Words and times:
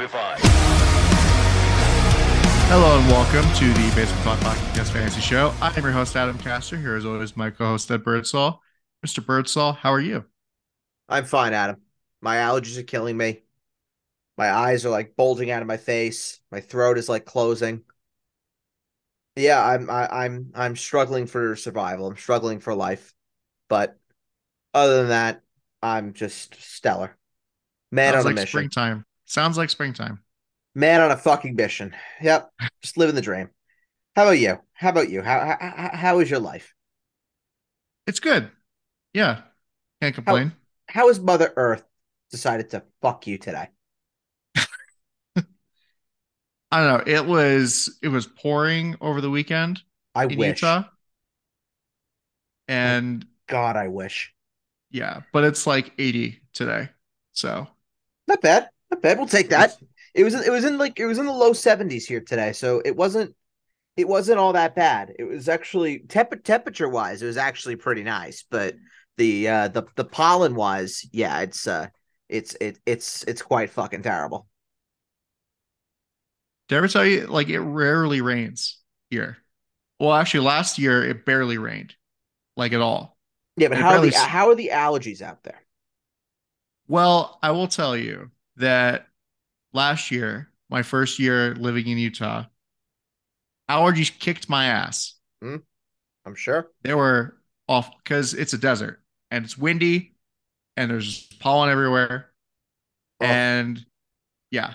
Zombified. 0.00 0.38
Hello 2.68 2.98
and 2.98 3.06
welcome 3.08 3.42
to 3.56 3.66
the 3.68 3.94
Basement 3.94 4.22
Talk 4.22 4.38
Podcast 4.38 4.92
Fantasy 4.92 5.20
Show. 5.20 5.52
I 5.60 5.76
am 5.76 5.82
your 5.82 5.92
host, 5.92 6.16
Adam 6.16 6.38
Castor. 6.38 6.76
Here, 6.76 6.96
as 6.96 7.04
always, 7.04 7.36
my 7.36 7.50
co 7.50 7.66
host, 7.66 7.90
Ed 7.90 8.04
Birdsall. 8.04 8.62
Mr. 9.04 9.24
Birdsall, 9.24 9.72
how 9.72 9.92
are 9.92 10.00
you? 10.00 10.24
I'm 11.08 11.24
fine, 11.24 11.52
Adam. 11.52 11.82
My 12.20 12.36
allergies 12.36 12.78
are 12.78 12.82
killing 12.82 13.16
me. 13.16 13.42
My 14.38 14.50
eyes 14.50 14.86
are 14.86 14.90
like 14.90 15.16
bulging 15.16 15.50
out 15.50 15.62
of 15.62 15.68
my 15.68 15.76
face. 15.76 16.40
My 16.50 16.60
throat 16.60 16.96
is 16.96 17.08
like 17.08 17.24
closing. 17.26 17.82
Yeah, 19.36 19.62
I'm 19.62 19.90
I, 19.90 20.24
I'm 20.24 20.52
I'm 20.54 20.76
struggling 20.76 21.26
for 21.26 21.56
survival. 21.56 22.06
I'm 22.06 22.16
struggling 22.16 22.60
for 22.60 22.74
life. 22.74 23.12
But 23.68 23.98
other 24.72 24.98
than 24.98 25.08
that, 25.08 25.42
I'm 25.82 26.14
just 26.14 26.54
stellar. 26.62 27.16
Man 27.90 28.14
Sounds 28.14 28.24
on 28.24 28.32
a 28.32 28.34
like 28.34 28.42
mission. 28.42 28.48
springtime. 28.48 29.04
Sounds 29.30 29.56
like 29.56 29.70
springtime. 29.70 30.24
Man 30.74 31.00
on 31.00 31.12
a 31.12 31.16
fucking 31.16 31.54
mission. 31.54 31.94
Yep, 32.20 32.50
just 32.82 32.96
living 32.96 33.14
the 33.14 33.22
dream. 33.22 33.48
How 34.16 34.24
about 34.24 34.40
you? 34.40 34.58
How 34.72 34.88
about 34.88 35.08
you? 35.08 35.22
How 35.22 35.56
how, 35.60 35.90
how 35.94 36.18
is 36.18 36.28
your 36.28 36.40
life? 36.40 36.74
It's 38.08 38.18
good. 38.18 38.50
Yeah. 39.14 39.42
Can't 40.02 40.16
complain. 40.16 40.50
How 40.88 41.06
has 41.06 41.20
Mother 41.20 41.52
Earth 41.56 41.84
decided 42.32 42.70
to 42.70 42.82
fuck 43.02 43.28
you 43.28 43.38
today? 43.38 43.68
I 44.56 45.42
don't 46.72 46.98
know. 46.98 47.04
It 47.06 47.24
was 47.24 47.98
it 48.02 48.08
was 48.08 48.26
pouring 48.26 48.96
over 49.00 49.20
the 49.20 49.30
weekend 49.30 49.80
I 50.12 50.24
in 50.24 50.38
wish. 50.38 50.60
Utah. 50.60 50.84
And 52.66 53.24
God, 53.46 53.76
I 53.76 53.86
wish. 53.86 54.34
yeah, 54.90 55.20
but 55.32 55.44
it's 55.44 55.68
like 55.68 55.92
80 55.98 56.40
today. 56.52 56.88
So 57.32 57.68
Not 58.26 58.40
bad. 58.40 58.70
Not 58.90 59.02
bad. 59.02 59.18
We'll 59.18 59.26
take 59.26 59.50
that. 59.50 59.76
It 60.14 60.24
was 60.24 60.34
it 60.34 60.50
was 60.50 60.64
in 60.64 60.78
like 60.78 60.98
it 60.98 61.06
was 61.06 61.18
in 61.18 61.26
the 61.26 61.32
low 61.32 61.52
70s 61.52 62.06
here 62.06 62.20
today, 62.20 62.52
so 62.52 62.82
it 62.84 62.96
wasn't 62.96 63.34
it 63.96 64.08
wasn't 64.08 64.38
all 64.38 64.54
that 64.54 64.74
bad. 64.76 65.12
It 65.18 65.24
was 65.24 65.48
actually 65.48 66.00
temp- 66.00 66.44
temperature 66.44 66.88
wise, 66.88 67.22
it 67.22 67.26
was 67.26 67.36
actually 67.36 67.76
pretty 67.76 68.02
nice, 68.04 68.44
but 68.50 68.76
the 69.18 69.48
uh 69.48 69.68
the 69.68 69.84
the 69.96 70.04
pollen 70.04 70.54
wise, 70.54 71.06
yeah, 71.12 71.40
it's 71.40 71.66
uh 71.68 71.88
it's 72.28 72.56
it 72.60 72.78
it's 72.86 73.24
it's 73.24 73.42
quite 73.42 73.70
fucking 73.70 74.02
terrible. 74.02 74.48
Did 76.68 76.76
I 76.76 76.78
ever 76.78 76.88
tell 76.88 77.04
you 77.04 77.26
like 77.26 77.48
it 77.48 77.60
rarely 77.60 78.20
rains 78.20 78.78
here? 79.10 79.38
Well, 79.98 80.12
actually, 80.14 80.46
last 80.46 80.78
year 80.78 81.04
it 81.04 81.24
barely 81.26 81.58
rained, 81.58 81.94
like 82.56 82.72
at 82.72 82.80
all. 82.80 83.18
Yeah, 83.56 83.68
but 83.68 83.76
It 83.76 83.78
how 83.78 83.92
are 83.92 84.00
the 84.00 84.12
how 84.12 84.48
are 84.48 84.54
the 84.54 84.70
allergies 84.72 85.22
out 85.22 85.42
there? 85.42 85.60
Well, 86.88 87.38
I 87.42 87.52
will 87.52 87.68
tell 87.68 87.96
you 87.96 88.32
that 88.56 89.06
last 89.72 90.10
year, 90.10 90.50
my 90.68 90.82
first 90.82 91.18
year 91.18 91.54
living 91.54 91.86
in 91.86 91.98
Utah, 91.98 92.44
allergies 93.70 94.16
kicked 94.16 94.48
my 94.48 94.66
ass. 94.66 95.14
Hmm. 95.42 95.56
I'm 96.26 96.34
sure. 96.34 96.70
They 96.82 96.94
were 96.94 97.36
off 97.68 97.90
because 97.98 98.34
it's 98.34 98.52
a 98.52 98.58
desert 98.58 99.00
and 99.30 99.44
it's 99.44 99.56
windy 99.56 100.14
and 100.76 100.90
there's 100.90 101.26
pollen 101.40 101.70
everywhere. 101.70 102.30
Oh. 103.20 103.26
And 103.26 103.84
yeah, 104.50 104.74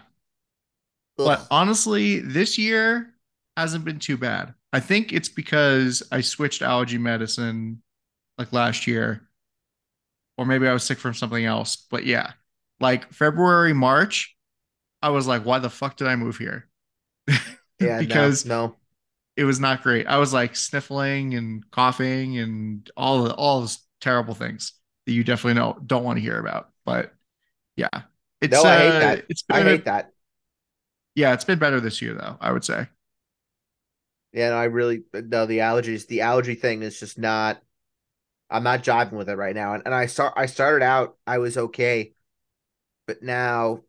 but 1.17 1.47
honestly, 1.49 2.19
this 2.19 2.57
year 2.57 3.13
hasn't 3.57 3.85
been 3.85 3.99
too 3.99 4.17
bad. 4.17 4.53
I 4.73 4.79
think 4.79 5.13
it's 5.13 5.29
because 5.29 6.03
I 6.11 6.21
switched 6.21 6.61
allergy 6.61 6.97
medicine 6.97 7.81
like 8.37 8.51
last 8.51 8.85
year, 8.85 9.21
or 10.37 10.45
maybe 10.45 10.67
I 10.67 10.73
was 10.73 10.83
sick 10.83 10.97
from 10.97 11.13
something 11.13 11.45
else. 11.45 11.87
But 11.89 12.05
yeah, 12.05 12.33
like 12.79 13.11
February, 13.13 13.73
March, 13.73 14.35
I 15.01 15.09
was 15.09 15.27
like, 15.27 15.45
why 15.45 15.59
the 15.59 15.69
fuck 15.69 15.97
did 15.97 16.07
I 16.07 16.15
move 16.15 16.37
here? 16.37 16.67
yeah, 17.79 17.99
because 17.99 18.45
no, 18.45 18.67
no. 18.67 18.75
it 19.37 19.45
was 19.45 19.59
not 19.59 19.83
great. 19.83 20.07
I 20.07 20.17
was 20.17 20.33
like 20.33 20.55
sniffling 20.55 21.35
and 21.35 21.69
coughing 21.71 22.37
and 22.37 22.89
all 22.97 23.23
the 23.23 23.33
all 23.35 23.61
those 23.61 23.79
terrible 24.01 24.33
things 24.35 24.73
that 25.05 25.13
you 25.13 25.23
definitely 25.23 25.59
know 25.59 25.77
don't 25.85 26.03
want 26.03 26.17
to 26.17 26.21
hear 26.21 26.39
about. 26.39 26.69
But 26.85 27.13
yeah, 27.75 28.03
it's 28.41 28.63
No, 28.63 28.63
I 28.63 28.77
hate 28.77 28.95
uh, 28.95 28.99
that. 28.99 29.25
It's 29.29 29.43
I 29.51 29.63
hate 29.63 29.85
that. 29.85 30.11
yeah, 31.15 31.33
it's 31.33 31.45
been 31.45 31.59
better 31.59 31.79
this 31.79 32.01
year 32.01 32.13
though. 32.13 32.37
I 32.41 32.51
would 32.51 32.63
say. 32.63 32.87
Yeah, 34.33 34.49
no, 34.49 34.57
I 34.57 34.65
really 34.65 35.03
no 35.13 35.45
the 35.45 35.59
allergies. 35.59 36.07
The 36.07 36.21
allergy 36.21 36.55
thing 36.55 36.83
is 36.83 36.99
just 36.99 37.17
not. 37.17 37.61
I'm 38.49 38.63
not 38.63 38.83
jiving 38.83 39.13
with 39.13 39.29
it 39.29 39.37
right 39.37 39.55
now, 39.55 39.75
and, 39.75 39.83
and 39.85 39.95
I 39.95 40.07
start. 40.07 40.33
I 40.37 40.47
started 40.47 40.83
out. 40.85 41.17
I 41.27 41.39
was 41.39 41.57
okay, 41.57 42.14
but 43.07 43.21
now, 43.23 43.81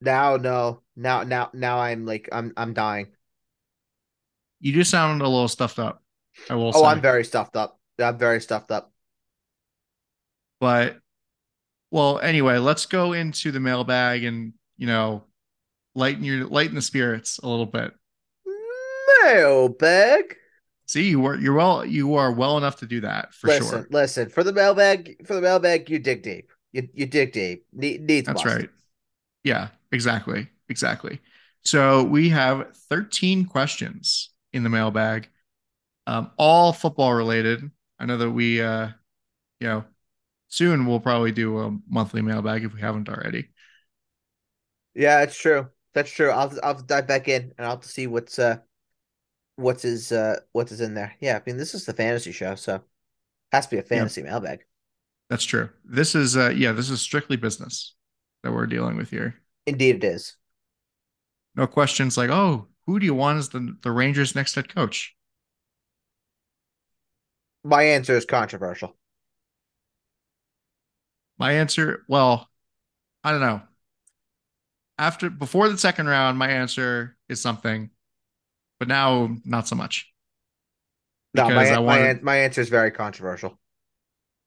now 0.00 0.36
no, 0.36 0.82
now 0.96 1.22
now 1.22 1.50
now 1.52 1.78
I'm 1.78 2.04
like 2.06 2.28
I'm 2.32 2.52
I'm 2.56 2.74
dying. 2.74 3.08
You 4.60 4.72
do 4.72 4.84
sound 4.84 5.20
a 5.22 5.28
little 5.28 5.48
stuffed 5.48 5.78
up. 5.78 6.02
I 6.50 6.54
will 6.54 6.72
Oh, 6.74 6.82
say. 6.82 6.86
I'm 6.86 7.00
very 7.00 7.24
stuffed 7.24 7.56
up. 7.56 7.78
I'm 7.98 8.18
very 8.18 8.40
stuffed 8.40 8.70
up. 8.70 8.92
but 10.60 10.98
well, 11.90 12.18
anyway, 12.18 12.58
let's 12.58 12.86
go 12.86 13.12
into 13.12 13.52
the 13.52 13.60
mailbag 13.60 14.24
and 14.24 14.52
you 14.76 14.86
know 14.86 15.24
lighten 15.94 16.24
your 16.24 16.46
lighten 16.46 16.74
the 16.74 16.82
spirits 16.82 17.38
a 17.38 17.48
little 17.48 17.66
bit. 17.66 17.92
Mailbag. 19.24 20.36
See, 20.86 21.08
you 21.08 21.20
were 21.20 21.36
you're 21.38 21.54
well 21.54 21.84
you 21.84 22.14
are 22.14 22.32
well 22.32 22.58
enough 22.58 22.76
to 22.76 22.86
do 22.86 23.00
that 23.00 23.34
for 23.34 23.48
listen, 23.48 23.80
sure. 23.80 23.86
listen. 23.90 24.28
For 24.28 24.44
the 24.44 24.52
mailbag, 24.52 25.26
for 25.26 25.34
the 25.34 25.40
mailbag, 25.40 25.90
you 25.90 25.98
dig 25.98 26.22
deep. 26.22 26.52
You 26.76 26.88
you 26.92 27.06
dig 27.06 27.32
deep. 27.32 27.64
Ne- 27.72 27.96
needs 27.96 28.26
That's 28.26 28.44
must. 28.44 28.54
right. 28.54 28.68
Yeah, 29.44 29.68
exactly. 29.92 30.48
Exactly. 30.68 31.20
So 31.64 32.04
we 32.04 32.28
have 32.30 32.76
13 32.90 33.46
questions 33.46 34.30
in 34.52 34.62
the 34.62 34.68
mailbag, 34.68 35.28
um, 36.06 36.30
all 36.36 36.72
football 36.72 37.14
related. 37.14 37.70
I 37.98 38.06
know 38.06 38.18
that 38.18 38.30
we, 38.30 38.60
uh, 38.62 38.88
you 39.60 39.68
know, 39.68 39.84
soon 40.48 40.86
we'll 40.86 41.00
probably 41.00 41.32
do 41.32 41.60
a 41.60 41.78
monthly 41.88 42.22
mailbag 42.22 42.64
if 42.64 42.74
we 42.74 42.80
haven't 42.80 43.08
already. 43.08 43.48
Yeah, 44.94 45.22
it's 45.22 45.36
true. 45.38 45.70
That's 45.94 46.10
true. 46.10 46.30
I'll 46.30 46.52
I'll 46.62 46.74
dive 46.74 47.06
back 47.06 47.28
in 47.28 47.54
and 47.58 47.66
I'll 47.66 47.82
see 47.82 48.06
what's 48.06 48.38
uh 48.38 48.58
what's 49.56 49.84
is 49.84 50.12
uh 50.12 50.40
what's 50.52 50.72
is 50.72 50.80
in 50.80 50.94
there. 50.94 51.14
Yeah, 51.20 51.38
I 51.38 51.42
mean 51.46 51.56
this 51.58 51.74
is 51.74 51.86
the 51.86 51.94
fantasy 51.94 52.32
show, 52.32 52.54
so 52.54 52.84
has 53.52 53.66
to 53.68 53.76
be 53.76 53.80
a 53.80 53.84
fantasy 53.84 54.22
mailbag. 54.22 54.64
That's 55.28 55.44
true. 55.44 55.70
This 55.84 56.14
is, 56.14 56.36
uh, 56.36 56.50
yeah, 56.50 56.72
this 56.72 56.90
is 56.90 57.00
strictly 57.00 57.36
business 57.36 57.94
that 58.42 58.52
we're 58.52 58.66
dealing 58.66 58.96
with 58.96 59.10
here. 59.10 59.36
Indeed, 59.66 59.96
it 59.96 60.04
is. 60.04 60.36
No 61.54 61.66
questions 61.66 62.16
like, 62.16 62.30
oh, 62.30 62.68
who 62.86 63.00
do 63.00 63.06
you 63.06 63.14
want 63.14 63.38
as 63.38 63.48
the, 63.48 63.76
the 63.82 63.90
Rangers' 63.90 64.34
next 64.34 64.54
head 64.54 64.72
coach? 64.72 65.14
My 67.64 67.82
answer 67.82 68.16
is 68.16 68.24
controversial. 68.24 68.94
My 71.38 71.52
answer, 71.52 72.04
well, 72.08 72.48
I 73.24 73.32
don't 73.32 73.40
know. 73.40 73.62
After 74.98 75.28
before 75.28 75.68
the 75.68 75.76
second 75.76 76.06
round, 76.06 76.38
my 76.38 76.48
answer 76.48 77.16
is 77.28 77.40
something, 77.40 77.90
but 78.78 78.88
now 78.88 79.36
not 79.44 79.68
so 79.68 79.76
much. 79.76 80.10
No, 81.34 81.48
my 81.50 81.64
my, 81.70 81.78
wanted- 81.78 82.18
an- 82.18 82.24
my 82.24 82.36
answer 82.36 82.60
is 82.62 82.68
very 82.70 82.90
controversial. 82.90 83.58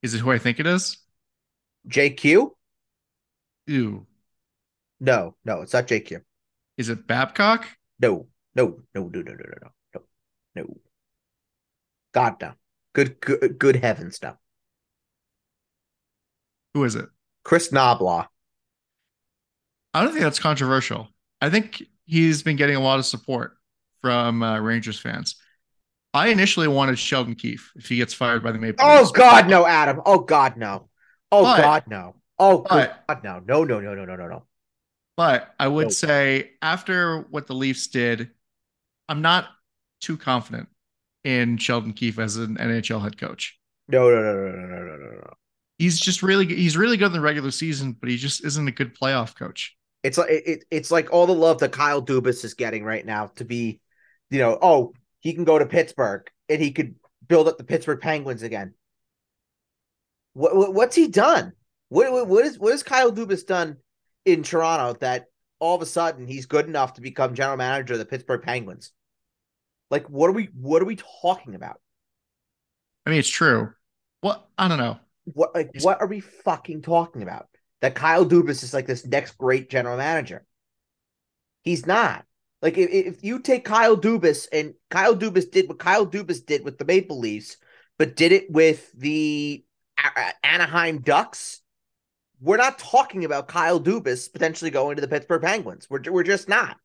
Is 0.02 0.14
it 0.14 0.20
who 0.20 0.30
I 0.30 0.38
think 0.38 0.60
it 0.60 0.66
is? 0.66 0.98
JQ? 1.88 2.50
Ew. 3.66 4.06
No, 5.00 5.36
no, 5.44 5.62
it's 5.62 5.72
not 5.72 5.86
JQ. 5.86 6.22
Is 6.76 6.88
it 6.88 7.06
Babcock? 7.06 7.66
No, 8.00 8.26
no, 8.54 8.80
no, 8.94 9.02
no, 9.02 9.20
no, 9.20 9.20
no, 9.22 9.32
no, 9.32 9.54
no, 9.62 9.70
no, 9.94 10.62
no. 10.62 10.76
God 12.12 12.36
no. 12.40 12.52
Good, 12.92 13.20
good, 13.20 13.58
good 13.58 13.76
heavens, 13.76 14.18
no. 14.22 14.36
Who 16.74 16.84
is 16.84 16.94
it? 16.96 17.08
Chris 17.44 17.70
Knoblauch. 17.70 18.26
I 19.94 20.02
don't 20.02 20.12
think 20.12 20.22
that's 20.22 20.38
controversial. 20.38 21.08
I 21.40 21.50
think 21.50 21.82
he's 22.06 22.42
been 22.42 22.56
getting 22.56 22.76
a 22.76 22.80
lot 22.80 22.98
of 22.98 23.06
support 23.06 23.56
from 24.00 24.42
uh, 24.42 24.60
Rangers 24.60 24.98
fans. 24.98 25.36
I 26.12 26.28
initially 26.28 26.68
wanted 26.68 26.98
Sheldon 26.98 27.34
Keefe 27.34 27.72
if 27.76 27.88
he 27.88 27.96
gets 27.96 28.12
fired 28.12 28.42
by 28.42 28.52
the 28.52 28.58
Maple. 28.58 28.84
Oh 28.84 29.00
Leafs. 29.00 29.12
God, 29.12 29.48
no, 29.48 29.66
Adam. 29.66 30.00
Oh 30.04 30.18
God, 30.18 30.56
no. 30.56 30.88
Oh 31.30 31.44
but, 31.44 31.62
God, 31.62 31.84
no. 31.86 32.16
Oh 32.38 32.64
but, 32.68 33.06
God, 33.06 33.22
no. 33.22 33.40
No, 33.46 33.64
no, 33.64 33.80
no, 33.80 33.94
no, 33.94 34.04
no, 34.04 34.16
no, 34.16 34.26
no. 34.26 34.44
But 35.16 35.54
I 35.58 35.68
would 35.68 35.86
no. 35.86 35.90
say 35.90 36.52
after 36.62 37.20
what 37.30 37.46
the 37.46 37.54
Leafs 37.54 37.86
did, 37.88 38.30
I'm 39.08 39.22
not 39.22 39.48
too 40.00 40.16
confident 40.16 40.68
in 41.24 41.58
Sheldon 41.58 41.92
Keefe 41.92 42.18
as 42.18 42.36
an 42.36 42.56
NHL 42.56 43.02
head 43.02 43.18
coach. 43.18 43.58
No, 43.88 44.10
no, 44.10 44.22
no, 44.22 44.34
no, 44.34 44.50
no, 44.50 44.66
no, 44.66 44.96
no, 44.96 45.10
no. 45.12 45.32
He's 45.78 46.00
just 46.00 46.22
really 46.22 46.46
he's 46.46 46.76
really 46.76 46.96
good 46.96 47.06
in 47.06 47.12
the 47.12 47.20
regular 47.20 47.50
season, 47.50 47.96
but 47.98 48.08
he 48.08 48.16
just 48.16 48.44
isn't 48.44 48.68
a 48.68 48.72
good 48.72 48.98
playoff 48.98 49.36
coach. 49.36 49.76
It's 50.02 50.18
like 50.18 50.30
it, 50.30 50.64
it's 50.70 50.90
like 50.90 51.12
all 51.12 51.26
the 51.26 51.34
love 51.34 51.58
that 51.58 51.72
Kyle 51.72 52.02
Dubas 52.02 52.44
is 52.44 52.54
getting 52.54 52.84
right 52.84 53.04
now 53.04 53.26
to 53.36 53.44
be, 53.44 53.80
you 54.30 54.38
know, 54.38 54.58
oh 54.60 54.92
he 55.20 55.32
can 55.34 55.44
go 55.44 55.58
to 55.58 55.66
Pittsburgh 55.66 56.28
and 56.48 56.60
he 56.60 56.72
could 56.72 56.96
build 57.26 57.48
up 57.48 57.58
the 57.58 57.64
Pittsburgh 57.64 58.00
Penguins 58.00 58.42
again. 58.42 58.74
What, 60.32 60.54
what 60.56 60.74
what's 60.74 60.96
he 60.96 61.08
done? 61.08 61.52
What 61.88 62.12
what 62.12 62.26
what 62.26 62.44
is 62.44 62.58
what 62.58 62.72
has 62.72 62.82
Kyle 62.82 63.12
Dubas 63.12 63.46
done 63.46 63.76
in 64.24 64.42
Toronto 64.42 64.98
that 65.00 65.26
all 65.58 65.76
of 65.76 65.82
a 65.82 65.86
sudden 65.86 66.26
he's 66.26 66.46
good 66.46 66.66
enough 66.66 66.94
to 66.94 67.00
become 67.00 67.34
general 67.34 67.56
manager 67.56 67.92
of 67.94 67.98
the 67.98 68.04
Pittsburgh 68.04 68.42
Penguins. 68.42 68.92
Like, 69.90 70.08
what 70.08 70.28
are 70.28 70.32
we 70.32 70.48
what 70.54 70.82
are 70.82 70.86
we 70.86 70.96
talking 71.22 71.54
about? 71.54 71.80
I 73.06 73.10
mean, 73.10 73.18
it's 73.18 73.28
true. 73.28 73.72
What 74.20 74.46
I 74.56 74.68
don't 74.68 74.78
know. 74.78 74.98
What 75.24 75.54
like 75.54 75.70
what 75.80 76.00
are 76.00 76.06
we 76.06 76.20
fucking 76.20 76.82
talking 76.82 77.22
about? 77.22 77.46
That 77.80 77.94
Kyle 77.94 78.26
Dubas 78.26 78.62
is 78.62 78.74
like 78.74 78.86
this 78.86 79.06
next 79.06 79.38
great 79.38 79.70
general 79.70 79.96
manager. 79.96 80.44
He's 81.62 81.86
not. 81.86 82.24
Like 82.62 82.76
if, 82.76 82.90
if 82.90 83.24
you 83.24 83.40
take 83.40 83.64
Kyle 83.64 83.96
Dubas 83.96 84.46
and 84.52 84.74
Kyle 84.90 85.16
Dubas 85.16 85.50
did 85.50 85.68
what 85.68 85.78
Kyle 85.78 86.06
Dubas 86.06 86.44
did 86.44 86.64
with 86.64 86.78
the 86.78 86.84
Maple 86.84 87.18
Leafs, 87.18 87.56
but 87.98 88.16
did 88.16 88.32
it 88.32 88.50
with 88.50 88.90
the 88.92 89.64
Anaheim 90.42 91.00
Ducks, 91.00 91.60
we're 92.40 92.56
not 92.56 92.78
talking 92.78 93.24
about 93.24 93.48
Kyle 93.48 93.80
Dubas 93.80 94.32
potentially 94.32 94.70
going 94.70 94.96
to 94.96 95.02
the 95.02 95.08
Pittsburgh 95.08 95.42
Penguins. 95.42 95.88
We're 95.88 96.02
we're 96.10 96.22
just 96.22 96.48
not. 96.48 96.76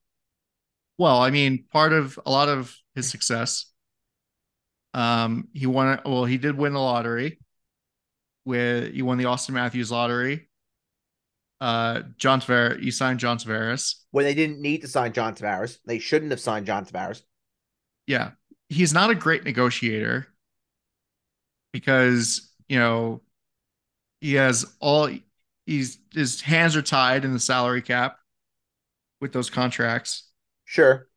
Well, 0.98 1.18
I 1.18 1.30
mean, 1.30 1.66
part 1.72 1.92
of 1.92 2.20
a 2.26 2.32
lot 2.32 2.48
of 2.48 2.76
his 2.94 3.10
success, 3.10 3.66
um, 4.94 5.50
he 5.54 5.66
won. 5.66 6.00
Well, 6.06 6.26
he 6.26 6.38
did 6.38 6.58
win 6.58 6.74
the 6.74 6.80
lottery. 6.80 7.40
With 8.46 8.94
he 8.94 9.02
won 9.02 9.18
the 9.18 9.26
Auston 9.26 9.52
Matthews 9.52 9.92
lottery. 9.92 10.50
Uh, 11.62 12.02
John 12.18 12.42
Tavares, 12.42 12.82
You 12.84 12.92
signed 12.92 13.20
John 13.20 13.38
Tavares 13.38 13.96
when 14.12 14.26
they 14.26 14.34
didn't 14.34 14.62
need 14.62 14.82
to 14.82 14.88
sign 14.88 15.14
John 15.14 15.36
Tavares. 15.36 15.78
They 15.86 16.00
shouldn't 16.00 16.32
have 16.32 16.40
signed 16.40 16.66
John 16.66 16.86
Tavares. 16.86 17.22
Yeah, 18.08 18.32
he's 18.70 18.94
not 18.94 19.10
a 19.10 19.16
great 19.16 19.44
negotiator 19.44 20.28
because 21.72 22.52
you 22.68 22.78
know 22.80 23.22
he 24.22 24.34
has 24.36 24.66
all 24.80 25.10
he's 25.66 26.00
his 26.14 26.42
hands 26.42 26.76
are 26.76 26.82
tied 26.82 27.26
in 27.26 27.34
the 27.34 27.40
salary 27.40 27.82
cap 27.82 28.18
with 29.22 29.34
those 29.34 29.50
contracts. 29.50 30.30
Sure. 30.66 31.08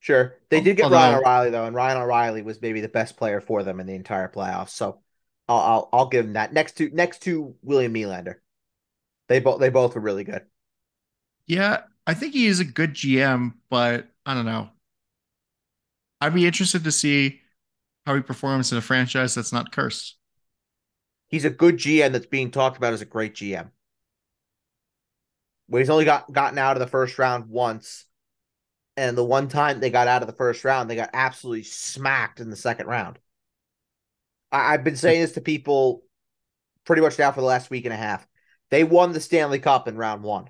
Sure. 0.00 0.36
They 0.50 0.60
did 0.60 0.76
get 0.76 0.84
Although, 0.84 0.96
Ryan 0.96 1.14
O'Reilly 1.16 1.50
though, 1.50 1.64
and 1.66 1.76
Ryan 1.76 1.98
O'Reilly 1.98 2.42
was 2.42 2.60
maybe 2.60 2.80
the 2.80 2.88
best 2.88 3.16
player 3.16 3.40
for 3.40 3.62
them 3.62 3.80
in 3.80 3.86
the 3.86 3.94
entire 3.94 4.28
playoffs. 4.28 4.70
So 4.70 5.00
I'll 5.48 5.58
I'll, 5.58 5.88
I'll 5.92 6.08
give 6.08 6.24
him 6.24 6.32
that. 6.34 6.52
Next 6.52 6.72
to 6.78 6.90
next 6.90 7.22
to 7.22 7.54
William 7.62 7.94
Nylander. 7.94 8.36
They 9.28 9.40
both 9.40 9.60
they 9.60 9.70
both 9.70 9.94
were 9.94 10.00
really 10.00 10.24
good. 10.24 10.42
Yeah, 11.46 11.82
I 12.06 12.14
think 12.14 12.34
he 12.34 12.46
is 12.46 12.60
a 12.60 12.64
good 12.64 12.94
GM, 12.94 13.54
but 13.70 14.08
I 14.26 14.34
don't 14.34 14.46
know. 14.46 14.70
I'd 16.20 16.34
be 16.34 16.46
interested 16.46 16.84
to 16.84 16.92
see 16.92 17.40
how 18.06 18.14
he 18.14 18.20
performs 18.20 18.72
in 18.72 18.78
a 18.78 18.82
franchise 18.82 19.34
that's 19.34 19.52
not 19.52 19.72
cursed. 19.72 20.16
He's 21.28 21.44
a 21.44 21.50
good 21.50 21.78
GM 21.78 22.12
that's 22.12 22.26
being 22.26 22.50
talked 22.50 22.76
about 22.76 22.92
as 22.92 23.00
a 23.00 23.06
great 23.06 23.34
GM. 23.34 23.70
Well, 25.68 25.78
he's 25.78 25.90
only 25.90 26.04
got 26.04 26.30
gotten 26.30 26.58
out 26.58 26.76
of 26.76 26.80
the 26.80 26.86
first 26.86 27.18
round 27.18 27.48
once 27.48 28.06
and 28.96 29.16
the 29.16 29.24
one 29.24 29.48
time 29.48 29.80
they 29.80 29.90
got 29.90 30.08
out 30.08 30.22
of 30.22 30.26
the 30.26 30.34
first 30.34 30.64
round, 30.64 30.88
they 30.88 30.96
got 30.96 31.10
absolutely 31.12 31.62
smacked 31.62 32.40
in 32.40 32.50
the 32.50 32.56
second 32.56 32.86
round. 32.86 33.18
I, 34.50 34.72
have 34.72 34.84
been 34.84 34.96
saying 34.96 35.22
this 35.22 35.32
to 35.32 35.40
people 35.40 36.02
pretty 36.84 37.00
much 37.00 37.18
now 37.18 37.32
for 37.32 37.40
the 37.40 37.46
last 37.46 37.70
week 37.70 37.86
and 37.86 37.94
a 37.94 37.96
half. 37.96 38.26
They 38.72 38.84
won 38.84 39.12
the 39.12 39.20
Stanley 39.20 39.58
Cup 39.58 39.86
in 39.86 39.98
round 39.98 40.22
one. 40.22 40.48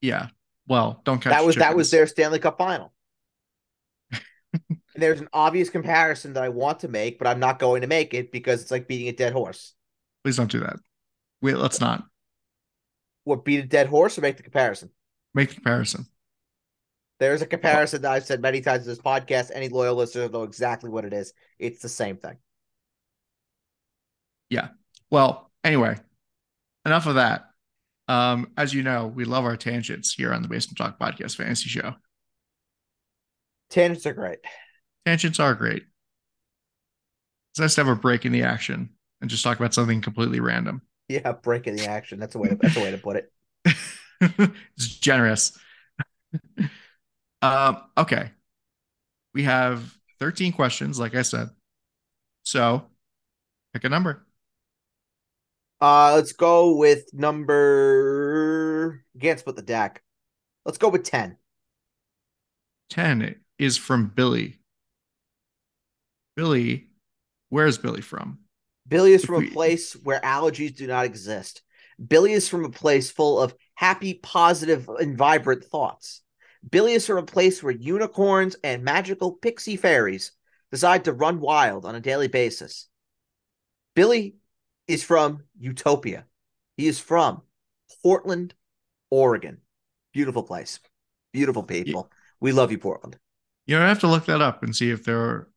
Yeah. 0.00 0.30
Well, 0.66 1.00
don't 1.04 1.20
catch 1.20 1.32
that 1.32 1.44
was 1.44 1.54
chickens. 1.54 1.70
that 1.70 1.76
was 1.76 1.90
their 1.92 2.08
Stanley 2.08 2.40
Cup 2.40 2.58
final. 2.58 2.92
there's 4.96 5.20
an 5.20 5.28
obvious 5.32 5.70
comparison 5.70 6.32
that 6.32 6.42
I 6.42 6.48
want 6.48 6.80
to 6.80 6.88
make, 6.88 7.20
but 7.20 7.28
I'm 7.28 7.38
not 7.38 7.60
going 7.60 7.82
to 7.82 7.86
make 7.86 8.14
it 8.14 8.32
because 8.32 8.62
it's 8.62 8.72
like 8.72 8.88
beating 8.88 9.06
a 9.06 9.12
dead 9.12 9.32
horse. 9.32 9.74
Please 10.24 10.36
don't 10.36 10.50
do 10.50 10.58
that. 10.58 10.74
Wait, 11.40 11.56
let's 11.56 11.80
not. 11.80 12.02
What 13.22 13.44
beat 13.44 13.62
a 13.62 13.68
dead 13.68 13.86
horse 13.86 14.18
or 14.18 14.22
make 14.22 14.38
the 14.38 14.42
comparison? 14.42 14.90
Make 15.34 15.50
the 15.50 15.54
comparison. 15.54 16.06
There's 17.20 17.42
a 17.42 17.46
comparison 17.46 18.02
that 18.02 18.10
I've 18.10 18.24
said 18.24 18.42
many 18.42 18.60
times 18.60 18.82
in 18.82 18.88
this 18.88 18.98
podcast. 18.98 19.52
Any 19.54 19.68
loyal 19.68 19.94
listener 19.94 20.28
know 20.28 20.42
exactly 20.42 20.90
what 20.90 21.04
it 21.04 21.12
is. 21.12 21.32
It's 21.60 21.80
the 21.80 21.88
same 21.88 22.16
thing. 22.16 22.38
Yeah. 24.50 24.70
Well, 25.12 25.50
anyway, 25.62 25.98
enough 26.86 27.06
of 27.06 27.16
that. 27.16 27.50
Um, 28.08 28.50
as 28.56 28.72
you 28.72 28.82
know, 28.82 29.06
we 29.06 29.26
love 29.26 29.44
our 29.44 29.58
tangents 29.58 30.14
here 30.14 30.32
on 30.32 30.40
the 30.40 30.48
Basement 30.48 30.78
Talk 30.78 30.98
Podcast 30.98 31.36
Fantasy 31.36 31.68
Show. 31.68 31.94
Tangents 33.68 34.06
are 34.06 34.14
great. 34.14 34.38
Tangents 35.04 35.38
are 35.38 35.54
great. 35.54 35.82
It's 37.52 37.60
nice 37.60 37.74
to 37.74 37.84
have 37.84 37.94
a 37.94 38.00
break 38.00 38.24
in 38.24 38.32
the 38.32 38.42
action 38.44 38.88
and 39.20 39.28
just 39.28 39.44
talk 39.44 39.58
about 39.58 39.74
something 39.74 40.00
completely 40.00 40.40
random. 40.40 40.80
Yeah, 41.08 41.32
break 41.32 41.66
in 41.66 41.76
the 41.76 41.84
action. 41.84 42.18
That's 42.18 42.34
a 42.34 42.38
way. 42.38 42.48
To, 42.48 42.54
that's 42.54 42.78
a 42.78 42.80
way 42.80 42.90
to 42.90 42.98
put 42.98 43.16
it. 43.16 43.30
it's 44.78 44.88
generous. 44.98 45.58
um, 47.42 47.82
okay. 47.98 48.30
We 49.34 49.42
have 49.42 49.94
13 50.20 50.54
questions, 50.54 50.98
like 50.98 51.14
I 51.14 51.20
said. 51.20 51.50
So 52.44 52.84
pick 53.74 53.84
a 53.84 53.90
number. 53.90 54.24
Uh, 55.82 56.12
let's 56.14 56.30
go 56.30 56.76
with 56.76 57.12
number. 57.12 59.04
Can't 59.20 59.40
split 59.40 59.56
the 59.56 59.62
deck. 59.62 60.00
Let's 60.64 60.78
go 60.78 60.88
with 60.88 61.02
10. 61.02 61.36
10 62.90 63.34
is 63.58 63.76
from 63.78 64.06
Billy. 64.14 64.60
Billy, 66.36 66.86
where's 67.48 67.78
Billy 67.78 68.00
from? 68.00 68.38
Billy 68.86 69.12
is 69.12 69.24
from 69.24 69.42
a 69.42 69.50
place 69.50 69.94
where 69.94 70.20
allergies 70.20 70.76
do 70.76 70.86
not 70.86 71.04
exist. 71.04 71.62
Billy 72.06 72.32
is 72.32 72.48
from 72.48 72.64
a 72.64 72.70
place 72.70 73.10
full 73.10 73.40
of 73.40 73.52
happy, 73.74 74.14
positive, 74.14 74.88
and 74.88 75.18
vibrant 75.18 75.64
thoughts. 75.64 76.22
Billy 76.70 76.92
is 76.92 77.04
from 77.08 77.18
a 77.18 77.26
place 77.26 77.60
where 77.60 77.72
unicorns 77.72 78.54
and 78.62 78.84
magical 78.84 79.32
pixie 79.32 79.76
fairies 79.76 80.30
decide 80.70 81.06
to 81.06 81.12
run 81.12 81.40
wild 81.40 81.84
on 81.84 81.96
a 81.96 82.00
daily 82.00 82.28
basis. 82.28 82.86
Billy 83.96 84.36
is 84.86 85.04
from 85.04 85.44
Utopia. 85.58 86.26
He 86.76 86.86
is 86.86 86.98
from 86.98 87.42
Portland, 88.02 88.54
Oregon. 89.10 89.58
Beautiful 90.12 90.42
place. 90.42 90.80
Beautiful 91.32 91.62
people. 91.62 92.10
We 92.40 92.52
love 92.52 92.70
you, 92.70 92.78
Portland. 92.78 93.18
You 93.66 93.78
know, 93.78 93.84
I 93.84 93.88
have 93.88 94.00
to 94.00 94.08
look 94.08 94.26
that 94.26 94.40
up 94.40 94.62
and 94.62 94.74
see 94.74 94.90
if 94.90 95.04
there 95.04 95.20
are, 95.20 95.48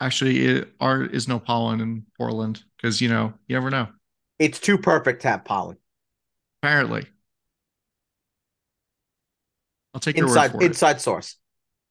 actually 0.00 0.64
are 0.78 1.04
is 1.04 1.26
no 1.26 1.38
pollen 1.38 1.80
in 1.80 2.04
Portland 2.18 2.62
because 2.76 3.00
you 3.00 3.08
know 3.08 3.32
you 3.48 3.56
never 3.56 3.70
know. 3.70 3.88
It's 4.38 4.60
too 4.60 4.76
perfect 4.76 5.22
to 5.22 5.28
have 5.28 5.44
pollen. 5.44 5.78
Apparently. 6.62 7.06
I'll 9.94 10.00
take 10.00 10.18
your 10.18 10.26
inside, 10.26 10.52
word 10.52 10.60
for 10.60 10.66
inside 10.66 10.96
it. 10.96 11.00
source. 11.00 11.36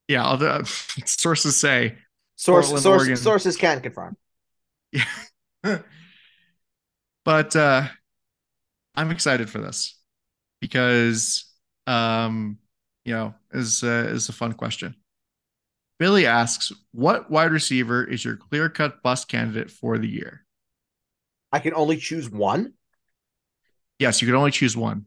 Yeah, 0.07 0.25
I'll, 0.25 0.43
uh, 0.43 0.63
sources 1.05 1.59
say. 1.59 1.97
Source, 2.35 2.69
source 2.81 3.21
sources 3.21 3.57
can 3.57 3.81
confirm. 3.81 4.15
Yeah. 5.63 5.79
But 7.25 7.55
uh, 7.55 7.87
I'm 8.95 9.11
excited 9.11 9.49
for 9.49 9.59
this 9.59 9.99
because 10.61 11.51
um, 11.87 12.57
you 13.03 13.13
know, 13.13 13.35
is 13.51 13.83
uh, 13.83 14.07
is 14.09 14.29
a 14.29 14.33
fun 14.33 14.53
question. 14.53 14.95
Billy 15.99 16.25
asks, 16.25 16.71
"What 16.91 17.29
wide 17.29 17.51
receiver 17.51 18.03
is 18.03 18.25
your 18.25 18.35
clear-cut 18.35 19.03
bust 19.03 19.27
candidate 19.27 19.71
for 19.71 19.97
the 19.97 20.07
year?" 20.07 20.45
I 21.51 21.59
can 21.59 21.73
only 21.73 21.97
choose 21.97 22.29
one. 22.29 22.73
Yes, 23.99 24.21
you 24.21 24.27
can 24.27 24.35
only 24.35 24.51
choose 24.51 24.75
one. 24.75 25.05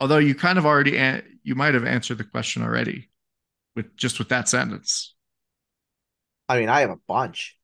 Although 0.00 0.18
you 0.18 0.34
kind 0.34 0.58
of 0.58 0.66
already 0.66 0.96
an- 0.96 1.40
you 1.42 1.54
might 1.54 1.74
have 1.74 1.84
answered 1.84 2.18
the 2.18 2.24
question 2.24 2.62
already 2.62 3.10
with 3.76 3.96
just 3.96 4.18
with 4.18 4.28
that 4.30 4.48
sentence. 4.48 5.14
I 6.48 6.58
mean, 6.58 6.68
I 6.68 6.80
have 6.80 6.90
a 6.90 6.98
bunch. 7.06 7.56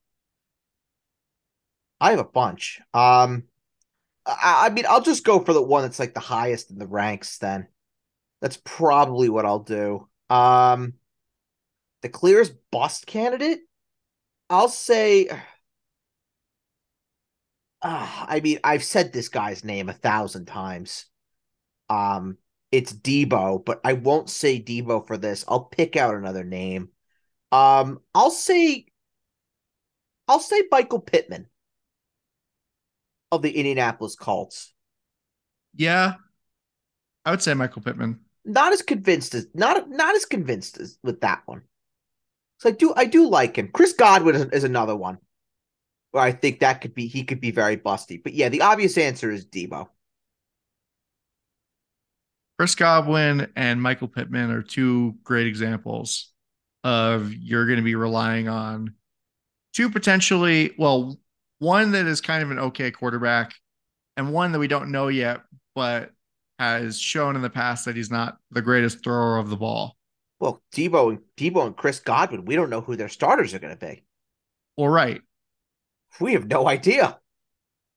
I 2.01 2.11
have 2.11 2.21
a 2.21 2.25
bunch. 2.25 2.81
Um 2.95 3.45
I, 4.27 4.67
I 4.67 4.71
mean, 4.71 4.85
I'll 4.89 5.03
just 5.03 5.25
go 5.25 5.41
for 5.41 5.53
the 5.53 5.63
one 5.63 5.83
that's 5.83 5.99
like 5.99 6.15
the 6.15 6.21
highest 6.21 6.71
in 6.71 6.79
the 6.79 6.87
ranks 6.87 7.39
then. 7.39 7.69
That's 8.41 8.61
probably 8.65 9.29
what 9.29 9.47
I'll 9.47 9.61
do. 9.61 10.09
Um 10.31 10.95
the 12.03 12.09
clearest 12.09 12.55
bust 12.71 13.07
candidate? 13.07 13.61
I'll 14.51 14.69
say 14.69 15.29
uh, 15.29 15.39
I 18.29 18.41
mean, 18.41 18.59
I've 18.65 18.85
said 18.85 19.13
this 19.13 19.29
guy's 19.29 19.65
name 19.65 19.89
a 19.89 19.95
thousand 19.95 20.47
times. 20.47 21.07
Um, 21.89 22.39
it's 22.71 22.93
Deebo, 22.93 23.65
but 23.65 23.81
I 23.85 23.95
won't 23.95 24.29
say 24.29 24.61
Deebo 24.61 25.07
for 25.07 25.17
this. 25.17 25.45
I'll 25.49 25.65
pick 25.65 25.97
out 25.97 26.15
another 26.15 26.45
name. 26.45 26.91
Um, 27.51 28.01
I'll 28.15 28.31
say, 28.31 28.87
I'll 30.27 30.41
say 30.41 30.63
Michael 30.71 31.01
Pittman 31.01 31.49
of 33.31 33.43
the 33.43 33.51
Indianapolis 33.51 34.17
Colts. 34.17 34.73
Yeah, 35.75 36.15
I 37.25 37.31
would 37.31 37.43
say 37.43 37.55
Michael 37.55 37.83
Pittman. 37.83 38.21
Not 38.45 38.73
as 38.73 38.83
convinced 38.83 39.35
as 39.35 39.47
not 39.55 39.89
not 39.91 40.15
as 40.15 40.25
convinced 40.25 40.79
as 40.79 40.99
with 41.03 41.21
that 41.21 41.43
one. 41.47 41.63
So 42.59 42.71
I 42.71 42.73
do 42.73 42.93
I 42.97 43.05
do 43.05 43.29
like 43.29 43.57
him. 43.57 43.69
Chris 43.73 43.93
Godwin 43.93 44.35
is, 44.35 44.45
is 44.47 44.65
another 44.65 44.97
one 44.97 45.19
where 46.11 46.23
I 46.23 46.33
think 46.33 46.61
that 46.61 46.81
could 46.81 46.95
be 46.95 47.07
he 47.07 47.25
could 47.25 47.41
be 47.41 47.51
very 47.51 47.77
busty. 47.77 48.23
But 48.23 48.35
yeah, 48.35 48.49
the 48.49 48.63
obvious 48.63 48.97
answer 48.97 49.31
is 49.31 49.47
Deebo. 49.47 49.89
Chris 52.59 52.75
Godwin 52.75 53.53
and 53.55 53.81
Michael 53.81 54.09
Pittman 54.09 54.51
are 54.51 54.63
two 54.63 55.15
great 55.23 55.47
examples 55.47 56.33
of 56.83 57.33
you're 57.33 57.67
going 57.67 57.77
to 57.77 57.85
be 57.85 57.95
relying 57.95 58.49
on 58.49 58.95
two 59.75 59.91
potentially, 59.91 60.73
well, 60.77 61.21
one 61.59 61.93
that 61.93 62.07
is 62.07 62.21
kind 62.21 62.43
of 62.43 62.51
an 62.51 62.59
okay 62.59 62.91
quarterback 62.91 63.53
and 64.17 64.33
one 64.33 64.53
that 64.53 64.59
we 64.59 64.69
don't 64.69 64.91
know 64.91 65.09
yet, 65.09 65.41
but 65.75 66.11
has 66.59 66.99
shown 66.99 67.37
in 67.37 67.43
the 67.43 67.51
past 67.51 67.85
that 67.85 67.97
he's 67.97 68.11
not 68.11 68.39
the 68.51 68.63
greatest 68.63 69.03
thrower 69.03 69.39
of 69.39 69.49
the 69.49 69.57
ball. 69.57 69.97
Well, 70.41 70.63
Deebo 70.75 71.11
and 71.11 71.19
Deebo 71.37 71.67
and 71.67 71.77
Chris 71.77 72.01
Godwin, 72.01 72.45
we 72.45 72.57
don't 72.57 72.71
know 72.71 72.81
who 72.81 72.97
their 72.97 73.09
starters 73.09 73.55
are 73.55 73.59
going 73.59 73.77
to 73.77 73.87
be. 73.87 74.03
Well, 74.77 74.89
right. 74.89 75.21
We 76.21 76.33
have 76.35 76.47
no 76.47 76.69
idea. 76.69 77.19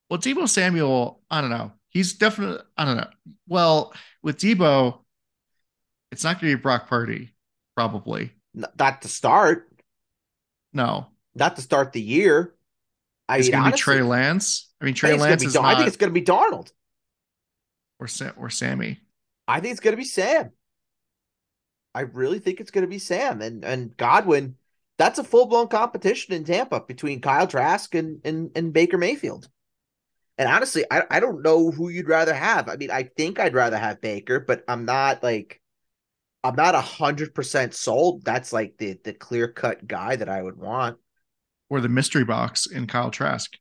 Well, 0.09 0.19
Deebo 0.19 0.49
Samuel, 0.49 1.21
I 1.29 1.41
don't 1.41 1.49
know. 1.49 1.71
He's 1.89 2.13
definitely, 2.13 2.63
I 2.77 2.85
don't 2.85 2.97
know. 2.97 3.09
Well, 3.47 3.93
with 4.23 4.37
Deebo, 4.37 4.99
it's 6.11 6.23
not 6.23 6.39
going 6.39 6.51
to 6.51 6.57
be 6.57 6.61
Brock 6.61 6.87
Purdy, 6.87 7.33
probably. 7.75 8.31
Not 8.53 9.01
to 9.03 9.07
start. 9.07 9.69
No. 10.73 11.07
Not 11.35 11.55
to 11.55 11.61
start 11.61 11.93
the 11.93 12.01
year. 12.01 12.53
I 13.27 13.37
it's 13.37 13.49
going 13.49 13.63
to 13.63 13.71
be 13.71 13.77
Trey 13.77 14.01
Lance. 14.01 14.69
I 14.81 14.85
mean, 14.85 14.93
Trey 14.93 15.13
I 15.13 15.15
Lance 15.15 15.43
is. 15.43 15.55
Not, 15.55 15.65
I 15.65 15.75
think 15.75 15.87
it's 15.87 15.97
going 15.97 16.13
to 16.13 16.19
be 16.19 16.25
Darnold 16.25 16.71
or 17.99 18.07
or 18.37 18.49
Sammy. 18.49 18.99
I 19.47 19.59
think 19.59 19.71
it's 19.71 19.79
going 19.79 19.93
to 19.93 19.97
be 19.97 20.03
Sam. 20.03 20.51
I 21.93 22.01
really 22.01 22.39
think 22.39 22.59
it's 22.59 22.71
going 22.71 22.83
to 22.83 22.89
be 22.89 22.99
Sam 22.99 23.41
and 23.41 23.63
and 23.63 23.95
Godwin. 23.95 24.55
That's 24.97 25.19
a 25.19 25.23
full 25.23 25.47
blown 25.47 25.67
competition 25.67 26.33
in 26.33 26.43
Tampa 26.43 26.81
between 26.81 27.21
Kyle 27.21 27.47
Trask 27.47 27.93
and, 27.95 28.21
and 28.23 28.51
and 28.55 28.73
Baker 28.73 28.97
Mayfield. 28.97 29.47
And 30.37 30.49
honestly, 30.49 30.85
I, 30.89 31.03
I 31.11 31.19
don't 31.19 31.43
know 31.43 31.69
who 31.69 31.89
you'd 31.89 32.07
rather 32.07 32.33
have. 32.33 32.69
I 32.69 32.75
mean, 32.75 32.89
I 32.89 33.03
think 33.03 33.39
I'd 33.39 33.53
rather 33.53 33.77
have 33.77 34.01
Baker, 34.01 34.39
but 34.39 34.63
I'm 34.67 34.85
not 34.85 35.21
like 35.21 35.61
I'm 36.43 36.55
not 36.55 36.75
a 36.75 36.81
hundred 36.81 37.35
percent 37.35 37.73
sold. 37.73 38.23
That's 38.25 38.51
like 38.51 38.77
the 38.77 38.97
the 39.03 39.13
clear 39.13 39.47
cut 39.47 39.85
guy 39.87 40.15
that 40.15 40.29
I 40.29 40.41
would 40.41 40.57
want. 40.57 40.97
Or 41.71 41.79
the 41.79 41.87
mystery 41.87 42.25
box 42.25 42.65
in 42.65 42.85
Kyle 42.85 43.11
Trask. 43.11 43.57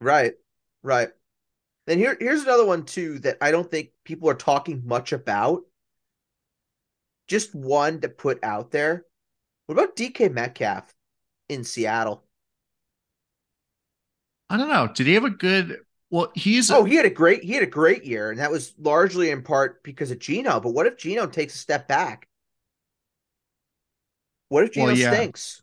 Right. 0.00 0.32
Right. 0.82 1.10
Then 1.86 1.98
here, 1.98 2.16
here's 2.18 2.42
another 2.42 2.66
one 2.66 2.84
too 2.84 3.20
that 3.20 3.38
I 3.40 3.52
don't 3.52 3.70
think 3.70 3.90
people 4.04 4.28
are 4.28 4.34
talking 4.34 4.82
much 4.84 5.12
about. 5.12 5.62
Just 7.28 7.54
one 7.54 8.00
to 8.00 8.08
put 8.08 8.42
out 8.42 8.72
there. 8.72 9.06
What 9.66 9.78
about 9.78 9.94
DK 9.94 10.32
Metcalf 10.32 10.92
in 11.48 11.62
Seattle? 11.62 12.24
I 14.50 14.56
don't 14.56 14.68
know. 14.68 14.88
Did 14.92 15.06
he 15.06 15.14
have 15.14 15.24
a 15.24 15.30
good? 15.30 15.78
Well, 16.10 16.32
he's 16.34 16.68
oh, 16.68 16.82
he 16.82 16.96
had 16.96 17.06
a 17.06 17.10
great 17.10 17.44
he 17.44 17.52
had 17.52 17.62
a 17.62 17.66
great 17.66 18.04
year, 18.04 18.32
and 18.32 18.40
that 18.40 18.50
was 18.50 18.74
largely 18.76 19.30
in 19.30 19.42
part 19.42 19.84
because 19.84 20.10
of 20.10 20.18
Geno. 20.18 20.58
But 20.58 20.72
what 20.72 20.86
if 20.86 20.98
Geno 20.98 21.28
takes 21.28 21.54
a 21.54 21.58
step 21.58 21.86
back? 21.86 22.26
What 24.48 24.64
if 24.64 24.72
Geno 24.72 24.86
well, 24.86 24.96
yeah. 24.96 25.12
stinks? 25.12 25.62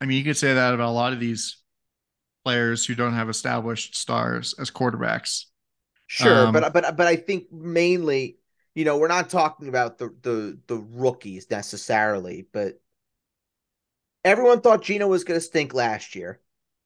I 0.00 0.06
mean, 0.06 0.18
you 0.18 0.24
could 0.24 0.36
say 0.36 0.54
that 0.54 0.74
about 0.74 0.88
a 0.88 0.92
lot 0.92 1.12
of 1.12 1.20
these 1.20 1.58
players 2.44 2.86
who 2.86 2.94
don't 2.94 3.14
have 3.14 3.28
established 3.28 3.96
stars 3.96 4.54
as 4.58 4.70
quarterbacks. 4.70 5.46
Sure, 6.06 6.46
um, 6.46 6.52
but 6.52 6.72
but 6.72 6.96
but 6.96 7.06
I 7.06 7.16
think 7.16 7.50
mainly, 7.50 8.38
you 8.74 8.84
know, 8.84 8.98
we're 8.98 9.08
not 9.08 9.30
talking 9.30 9.68
about 9.68 9.98
the 9.98 10.14
the 10.22 10.58
the 10.68 10.76
rookies 10.76 11.50
necessarily, 11.50 12.46
but 12.52 12.80
everyone 14.24 14.60
thought 14.60 14.84
Geno 14.84 15.08
was 15.08 15.24
going 15.24 15.40
to 15.40 15.44
stink 15.44 15.74
last 15.74 16.14
year. 16.14 16.40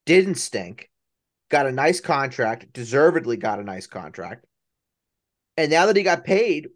Didn't 0.07 0.35
stink. 0.35 0.89
Got 1.49 1.67
a 1.67 1.71
nice 1.71 1.99
contract, 1.99 2.73
deservedly 2.73 3.37
got 3.37 3.59
a 3.59 3.63
nice 3.63 3.85
contract. 3.85 4.45
And 5.57 5.69
now 5.69 5.85
that 5.85 5.97
he 5.97 6.01
got 6.01 6.23
paid, 6.23 6.69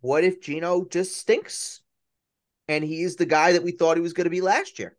what 0.00 0.24
if 0.24 0.42
Geno 0.42 0.84
just 0.84 1.16
stinks? 1.16 1.80
And 2.66 2.84
he's 2.84 3.16
the 3.16 3.24
guy 3.24 3.52
that 3.52 3.62
we 3.62 3.70
thought 3.70 3.96
he 3.96 4.02
was 4.02 4.12
going 4.12 4.24
to 4.24 4.30
be 4.30 4.42
last 4.42 4.78
year 4.78 4.97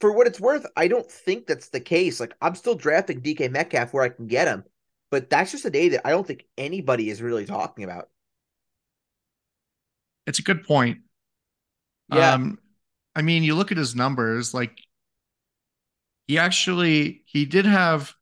for 0.00 0.12
what 0.12 0.26
it's 0.26 0.40
worth, 0.40 0.66
I 0.76 0.88
don't 0.88 1.10
think 1.10 1.46
that's 1.46 1.68
the 1.68 1.80
case. 1.80 2.20
Like 2.20 2.34
I'm 2.40 2.54
still 2.54 2.74
drafting 2.74 3.20
DK 3.20 3.50
Metcalf 3.50 3.92
where 3.92 4.02
I 4.02 4.08
can 4.08 4.26
get 4.26 4.48
him, 4.48 4.64
but 5.10 5.30
that's 5.30 5.52
just 5.52 5.64
a 5.64 5.70
day 5.70 5.90
that 5.90 6.06
I 6.06 6.10
don't 6.10 6.26
think 6.26 6.46
anybody 6.56 7.10
is 7.10 7.22
really 7.22 7.46
talking 7.46 7.84
about. 7.84 8.08
It's 10.26 10.38
a 10.38 10.42
good 10.42 10.64
point. 10.64 10.98
Yeah. 12.12 12.34
Um, 12.34 12.58
I 13.14 13.22
mean, 13.22 13.42
you 13.42 13.54
look 13.54 13.72
at 13.72 13.78
his 13.78 13.94
numbers, 13.94 14.54
like 14.54 14.80
he 16.26 16.38
actually 16.38 17.22
he 17.26 17.44
did 17.44 17.66
have 17.66 18.14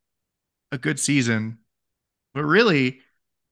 a 0.73 0.79
good 0.79 0.99
season, 0.99 1.59
but 2.35 2.45
really 2.45 3.01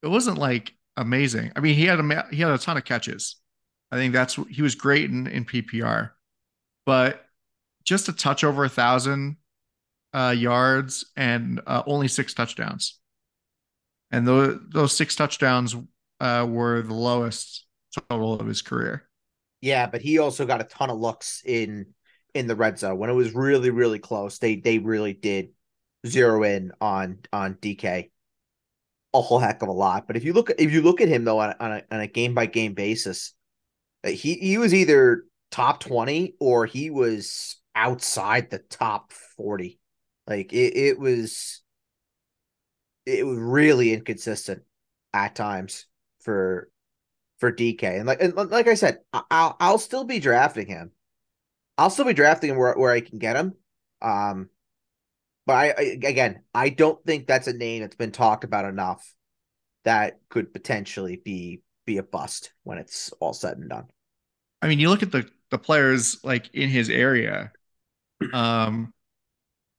it 0.03 0.09
wasn't 0.09 0.39
like 0.39 0.75
amazing. 0.97 1.53
I 1.55 1.61
mean, 1.61 1.75
he 1.75 1.85
had 1.85 2.01
a 2.01 2.27
he 2.31 2.41
had 2.41 2.51
a 2.51 2.59
ton 2.59 2.77
of 2.77 2.85
catches. 2.85 3.37
I 3.93 3.97
think 3.97 4.13
that's 4.13 4.35
he 4.51 4.63
was 4.63 4.75
great 4.75 5.11
in, 5.11 5.27
in 5.29 5.45
PPR, 5.45 6.11
but 6.85 7.26
just 7.87 8.09
a 8.09 8.13
touch 8.13 8.45
over 8.45 8.65
a 8.65 8.69
thousand 8.69 9.37
uh, 10.13 10.35
yards 10.37 11.07
and 11.17 11.61
uh, 11.67 11.83
only 11.87 12.09
six 12.09 12.35
touchdowns. 12.35 12.99
And 14.11 14.27
those 14.27 14.59
those 14.69 14.97
six 14.97 15.17
touchdowns 15.17 15.75
uh, 16.21 16.47
were 16.49 16.83
the 16.83 16.95
lowest 16.95 17.65
total 18.11 18.35
of 18.35 18.47
his 18.47 18.63
career. 18.63 19.09
Yeah, 19.61 19.87
but 19.87 20.03
he 20.03 20.19
also 20.19 20.47
got 20.47 20.61
a 20.61 20.65
ton 20.65 20.91
of 20.91 20.99
looks 20.99 21.43
in 21.45 21.87
in 22.35 22.47
the 22.47 22.57
red 22.57 22.79
zone 22.79 22.99
when 22.99 23.11
it 23.11 23.15
was 23.15 23.35
really 23.35 23.71
really 23.71 23.99
close. 23.99 24.39
They 24.39 24.57
they 24.57 24.79
really 24.79 25.13
did 25.13 25.51
zero 26.07 26.43
in 26.43 26.73
on 26.81 27.21
on 27.33 27.55
DK 27.55 28.11
a 29.15 29.23
whole 29.23 29.39
heck 29.39 29.63
of 29.63 29.69
a 29.69 29.73
lot. 29.73 30.07
But 30.07 30.17
if 30.17 30.25
you 30.25 30.33
look 30.33 30.51
if 30.59 30.73
you 30.73 30.83
look 30.83 31.01
at 31.01 31.09
him 31.09 31.25
though 31.25 31.39
on, 31.39 31.55
on 31.59 31.73
a 31.73 31.83
on 31.91 32.01
a 32.01 32.07
game 32.07 32.35
by 32.35 32.47
game 32.47 32.75
basis, 32.75 33.33
he 34.05 34.35
he 34.35 34.59
was 34.59 34.75
either 34.75 35.25
top 35.51 35.81
twenty 35.81 36.35
or 36.39 36.67
he 36.67 36.91
was 36.91 37.57
outside 37.77 38.51
the 38.51 38.59
top 38.59 39.13
40. 39.13 39.79
Like 40.27 40.53
it, 40.53 40.77
it 40.77 40.99
was 40.99 41.63
it 43.05 43.25
was 43.25 43.39
really 43.39 43.93
inconsistent 43.93 44.63
at 45.15 45.37
times 45.37 45.87
for 46.23 46.69
for 47.39 47.53
DK. 47.53 47.85
And 47.85 48.07
like 48.07 48.21
and 48.21 48.35
like 48.35 48.67
I 48.67 48.75
said, 48.75 48.99
I'll 49.13 49.57
I'll 49.61 49.79
still 49.79 50.05
be 50.05 50.19
drafting 50.19 50.67
him. 50.67 50.91
I'll 51.79 51.91
still 51.91 52.07
be 52.07 52.15
drafting 52.15 52.51
him 52.51 52.57
where, 52.57 52.75
where 52.75 52.91
I 52.91 53.03
can 53.03 53.19
get 53.19 53.37
him. 53.37 53.55
Um 54.03 54.49
but 55.45 55.55
I, 55.55 55.75
I 55.79 55.83
again, 56.03 56.43
I 56.53 56.71
don't 56.71 57.03
think 57.05 57.29
that's 57.29 57.47
a 57.47 57.53
name 57.53 57.83
that's 57.83 57.95
been 57.95 58.11
talked 58.11 58.43
about 58.43 58.65
enough 58.65 59.15
that 59.85 60.19
could 60.29 60.53
potentially 60.53 61.21
be 61.25 61.63
be 61.85 61.99
a 61.99 62.03
bust 62.03 62.53
when 62.65 62.79
it's 62.79 63.13
all 63.21 63.33
said 63.33 63.59
and 63.59 63.71
done. 63.71 63.85
I 64.61 64.67
mean, 64.67 64.81
you 64.81 64.89
look 64.89 65.05
at 65.05 65.13
the 65.13 65.29
the 65.51 65.59
players 65.59 66.19
like 66.25 66.51
in 66.53 66.69
his 66.69 66.91
area 66.91 67.53
um, 68.33 68.93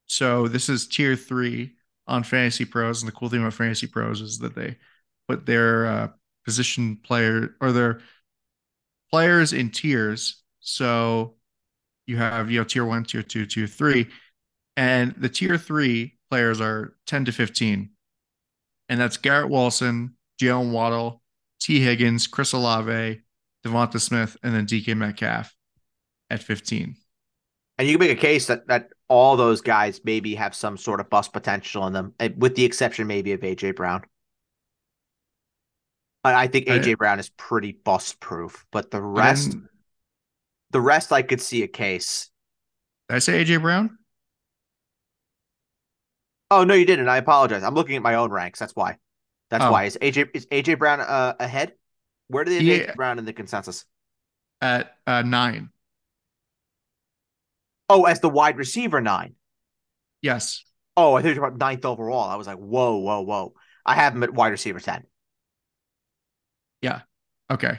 so 0.06 0.48
this 0.48 0.68
is 0.68 0.86
tier 0.86 1.16
three 1.16 1.74
on 2.06 2.22
Fantasy 2.22 2.64
Pros, 2.64 3.02
and 3.02 3.08
the 3.08 3.14
cool 3.14 3.28
thing 3.28 3.40
about 3.40 3.54
Fantasy 3.54 3.86
Pros 3.86 4.20
is 4.20 4.38
that 4.38 4.54
they 4.54 4.76
put 5.28 5.44
their 5.44 5.86
uh, 5.86 6.08
position 6.44 6.96
player 6.96 7.54
or 7.60 7.72
their 7.72 8.00
players 9.10 9.52
in 9.52 9.70
tiers. 9.70 10.42
So 10.60 11.34
you 12.06 12.16
have 12.16 12.50
you 12.50 12.58
know 12.58 12.64
tier 12.64 12.84
one, 12.84 13.04
tier 13.04 13.22
two, 13.22 13.46
tier 13.46 13.66
three, 13.66 14.08
and 14.76 15.14
the 15.18 15.28
tier 15.28 15.58
three 15.58 16.16
players 16.30 16.60
are 16.60 16.96
ten 17.06 17.24
to 17.26 17.32
fifteen, 17.32 17.90
and 18.88 18.98
that's 18.98 19.18
Garrett 19.18 19.50
Wilson, 19.50 20.16
Jalen 20.40 20.72
Waddle, 20.72 21.22
Tee 21.60 21.80
Higgins, 21.80 22.26
Chris 22.26 22.52
Olave, 22.54 23.20
Devonta 23.64 24.00
Smith, 24.00 24.36
and 24.42 24.54
then 24.54 24.66
DK 24.66 24.96
Metcalf 24.96 25.54
at 26.30 26.42
fifteen. 26.42 26.96
And 27.78 27.86
you 27.86 27.96
can 27.96 28.08
make 28.08 28.18
a 28.18 28.20
case 28.20 28.46
that 28.48 28.66
that 28.66 28.90
all 29.08 29.36
those 29.36 29.60
guys 29.60 30.00
maybe 30.04 30.34
have 30.34 30.54
some 30.54 30.76
sort 30.76 31.00
of 31.00 31.08
bust 31.08 31.32
potential 31.32 31.86
in 31.86 31.92
them, 31.92 32.14
eh, 32.20 32.28
with 32.36 32.56
the 32.56 32.64
exception 32.64 33.06
maybe 33.06 33.32
of 33.32 33.40
AJ 33.40 33.76
Brown. 33.76 34.02
I 36.24 36.46
think 36.48 36.66
AJ 36.66 36.92
I, 36.92 36.94
Brown 36.94 37.18
is 37.20 37.30
pretty 37.30 37.72
bust 37.72 38.20
proof, 38.20 38.66
but 38.70 38.90
the 38.90 39.00
rest, 39.00 39.56
the 40.72 40.80
rest, 40.80 41.12
I 41.12 41.22
could 41.22 41.40
see 41.40 41.62
a 41.62 41.68
case. 41.68 42.30
Did 43.08 43.16
I 43.16 43.18
say 43.20 43.44
AJ 43.44 43.62
Brown? 43.62 43.96
Oh 46.50 46.64
no, 46.64 46.74
you 46.74 46.84
didn't. 46.84 47.08
I 47.08 47.18
apologize. 47.18 47.62
I'm 47.62 47.74
looking 47.74 47.96
at 47.96 48.02
my 48.02 48.14
own 48.14 48.30
ranks. 48.30 48.58
That's 48.58 48.74
why. 48.74 48.96
That's 49.50 49.64
oh. 49.64 49.70
why. 49.72 49.84
Is 49.84 49.96
AJ 50.00 50.30
is 50.34 50.46
AJ 50.46 50.78
Brown 50.78 51.00
uh, 51.00 51.34
ahead? 51.38 51.72
Where 52.28 52.44
do 52.44 52.50
they 52.50 52.64
yeah. 52.64 52.92
AJ 52.92 52.96
Brown 52.96 53.18
in 53.18 53.24
the 53.24 53.32
consensus? 53.32 53.84
At 54.60 54.96
uh, 55.06 55.22
nine. 55.22 55.70
Oh, 57.88 58.04
as 58.04 58.20
the 58.20 58.28
wide 58.28 58.56
receiver 58.56 59.00
nine. 59.00 59.34
Yes. 60.22 60.64
Oh, 60.96 61.14
I 61.14 61.22
think 61.22 61.36
you're 61.36 61.44
about 61.44 61.58
ninth 61.58 61.84
overall. 61.84 62.28
I 62.28 62.36
was 62.36 62.46
like, 62.46 62.56
whoa, 62.56 62.96
whoa, 62.96 63.20
whoa. 63.22 63.54
I 63.86 63.94
have 63.94 64.14
him 64.14 64.22
at 64.22 64.34
wide 64.34 64.48
receiver 64.48 64.80
10. 64.80 65.04
Yeah. 66.82 67.02
Okay. 67.50 67.78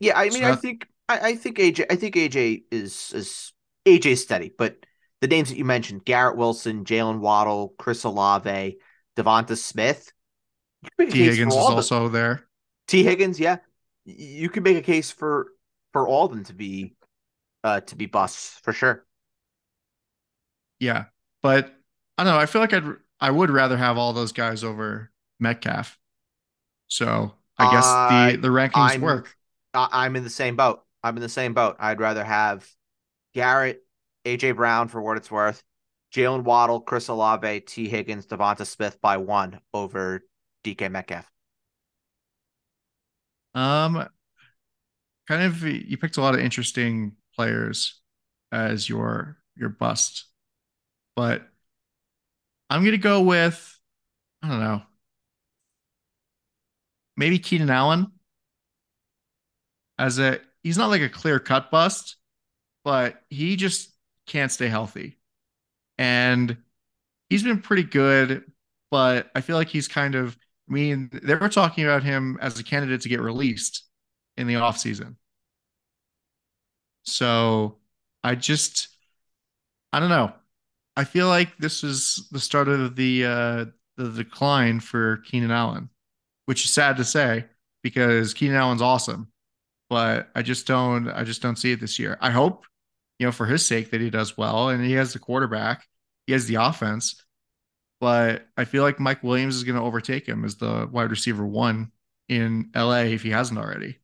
Yeah, 0.00 0.18
I 0.18 0.30
mean, 0.30 0.42
so 0.42 0.52
I 0.52 0.56
think 0.56 0.88
I, 1.08 1.18
I, 1.20 1.34
think 1.36 1.58
AJ 1.58 1.86
I 1.90 1.96
think 1.96 2.16
AJ 2.16 2.64
is 2.72 3.12
is 3.14 3.52
AJ 3.86 4.18
steady, 4.18 4.52
but 4.56 4.76
the 5.20 5.28
names 5.28 5.50
that 5.50 5.58
you 5.58 5.64
mentioned, 5.64 6.04
Garrett 6.04 6.36
Wilson, 6.36 6.84
Jalen 6.84 7.20
Waddle, 7.20 7.74
Chris 7.78 8.02
Olave, 8.02 8.78
Devonta 9.16 9.56
Smith, 9.56 10.12
Tee 10.98 11.06
Higgins 11.06 11.54
is 11.54 11.60
also 11.60 12.08
there. 12.08 12.48
Tee 12.88 13.04
Higgins, 13.04 13.38
yeah, 13.38 13.58
you 14.04 14.48
could 14.48 14.64
make 14.64 14.76
a 14.76 14.82
case 14.82 15.12
for 15.12 15.52
for 15.92 16.08
all 16.08 16.24
of 16.24 16.32
them 16.32 16.44
to 16.44 16.54
be 16.54 16.96
uh 17.62 17.80
to 17.82 17.94
be 17.94 18.06
busts 18.06 18.58
for 18.64 18.72
sure. 18.72 19.06
Yeah, 20.82 21.04
but 21.44 21.72
I 22.18 22.24
don't 22.24 22.32
know. 22.34 22.40
I 22.40 22.46
feel 22.46 22.60
like 22.60 22.72
I'd 22.72 22.82
I 23.20 23.30
would 23.30 23.50
rather 23.50 23.76
have 23.76 23.96
all 23.96 24.12
those 24.12 24.32
guys 24.32 24.64
over 24.64 25.12
Metcalf. 25.38 25.96
So 26.88 27.34
I 27.56 27.70
guess 27.70 27.84
uh, 27.86 28.32
the 28.32 28.38
the 28.38 28.48
rankings 28.48 28.72
I'm, 28.74 29.00
work. 29.00 29.32
I'm 29.72 30.16
in 30.16 30.24
the 30.24 30.30
same 30.30 30.56
boat. 30.56 30.82
I'm 31.04 31.16
in 31.16 31.22
the 31.22 31.28
same 31.28 31.54
boat. 31.54 31.76
I'd 31.78 32.00
rather 32.00 32.24
have 32.24 32.68
Garrett, 33.32 33.84
AJ 34.24 34.56
Brown 34.56 34.88
for 34.88 35.00
what 35.00 35.16
it's 35.16 35.30
worth, 35.30 35.62
Jalen 36.12 36.42
Waddle, 36.42 36.80
Chris 36.80 37.06
Olave, 37.06 37.60
Tee 37.60 37.88
Higgins, 37.88 38.26
Devonta 38.26 38.66
Smith 38.66 39.00
by 39.00 39.18
one 39.18 39.60
over 39.72 40.24
DK 40.64 40.90
Metcalf. 40.90 41.30
Um, 43.54 44.08
kind 45.28 45.42
of 45.44 45.62
you 45.62 45.96
picked 45.96 46.16
a 46.16 46.20
lot 46.20 46.34
of 46.34 46.40
interesting 46.40 47.12
players 47.36 48.00
as 48.50 48.88
your 48.88 49.38
your 49.56 49.68
bust, 49.68 50.26
but 51.16 51.42
I'm 52.70 52.84
gonna 52.84 52.98
go 52.98 53.22
with 53.22 53.78
I 54.42 54.48
don't 54.48 54.60
know, 54.60 54.82
maybe 57.16 57.38
Keenan 57.38 57.70
Allen 57.70 58.12
as 59.98 60.18
a 60.18 60.38
he's 60.62 60.78
not 60.78 60.90
like 60.90 61.02
a 61.02 61.08
clear 61.08 61.38
cut 61.38 61.70
bust, 61.70 62.16
but 62.84 63.22
he 63.30 63.56
just 63.56 63.92
can't 64.26 64.52
stay 64.52 64.68
healthy, 64.68 65.18
and 65.98 66.56
he's 67.30 67.42
been 67.42 67.62
pretty 67.62 67.84
good, 67.84 68.44
but 68.90 69.30
I 69.36 69.42
feel 69.42 69.56
like 69.56 69.68
he's 69.68 69.88
kind 69.88 70.16
of 70.16 70.36
I 70.70 70.74
mean, 70.74 71.10
they 71.22 71.34
were 71.36 71.48
talking 71.50 71.84
about 71.84 72.04
him 72.04 72.38
as 72.40 72.58
a 72.58 72.64
candidate 72.64 73.02
to 73.02 73.10
get 73.10 73.20
released 73.20 73.84
in 74.36 74.46
the 74.46 74.54
offseason. 74.54 75.16
So 77.04 77.78
I 78.24 78.34
just, 78.34 78.88
I 79.92 80.00
don't 80.00 80.08
know. 80.08 80.32
I 80.96 81.04
feel 81.04 81.28
like 81.28 81.56
this 81.58 81.84
is 81.84 82.28
the 82.30 82.40
start 82.40 82.68
of 82.68 82.96
the 82.96 83.24
uh, 83.24 83.64
the 83.96 84.10
decline 84.10 84.80
for 84.80 85.18
Keenan 85.18 85.50
Allen, 85.50 85.88
which 86.46 86.64
is 86.64 86.70
sad 86.70 86.96
to 86.98 87.04
say 87.04 87.46
because 87.82 88.34
Keenan 88.34 88.56
Allen's 88.56 88.82
awesome, 88.82 89.28
but 89.88 90.28
I 90.34 90.42
just 90.42 90.66
don't 90.66 91.08
I 91.08 91.24
just 91.24 91.42
don't 91.42 91.56
see 91.56 91.72
it 91.72 91.80
this 91.80 91.98
year. 91.98 92.18
I 92.20 92.30
hope, 92.30 92.64
you 93.18 93.26
know, 93.26 93.32
for 93.32 93.46
his 93.46 93.64
sake 93.64 93.90
that 93.90 94.00
he 94.00 94.10
does 94.10 94.36
well 94.36 94.68
and 94.68 94.84
he 94.84 94.92
has 94.92 95.12
the 95.12 95.18
quarterback, 95.18 95.86
he 96.26 96.32
has 96.32 96.46
the 96.46 96.56
offense, 96.56 97.22
but 98.00 98.46
I 98.56 98.64
feel 98.64 98.82
like 98.82 99.00
Mike 99.00 99.22
Williams 99.22 99.56
is 99.56 99.64
going 99.64 99.76
to 99.78 99.84
overtake 99.84 100.26
him 100.26 100.44
as 100.44 100.56
the 100.56 100.88
wide 100.90 101.10
receiver 101.10 101.46
one 101.46 101.92
in 102.28 102.70
LA 102.74 103.02
if 103.02 103.22
he 103.22 103.30
hasn't 103.30 103.58
already. 103.58 103.98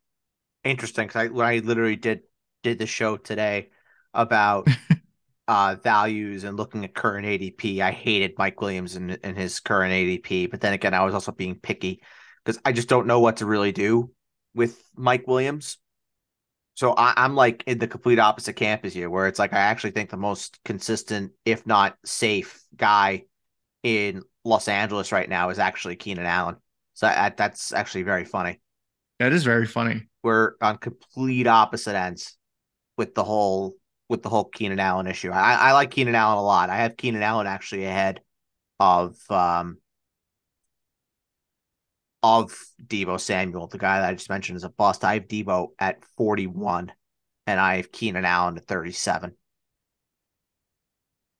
Interesting, 0.64 1.06
because 1.06 1.30
I, 1.30 1.54
I 1.54 1.58
literally 1.58 1.96
did 1.96 2.22
did 2.62 2.78
the 2.78 2.86
show 2.86 3.16
today 3.16 3.70
about 4.14 4.68
uh, 5.48 5.76
values 5.82 6.44
and 6.44 6.58
looking 6.58 6.84
at 6.84 6.94
current 6.94 7.26
ADP. 7.26 7.80
I 7.80 7.90
hated 7.90 8.34
Mike 8.36 8.60
Williams 8.60 8.94
and, 8.94 9.18
and 9.24 9.36
his 9.36 9.58
current 9.60 9.92
ADP, 9.92 10.50
but 10.50 10.60
then 10.60 10.74
again, 10.74 10.92
I 10.92 11.04
was 11.04 11.14
also 11.14 11.32
being 11.32 11.56
picky 11.56 12.02
because 12.44 12.60
I 12.64 12.72
just 12.72 12.88
don't 12.88 13.06
know 13.06 13.20
what 13.20 13.38
to 13.38 13.46
really 13.46 13.72
do 13.72 14.10
with 14.54 14.80
Mike 14.94 15.26
Williams. 15.26 15.78
So 16.74 16.92
I, 16.92 17.24
am 17.24 17.34
like 17.34 17.64
in 17.66 17.78
the 17.78 17.88
complete 17.88 18.20
opposite 18.20 18.52
camp 18.52 18.84
as 18.84 18.94
you, 18.94 19.10
where 19.10 19.26
it's 19.26 19.38
like 19.38 19.52
I 19.52 19.58
actually 19.58 19.90
think 19.92 20.10
the 20.10 20.16
most 20.16 20.60
consistent, 20.64 21.32
if 21.44 21.66
not 21.66 21.96
safe, 22.04 22.62
guy 22.76 23.24
in 23.82 24.22
Los 24.44 24.68
Angeles 24.68 25.10
right 25.10 25.28
now 25.28 25.48
is 25.48 25.58
actually 25.58 25.96
Keenan 25.96 26.26
Allen. 26.26 26.56
So 26.92 27.06
that, 27.06 27.36
that's 27.36 27.72
actually 27.72 28.02
very 28.02 28.24
funny. 28.24 28.60
That 29.18 29.32
is 29.32 29.44
very 29.44 29.66
funny. 29.66 30.08
We're 30.22 30.52
on 30.60 30.76
complete 30.76 31.46
opposite 31.46 31.96
ends 31.96 32.36
with 32.96 33.14
the 33.14 33.24
whole 33.24 33.74
with 34.08 34.22
the 34.22 34.28
whole 34.28 34.44
Keenan 34.44 34.80
Allen 34.80 35.06
issue. 35.06 35.30
I, 35.30 35.54
I 35.54 35.72
like 35.72 35.90
Keenan 35.90 36.14
Allen 36.14 36.38
a 36.38 36.42
lot. 36.42 36.70
I 36.70 36.78
have 36.78 36.96
Keenan 36.96 37.22
Allen 37.22 37.46
actually 37.46 37.84
ahead 37.84 38.20
of 38.80 39.16
um 39.30 39.78
of 42.22 42.52
Deebo 42.84 43.20
Samuel, 43.20 43.68
the 43.68 43.78
guy 43.78 44.00
that 44.00 44.08
I 44.08 44.14
just 44.14 44.28
mentioned 44.28 44.56
is 44.56 44.64
a 44.64 44.68
bust. 44.68 45.04
I 45.04 45.14
have 45.14 45.28
Deebo 45.28 45.68
at 45.78 46.02
41 46.16 46.92
and 47.46 47.60
I 47.60 47.76
have 47.76 47.92
Keenan 47.92 48.24
Allen 48.24 48.56
at 48.56 48.66
37. 48.66 49.34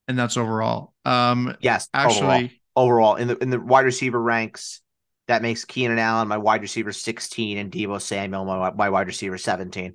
And 0.07 0.19
that's 0.19 0.37
overall. 0.37 0.95
Um 1.05 1.57
yes, 1.61 1.89
actually 1.93 2.59
overall, 2.77 3.15
overall 3.15 3.17
in 3.17 3.29
the 3.29 3.37
in 3.39 3.51
the 3.51 3.61
wide 3.61 3.85
receiver 3.85 4.21
ranks, 4.21 4.81
that 5.27 5.43
makes 5.43 5.65
Keenan 5.65 5.99
Allen 5.99 6.29
my 6.29 6.39
wide 6.39 6.63
receiver 6.63 6.93
16 6.93 7.59
and 7.59 7.71
Deebo 7.71 8.01
Samuel 8.01 8.45
my, 8.45 8.71
my 8.73 8.91
wide 8.91 9.07
receiver 9.07 9.39
17 9.39 9.95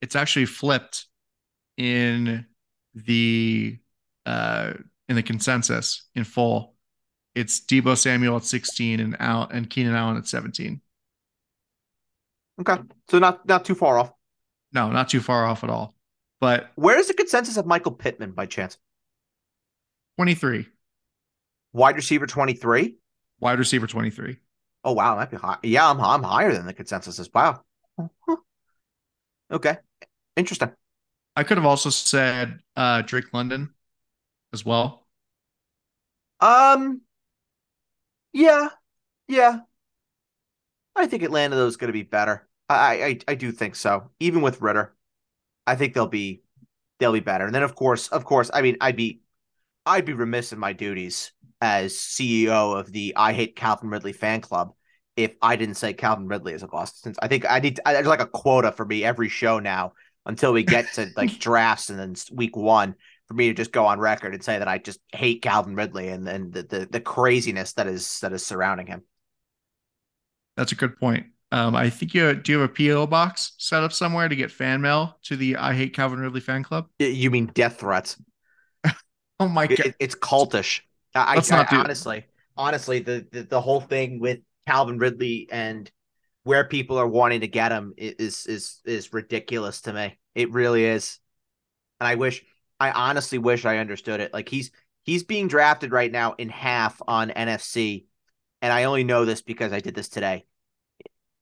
it's 0.00 0.16
actually 0.16 0.46
flipped 0.46 1.06
in 1.78 2.44
the 2.94 3.78
uh 4.26 4.74
in 5.08 5.16
the 5.16 5.22
consensus 5.22 6.02
in 6.14 6.24
full. 6.24 6.74
It's 7.34 7.60
Deebo 7.60 7.96
Samuel 7.96 8.36
at 8.36 8.44
16 8.44 9.00
and 9.00 9.16
Al 9.20 9.44
and 9.44 9.70
Keenan 9.70 9.94
Allen 9.94 10.16
at 10.16 10.26
17. 10.26 10.80
Okay. 12.60 12.82
So 13.08 13.18
not 13.18 13.46
not 13.46 13.64
too 13.64 13.74
far 13.74 13.98
off. 13.98 14.12
No, 14.72 14.90
not 14.90 15.08
too 15.08 15.20
far 15.20 15.46
off 15.46 15.64
at 15.64 15.70
all. 15.70 15.94
But 16.40 16.70
where 16.74 16.98
is 16.98 17.08
the 17.08 17.14
consensus 17.14 17.56
of 17.56 17.64
Michael 17.64 17.92
Pittman 17.92 18.32
by 18.32 18.46
chance? 18.46 18.76
23. 20.18 20.66
Wide 21.72 21.96
receiver 21.96 22.26
23? 22.26 22.96
Wide 23.40 23.58
receiver 23.58 23.86
23. 23.86 24.36
Oh 24.84 24.92
wow, 24.92 25.16
that 25.16 25.20
might 25.20 25.30
be 25.30 25.36
high. 25.36 25.58
Yeah, 25.62 25.88
I'm 25.88 26.00
I'm 26.00 26.22
higher 26.22 26.52
than 26.52 26.66
the 26.66 26.74
consensus 26.74 27.18
is. 27.18 27.30
Wow. 27.32 27.62
Okay. 29.50 29.78
Interesting. 30.36 30.72
I 31.38 31.44
could 31.44 31.56
have 31.56 31.66
also 31.66 31.88
said 31.88 32.58
uh, 32.74 33.02
Drake 33.02 33.32
London 33.32 33.72
as 34.52 34.64
well. 34.64 35.06
Um, 36.40 37.02
yeah, 38.32 38.70
yeah. 39.28 39.60
I 40.96 41.06
think 41.06 41.22
Atlanta 41.22 41.54
though 41.54 41.68
is 41.68 41.76
going 41.76 41.90
to 41.90 41.92
be 41.92 42.02
better. 42.02 42.48
I, 42.68 43.04
I 43.04 43.18
I 43.28 43.34
do 43.36 43.52
think 43.52 43.76
so. 43.76 44.10
Even 44.18 44.42
with 44.42 44.60
Ridder, 44.60 44.96
I 45.64 45.76
think 45.76 45.94
they'll 45.94 46.08
be 46.08 46.42
they'll 46.98 47.12
be 47.12 47.20
better. 47.20 47.46
And 47.46 47.54
then 47.54 47.62
of 47.62 47.76
course, 47.76 48.08
of 48.08 48.24
course, 48.24 48.50
I 48.52 48.60
mean, 48.60 48.76
I'd 48.80 48.96
be 48.96 49.20
I'd 49.86 50.06
be 50.06 50.14
remiss 50.14 50.52
in 50.52 50.58
my 50.58 50.72
duties 50.72 51.30
as 51.60 51.94
CEO 51.94 52.76
of 52.76 52.90
the 52.90 53.14
I 53.14 53.32
Hate 53.32 53.54
Calvin 53.54 53.90
Ridley 53.90 54.12
fan 54.12 54.40
club 54.40 54.74
if 55.14 55.36
I 55.40 55.54
didn't 55.54 55.76
say 55.76 55.92
Calvin 55.92 56.26
Ridley 56.26 56.54
is 56.54 56.64
a 56.64 56.68
bust. 56.68 57.00
Since 57.00 57.16
I 57.22 57.28
think 57.28 57.48
I 57.48 57.60
need 57.60 57.76
to, 57.76 57.82
there's 57.86 58.08
like 58.08 58.20
a 58.20 58.26
quota 58.26 58.72
for 58.72 58.84
me 58.84 59.04
every 59.04 59.28
show 59.28 59.60
now 59.60 59.92
until 60.28 60.52
we 60.52 60.62
get 60.62 60.92
to 60.94 61.10
like 61.16 61.38
drafts 61.40 61.90
and 61.90 61.98
then 61.98 62.14
week 62.30 62.56
one 62.56 62.94
for 63.26 63.34
me 63.34 63.48
to 63.48 63.54
just 63.54 63.72
go 63.72 63.86
on 63.86 63.98
record 63.98 64.34
and 64.34 64.44
say 64.44 64.58
that 64.58 64.68
I 64.68 64.78
just 64.78 65.00
hate 65.12 65.42
Calvin 65.42 65.74
Ridley 65.74 66.08
and 66.08 66.26
then 66.26 66.50
the, 66.50 66.62
the, 66.62 66.88
the 66.90 67.00
craziness 67.00 67.72
that 67.72 67.86
is 67.86 68.20
that 68.20 68.32
is 68.32 68.44
surrounding 68.44 68.86
him. 68.86 69.02
That's 70.56 70.72
a 70.72 70.76
good 70.76 70.98
point. 70.98 71.26
Um, 71.50 71.74
I 71.74 71.88
think 71.88 72.14
you 72.14 72.34
do 72.34 72.52
you 72.52 72.60
have 72.60 72.70
a 72.70 72.72
PO 72.72 73.06
box 73.06 73.52
set 73.58 73.82
up 73.82 73.92
somewhere 73.92 74.28
to 74.28 74.36
get 74.36 74.50
fan 74.50 74.80
mail 74.82 75.18
to 75.24 75.36
the 75.36 75.56
I 75.56 75.72
hate 75.72 75.94
Calvin 75.94 76.20
Ridley 76.20 76.40
fan 76.40 76.62
club. 76.62 76.88
You 76.98 77.30
mean 77.30 77.46
death 77.54 77.80
threats? 77.80 78.20
oh 79.40 79.48
my 79.48 79.66
god, 79.66 79.80
it, 79.80 79.94
it's 79.98 80.14
cultish. 80.14 80.80
I, 81.14 81.36
Let's 81.36 81.50
I, 81.50 81.56
not 81.56 81.72
I, 81.72 81.76
do 81.76 81.80
honestly, 81.80 82.26
honestly, 82.56 83.00
the, 83.00 83.26
the 83.32 83.42
the 83.44 83.60
whole 83.60 83.80
thing 83.80 84.20
with 84.20 84.40
Calvin 84.66 84.98
Ridley 84.98 85.48
and 85.50 85.90
where 86.44 86.64
people 86.64 86.98
are 86.98 87.06
wanting 87.06 87.40
to 87.40 87.48
get 87.48 87.72
him 87.72 87.94
is 87.96 88.46
is 88.46 88.80
is 88.84 89.12
ridiculous 89.12 89.82
to 89.82 89.92
me. 89.92 90.18
It 90.34 90.50
really 90.52 90.84
is. 90.84 91.18
And 92.00 92.08
I 92.08 92.14
wish 92.14 92.44
I 92.80 92.90
honestly 92.92 93.38
wish 93.38 93.64
I 93.64 93.78
understood 93.78 94.20
it. 94.20 94.32
Like 94.32 94.48
he's 94.48 94.70
he's 95.04 95.24
being 95.24 95.48
drafted 95.48 95.92
right 95.92 96.10
now 96.10 96.34
in 96.38 96.48
half 96.48 97.00
on 97.06 97.30
NFC. 97.30 98.06
And 98.62 98.72
I 98.72 98.84
only 98.84 99.04
know 99.04 99.24
this 99.24 99.42
because 99.42 99.72
I 99.72 99.80
did 99.80 99.94
this 99.94 100.08
today. 100.08 100.44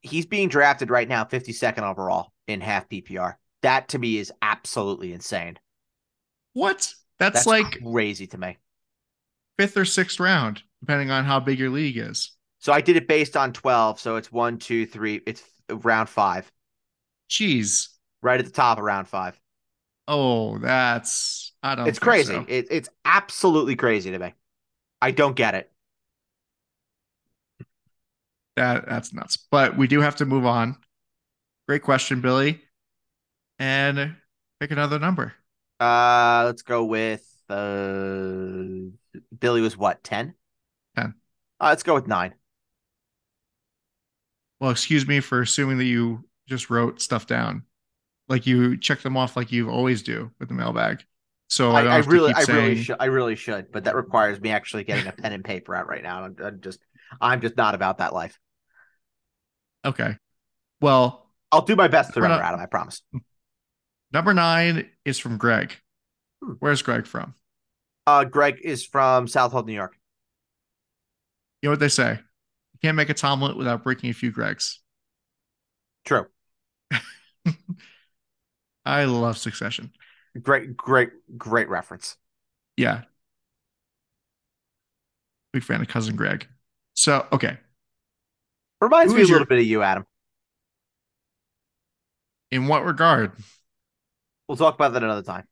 He's 0.03 0.27
being 0.27 0.49
drafted 0.49 0.91
right 0.91 1.09
now 1.09 1.25
52nd 1.25 1.83
overall 1.83 2.33
in 2.47 2.61
half 2.61 2.89
PPR. 2.89 3.35
That 3.63 3.89
to 3.89 3.99
me 3.99 4.19
is 4.19 4.33
absolutely 4.43 5.13
insane. 5.13 5.59
What? 6.53 6.93
That's, 7.19 7.45
That's 7.45 7.47
like 7.47 7.83
crazy 7.83 8.27
to 8.29 8.39
me. 8.39 8.59
Fifth 9.59 9.77
or 9.77 9.85
sixth 9.85 10.21
round, 10.21 10.63
depending 10.81 11.11
on 11.11 11.25
how 11.25 11.41
big 11.41 11.59
your 11.59 11.71
league 11.71 11.97
is. 11.97 12.36
So 12.67 12.73
I 12.73 12.81
did 12.81 12.97
it 12.97 13.07
based 13.07 13.37
on 13.37 13.53
12. 13.53 14.01
So 14.01 14.17
it's 14.17 14.33
one, 14.33 14.59
two, 14.59 14.87
three. 14.87 15.23
It's 15.25 15.41
round 15.71 16.09
five. 16.09 16.51
Jeez. 17.31 17.91
Right 18.23 18.41
at 18.41 18.45
the 18.45 18.51
top 18.51 18.79
of 18.79 18.83
round 18.83 19.07
five. 19.07 19.41
Oh, 20.09 20.59
that's 20.59 21.53
I 21.63 21.77
don't. 21.77 21.87
It's 21.87 22.01
crazy. 22.01 22.35
So. 22.35 22.45
It, 22.49 22.67
it's 22.73 22.89
absolutely 23.05 23.77
crazy 23.77 24.11
to 24.11 24.19
me. 24.19 24.35
I 25.01 25.13
don't 25.13 25.37
get 25.37 25.55
it. 25.55 25.71
That 28.57 28.89
that's 28.89 29.15
nuts. 29.15 29.37
But 29.49 29.77
we 29.77 29.87
do 29.87 30.01
have 30.01 30.17
to 30.17 30.27
move 30.27 30.45
on. 30.45 30.77
Great 31.69 31.83
question, 31.85 32.21
Billy. 32.21 32.61
And 33.61 34.17
pick 34.59 34.73
another 34.73 34.99
number. 34.99 35.35
Uh, 35.79 36.43
let's 36.47 36.63
go 36.63 36.85
with 36.85 37.25
uh 37.49 38.91
Billy 39.39 39.61
was 39.61 39.77
what 39.77 40.03
ten? 40.03 40.35
Ten. 40.97 41.15
Uh, 41.61 41.67
let's 41.69 41.85
go 41.85 41.95
with 41.95 42.09
nine. 42.09 42.35
Well, 44.61 44.71
excuse 44.71 45.07
me 45.07 45.21
for 45.21 45.43
assuming 45.43 45.79
that 45.79 45.85
you 45.85 46.25
just 46.49 46.71
wrote 46.71 47.01
stuff 47.01 47.27
down. 47.27 47.65
Like 48.29 48.47
you 48.47 48.77
check 48.77 49.03
them 49.03 49.17
off 49.17 49.37
like 49.37 49.53
you 49.53 49.71
always 49.71 50.03
do 50.03 50.31
with 50.39 50.49
the 50.49 50.55
mailbag. 50.55 51.05
So 51.49 51.71
I, 51.73 51.83
I, 51.83 51.95
I 51.95 51.99
really, 51.99 52.33
I 52.35 52.43
saying... 52.43 52.59
really 52.59 52.83
should, 52.83 52.97
I 52.99 53.05
really 53.05 53.37
should, 53.37 53.71
but 53.71 53.85
that 53.85 53.95
requires 53.95 54.41
me 54.41 54.51
actually 54.51 54.85
getting 54.85 55.07
a 55.07 55.13
pen 55.13 55.33
and 55.33 55.45
paper 55.45 55.77
out 55.77 55.87
right 55.87 56.03
now. 56.03 56.25
I'm, 56.25 56.37
I'm 56.43 56.61
just, 56.61 56.81
I'm 57.21 57.41
just 57.41 57.57
not 57.57 57.77
about 57.77 57.99
that 57.99 58.13
life. 58.13 58.37
Okay. 59.85 60.17
Well, 60.81 61.31
I'll 61.53 61.63
do 61.63 61.77
my 61.77 61.87
best 61.87 62.15
to 62.15 62.21
remember, 62.21 62.43
not... 62.43 62.49
Adam. 62.49 62.61
I 62.61 62.67
promise. 62.67 63.03
Number 64.13 64.35
nine 64.35 64.91
is 65.05 65.19
from 65.19 65.37
Greg. 65.37 65.77
Hmm. 66.43 66.55
Where's 66.59 66.83
Greg 66.83 67.07
from? 67.07 67.35
Uh, 68.09 68.25
Greg 68.25 68.59
is 68.63 68.85
from 68.85 69.29
South 69.29 69.53
Southold, 69.53 69.67
New 69.67 69.75
York. 69.75 69.97
You 71.63 71.69
know 71.69 71.73
what 71.73 71.81
they 71.81 71.89
say? 71.89 72.19
Can't 72.87 72.97
make 72.97 73.11
a 73.11 73.15
Tomlet 73.15 73.57
without 73.57 73.83
breaking 73.83 74.11
a 74.11 74.13
few 74.13 74.31
Gregs. 74.31 74.77
True. 76.05 76.27
I 78.87 79.07
love 79.07 79.37
Succession. 79.39 79.91
Great, 80.41 80.77
great, 80.77 81.11
great 81.37 81.69
reference. 81.69 82.17
Yeah. 82.77 83.03
Big 85.53 85.65
fan 85.65 85.81
of 85.81 85.89
Cousin 85.89 86.15
Greg. 86.15 86.47
So, 86.95 87.27
okay. 87.33 87.59
Reminds 88.81 89.13
Who 89.13 89.17
me 89.17 89.23
a 89.23 89.25
little 89.25 89.39
your... 89.39 89.47
bit 89.47 89.59
of 89.59 89.67
you, 89.67 89.83
Adam. 89.83 90.07
In 92.53 92.69
what 92.69 92.85
regard? 92.85 93.33
We'll 94.47 94.57
talk 94.57 94.77
about 94.77 94.93
that 94.93 95.03
another 95.03 95.25
time. 95.25 95.49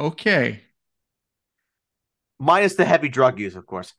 Okay. 0.00 0.62
Minus 2.40 2.74
the 2.74 2.84
heavy 2.84 3.08
drug 3.08 3.38
use, 3.38 3.54
of 3.54 3.66
course. 3.66 3.94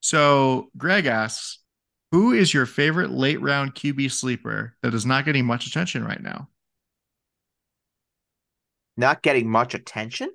So 0.00 0.70
Greg 0.76 1.06
asks, 1.06 1.58
who 2.12 2.32
is 2.32 2.54
your 2.54 2.66
favorite 2.66 3.10
late 3.10 3.40
round 3.40 3.74
QB 3.74 4.10
sleeper 4.10 4.74
that 4.82 4.94
is 4.94 5.04
not 5.04 5.24
getting 5.24 5.44
much 5.44 5.66
attention 5.66 6.04
right 6.04 6.22
now? 6.22 6.48
Not 8.96 9.22
getting 9.22 9.48
much 9.48 9.74
attention? 9.74 10.30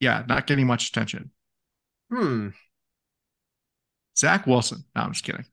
Yeah, 0.00 0.24
not 0.28 0.46
getting 0.46 0.66
much 0.66 0.88
attention. 0.90 1.30
Hmm. 2.10 2.48
Zach 4.16 4.46
Wilson. 4.46 4.84
No, 4.94 5.02
I'm 5.02 5.12
just 5.12 5.24
kidding. 5.24 5.44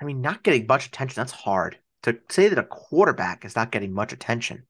I 0.00 0.04
mean, 0.04 0.20
not 0.20 0.42
getting 0.42 0.66
much 0.66 0.86
attention, 0.86 1.20
that's 1.20 1.32
hard. 1.32 1.78
To 2.02 2.18
say 2.28 2.48
that 2.48 2.58
a 2.58 2.64
quarterback 2.64 3.44
is 3.44 3.56
not 3.56 3.70
getting 3.72 3.92
much 3.92 4.12
attention. 4.12 4.66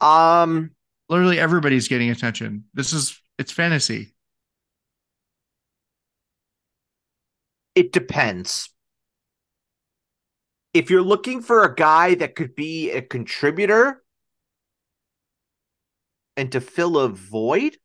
Um 0.00 0.70
literally 1.10 1.38
everybody's 1.38 1.88
getting 1.88 2.08
attention. 2.08 2.64
This 2.72 2.94
is 2.94 3.20
it's 3.38 3.52
fantasy. 3.52 4.14
It 7.74 7.92
depends. 7.92 8.70
If 10.72 10.88
you're 10.88 11.02
looking 11.02 11.42
for 11.42 11.64
a 11.64 11.74
guy 11.74 12.14
that 12.14 12.36
could 12.36 12.54
be 12.54 12.90
a 12.92 13.02
contributor 13.02 14.02
and 16.36 16.52
to 16.52 16.60
fill 16.60 16.96
a 16.96 17.08
void, 17.08 17.76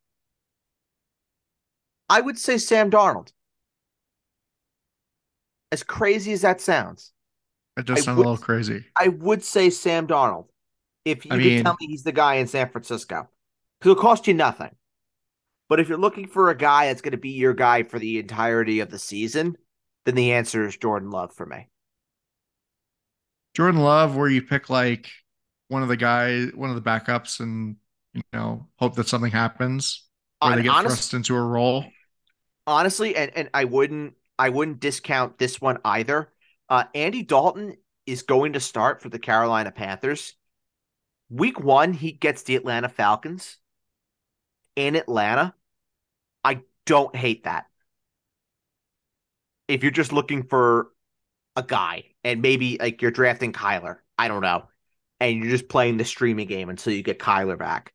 I 2.09 2.21
would 2.21 2.37
say 2.37 2.59
Sam 2.59 2.91
Darnold. 2.91 3.31
As 5.71 5.81
crazy 5.81 6.31
as 6.31 6.41
that 6.41 6.61
sounds. 6.61 7.11
It 7.75 7.87
does 7.87 7.99
I 7.99 8.01
sound 8.01 8.17
would, 8.19 8.25
a 8.25 8.29
little 8.29 8.43
crazy. 8.43 8.85
I 8.95 9.07
would 9.07 9.43
say 9.43 9.71
Sam 9.71 10.05
Darnold. 10.05 10.45
If 11.05 11.25
you 11.25 11.31
I 11.31 11.37
mean, 11.37 11.63
tell 11.63 11.77
me 11.79 11.87
he's 11.87 12.03
the 12.03 12.11
guy 12.11 12.35
in 12.35 12.47
San 12.47 12.69
Francisco. 12.69 13.29
Because 13.79 13.91
it'll 13.91 14.01
cost 14.01 14.27
you 14.27 14.33
nothing. 14.33 14.75
But 15.69 15.79
if 15.79 15.87
you're 15.87 15.97
looking 15.97 16.27
for 16.27 16.49
a 16.49 16.57
guy 16.57 16.87
that's 16.87 17.01
going 17.01 17.11
to 17.11 17.17
be 17.17 17.31
your 17.31 17.53
guy 17.53 17.83
for 17.83 17.99
the 17.99 18.19
entirety 18.19 18.79
of 18.79 18.89
the 18.89 18.99
season, 18.99 19.57
then 20.05 20.15
the 20.15 20.33
answer 20.33 20.65
is 20.65 20.77
Jordan 20.77 21.09
Love 21.09 21.33
for 21.33 21.45
me. 21.45 21.69
Jordan 23.55 23.81
Love, 23.81 24.15
where 24.15 24.27
you 24.27 24.41
pick 24.41 24.69
like 24.69 25.09
one 25.69 25.81
of 25.81 25.87
the 25.87 25.97
guys, 25.97 26.51
one 26.53 26.69
of 26.69 26.75
the 26.75 26.81
backups, 26.81 27.39
and 27.39 27.77
you 28.13 28.21
know 28.33 28.67
hope 28.77 28.95
that 28.95 29.07
something 29.07 29.31
happens, 29.31 30.05
or 30.41 30.55
they 30.55 30.63
get 30.63 30.71
honest, 30.71 30.95
thrust 30.95 31.13
into 31.13 31.35
a 31.35 31.41
role. 31.41 31.85
Honestly, 32.67 33.15
and 33.15 33.31
and 33.35 33.49
I 33.53 33.63
wouldn't 33.65 34.15
I 34.37 34.49
wouldn't 34.49 34.79
discount 34.79 35.37
this 35.37 35.59
one 35.61 35.77
either. 35.85 36.31
Uh, 36.69 36.83
Andy 36.93 37.23
Dalton 37.23 37.77
is 38.05 38.23
going 38.23 38.53
to 38.53 38.59
start 38.59 39.01
for 39.01 39.09
the 39.09 39.19
Carolina 39.19 39.71
Panthers. 39.71 40.33
Week 41.29 41.59
one, 41.59 41.93
he 41.93 42.11
gets 42.11 42.43
the 42.43 42.55
Atlanta 42.55 42.89
Falcons 42.89 43.57
in 44.75 44.95
Atlanta. 44.95 45.53
I 46.43 46.61
don't 46.85 47.15
hate 47.15 47.45
that. 47.45 47.65
If 49.67 49.81
you're 49.81 49.91
just 49.91 50.13
looking 50.13 50.43
for 50.43 50.91
a 51.55 51.63
guy 51.63 52.03
and 52.23 52.41
maybe 52.41 52.77
like 52.79 53.01
you're 53.01 53.11
drafting 53.11 53.53
Kyler, 53.53 53.97
I 54.17 54.27
don't 54.27 54.41
know, 54.41 54.65
and 55.19 55.37
you're 55.37 55.49
just 55.49 55.69
playing 55.69 55.97
the 55.97 56.05
streaming 56.05 56.47
game 56.47 56.69
until 56.69 56.93
you 56.93 57.01
get 57.01 57.19
Kyler 57.19 57.57
back, 57.57 57.93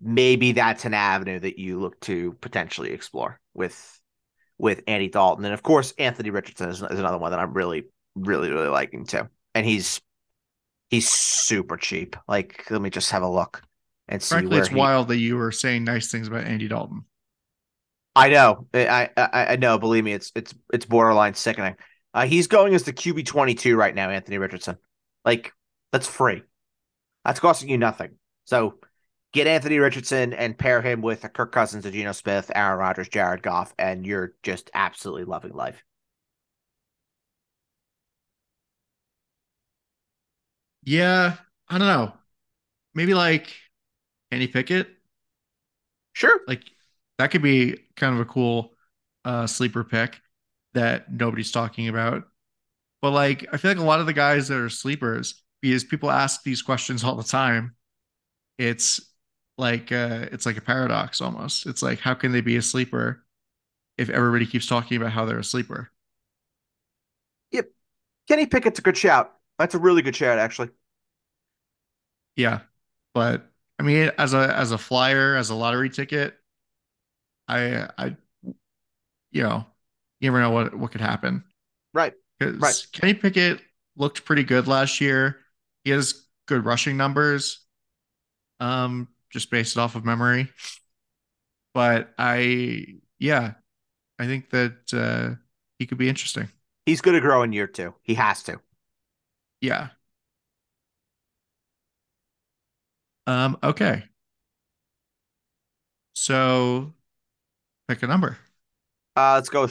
maybe 0.00 0.52
that's 0.52 0.84
an 0.84 0.94
avenue 0.94 1.38
that 1.40 1.58
you 1.58 1.80
look 1.80 1.98
to 2.00 2.32
potentially 2.34 2.90
explore 2.92 3.40
with 3.54 4.00
with 4.58 4.82
Andy 4.88 5.08
Dalton, 5.08 5.44
and 5.44 5.54
of 5.54 5.62
course 5.62 5.94
Anthony 5.98 6.30
Richardson 6.30 6.68
is, 6.68 6.82
is 6.82 6.98
another 6.98 7.18
one 7.18 7.30
that 7.30 7.38
I'm 7.38 7.54
really, 7.54 7.84
really, 8.16 8.50
really 8.50 8.68
liking 8.68 9.06
too. 9.06 9.28
And 9.54 9.64
he's 9.64 10.00
he's 10.88 11.08
super 11.08 11.76
cheap. 11.76 12.16
Like, 12.26 12.70
let 12.70 12.80
me 12.80 12.90
just 12.90 13.10
have 13.10 13.22
a 13.22 13.28
look 13.28 13.62
and 14.08 14.22
see. 14.22 14.34
Frankly, 14.34 14.58
it's 14.58 14.68
he... 14.68 14.74
wild 14.74 15.08
that 15.08 15.18
you 15.18 15.36
were 15.36 15.52
saying 15.52 15.84
nice 15.84 16.10
things 16.10 16.28
about 16.28 16.44
Andy 16.44 16.68
Dalton. 16.68 17.04
I 18.16 18.30
know, 18.30 18.66
I, 18.74 19.10
I 19.16 19.46
I 19.52 19.56
know. 19.56 19.78
Believe 19.78 20.02
me, 20.02 20.12
it's 20.12 20.32
it's 20.34 20.52
it's 20.72 20.84
borderline 20.84 21.34
sickening. 21.34 21.76
Uh, 22.12 22.26
he's 22.26 22.48
going 22.48 22.74
as 22.74 22.82
the 22.82 22.92
QB 22.92 23.26
twenty 23.26 23.54
two 23.54 23.76
right 23.76 23.94
now, 23.94 24.10
Anthony 24.10 24.38
Richardson. 24.38 24.76
Like 25.24 25.52
that's 25.92 26.08
free. 26.08 26.42
That's 27.24 27.38
costing 27.38 27.68
you 27.68 27.78
nothing. 27.78 28.12
So 28.44 28.80
get 29.32 29.46
Anthony 29.46 29.78
Richardson 29.78 30.32
and 30.32 30.58
pair 30.58 30.82
him 30.82 31.00
with 31.00 31.32
Kirk 31.32 31.52
Cousins, 31.52 31.84
Geno 31.84 32.12
Smith, 32.12 32.50
Aaron 32.54 32.78
Rodgers, 32.78 33.08
Jared 33.08 33.42
Goff, 33.42 33.72
and 33.78 34.04
you're 34.04 34.34
just 34.42 34.70
absolutely 34.74 35.24
loving 35.24 35.52
life. 35.52 35.84
Yeah, 40.88 41.36
I 41.68 41.76
don't 41.76 41.86
know. 41.86 42.14
Maybe 42.94 43.12
like 43.12 43.54
Kenny 44.32 44.46
Pickett. 44.46 44.88
Sure. 46.14 46.40
Like 46.48 46.62
that 47.18 47.30
could 47.30 47.42
be 47.42 47.78
kind 47.94 48.14
of 48.14 48.20
a 48.20 48.24
cool 48.24 48.72
uh 49.22 49.46
sleeper 49.46 49.84
pick 49.84 50.18
that 50.72 51.12
nobody's 51.12 51.52
talking 51.52 51.88
about. 51.88 52.24
But 53.02 53.10
like 53.10 53.46
I 53.52 53.58
feel 53.58 53.70
like 53.70 53.78
a 53.78 53.84
lot 53.84 54.00
of 54.00 54.06
the 54.06 54.14
guys 54.14 54.48
that 54.48 54.56
are 54.56 54.70
sleepers, 54.70 55.42
because 55.60 55.84
people 55.84 56.10
ask 56.10 56.42
these 56.42 56.62
questions 56.62 57.04
all 57.04 57.16
the 57.16 57.22
time, 57.22 57.76
it's 58.56 58.98
like 59.58 59.92
uh, 59.92 60.24
it's 60.32 60.46
like 60.46 60.56
a 60.56 60.62
paradox 60.62 61.20
almost. 61.20 61.66
It's 61.66 61.82
like 61.82 61.98
how 62.00 62.14
can 62.14 62.32
they 62.32 62.40
be 62.40 62.56
a 62.56 62.62
sleeper 62.62 63.26
if 63.98 64.08
everybody 64.08 64.46
keeps 64.46 64.66
talking 64.66 64.96
about 64.96 65.12
how 65.12 65.26
they're 65.26 65.38
a 65.38 65.44
sleeper? 65.44 65.90
Yep. 67.52 67.66
Kenny 68.26 68.46
Pickett's 68.46 68.78
a 68.78 68.82
good 68.82 68.96
shout. 68.96 69.34
That's 69.58 69.74
a 69.74 69.78
really 69.78 70.00
good 70.00 70.16
shout, 70.16 70.38
actually. 70.38 70.70
Yeah. 72.38 72.60
But 73.12 73.50
I 73.78 73.82
mean, 73.82 74.10
as 74.16 74.32
a 74.32 74.56
as 74.56 74.72
a 74.72 74.78
flyer, 74.78 75.36
as 75.36 75.50
a 75.50 75.54
lottery 75.54 75.90
ticket, 75.90 76.34
I 77.46 77.88
I 77.98 78.16
you 79.30 79.42
know, 79.42 79.66
you 80.20 80.30
never 80.30 80.40
know 80.40 80.50
what 80.50 80.74
what 80.74 80.92
could 80.92 81.00
happen. 81.02 81.44
Right. 81.92 82.14
Right. 82.40 82.86
Kenny 82.92 83.14
Pickett 83.14 83.60
looked 83.96 84.24
pretty 84.24 84.44
good 84.44 84.68
last 84.68 85.00
year. 85.00 85.38
He 85.84 85.90
has 85.90 86.26
good 86.46 86.64
rushing 86.64 86.96
numbers. 86.96 87.66
Um, 88.60 89.08
just 89.30 89.50
based 89.50 89.76
it 89.76 89.80
off 89.80 89.96
of 89.96 90.04
memory. 90.04 90.48
But 91.74 92.12
I, 92.18 93.00
yeah, 93.18 93.54
I 94.18 94.26
think 94.26 94.50
that 94.50 94.76
uh, 94.92 95.36
he 95.78 95.86
could 95.86 95.98
be 95.98 96.08
interesting. 96.08 96.48
He's 96.86 97.00
going 97.00 97.14
to 97.14 97.20
grow 97.20 97.42
in 97.42 97.52
year 97.52 97.66
two. 97.66 97.94
He 98.02 98.14
has 98.14 98.42
to. 98.44 98.60
Yeah. 99.60 99.88
Um. 103.28 103.58
Okay. 103.62 104.04
So, 106.14 106.94
pick 107.86 108.02
a 108.02 108.06
number. 108.06 108.38
Uh, 109.14 109.34
let's 109.34 109.50
go 109.50 109.68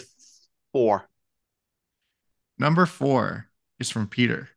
four. 0.72 1.10
Number 2.60 2.86
four 2.86 3.48
is 3.80 3.90
from 3.90 4.08
Peter. 4.08 4.50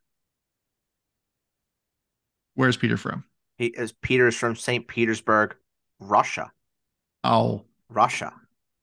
Where's 2.54 2.76
Peter 2.76 2.98
from? 2.98 3.24
He 3.56 3.68
is 3.68 3.92
Peter's 3.92 4.36
from 4.36 4.54
St. 4.54 4.86
Petersburg, 4.86 5.56
Russia. 5.98 6.52
Oh, 7.24 7.64
Russia. 7.88 8.34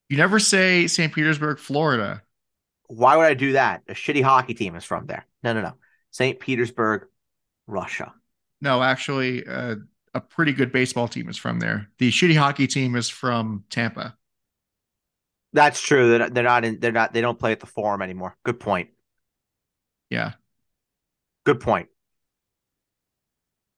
You 0.10 0.17
never 0.17 0.39
say 0.39 0.88
St. 0.88 1.13
Petersburg, 1.13 1.60
Florida. 1.60 2.23
Why 2.88 3.17
would 3.17 3.27
I 3.27 3.36
do 3.36 3.51
that? 3.51 3.84
A 3.88 3.93
shitty 3.93 4.23
hockey 4.23 4.56
team 4.56 4.75
is 4.75 4.84
from 4.84 5.06
there. 5.06 5.27
No, 5.43 5.53
no, 5.53 5.62
no. 5.62 5.73
St. 6.10 6.39
Petersburg, 6.39 7.06
Russia. 7.67 8.13
No, 8.62 8.82
actually, 8.82 9.45
uh, 9.45 9.75
a 10.17 10.21
pretty 10.21 10.51
good 10.51 10.71
baseball 10.71 11.08
team 11.08 11.30
is 11.30 11.38
from 11.38 11.60
there. 11.60 11.88
The 11.99 12.10
shitty 12.12 12.36
hockey 12.36 12.65
team 12.67 12.95
is 12.95 13.08
from 13.08 13.63
Tampa. 13.69 14.17
That's 15.53 15.82
true. 15.82 16.10
They're, 16.17 16.30
they're 16.30 16.43
not 16.43 16.65
in. 16.65 16.80
They're 16.80 16.91
not. 16.91 17.13
They 17.13 17.21
don't 17.21 17.39
play 17.39 17.51
at 17.51 17.60
the 17.60 17.65
Forum 17.67 18.01
anymore. 18.01 18.36
Good 18.43 18.60
point. 18.60 18.89
Yeah. 20.10 20.34
Good 21.45 21.60
point. 21.60 21.88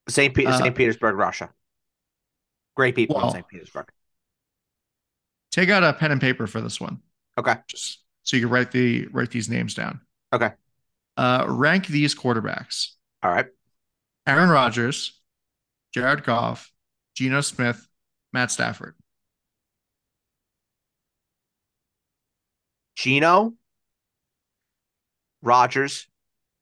St. 0.08 0.34
Pe- 0.34 0.46
Uh, 0.46 0.58
St. 0.58 0.76
Petersburg, 0.76 1.16
Russia. 1.16 1.50
Great 2.76 2.96
people 2.96 3.22
in 3.22 3.30
St. 3.32 3.48
Petersburg. 3.48 3.90
Take 5.52 5.70
out 5.70 5.84
a 5.84 5.94
pen 5.94 6.12
and 6.12 6.22
paper 6.22 6.48
for 6.48 6.62
this 6.62 6.80
one, 6.80 7.00
Okay. 7.38 7.56
just 7.68 8.00
so 8.24 8.38
you 8.38 8.44
can 8.44 8.52
write 8.52 8.72
the 8.72 9.08
write 9.08 9.32
these 9.32 9.50
names 9.50 9.74
down. 9.74 10.00
Okay. 10.32 10.52
Uh, 11.18 11.46
rank 11.48 11.88
these 11.88 12.16
quarterbacks: 12.16 12.92
All 13.22 13.32
right. 13.32 13.48
Aaron 14.26 14.50
Rodgers, 14.50 15.19
Jared 15.94 16.24
Goff, 16.24 16.72
Geno 17.16 17.42
Smith, 17.42 17.88
Matt 18.34 18.52
Stafford. 18.52 18.96
Geno, 22.96 23.54
Rodgers, 25.42 26.08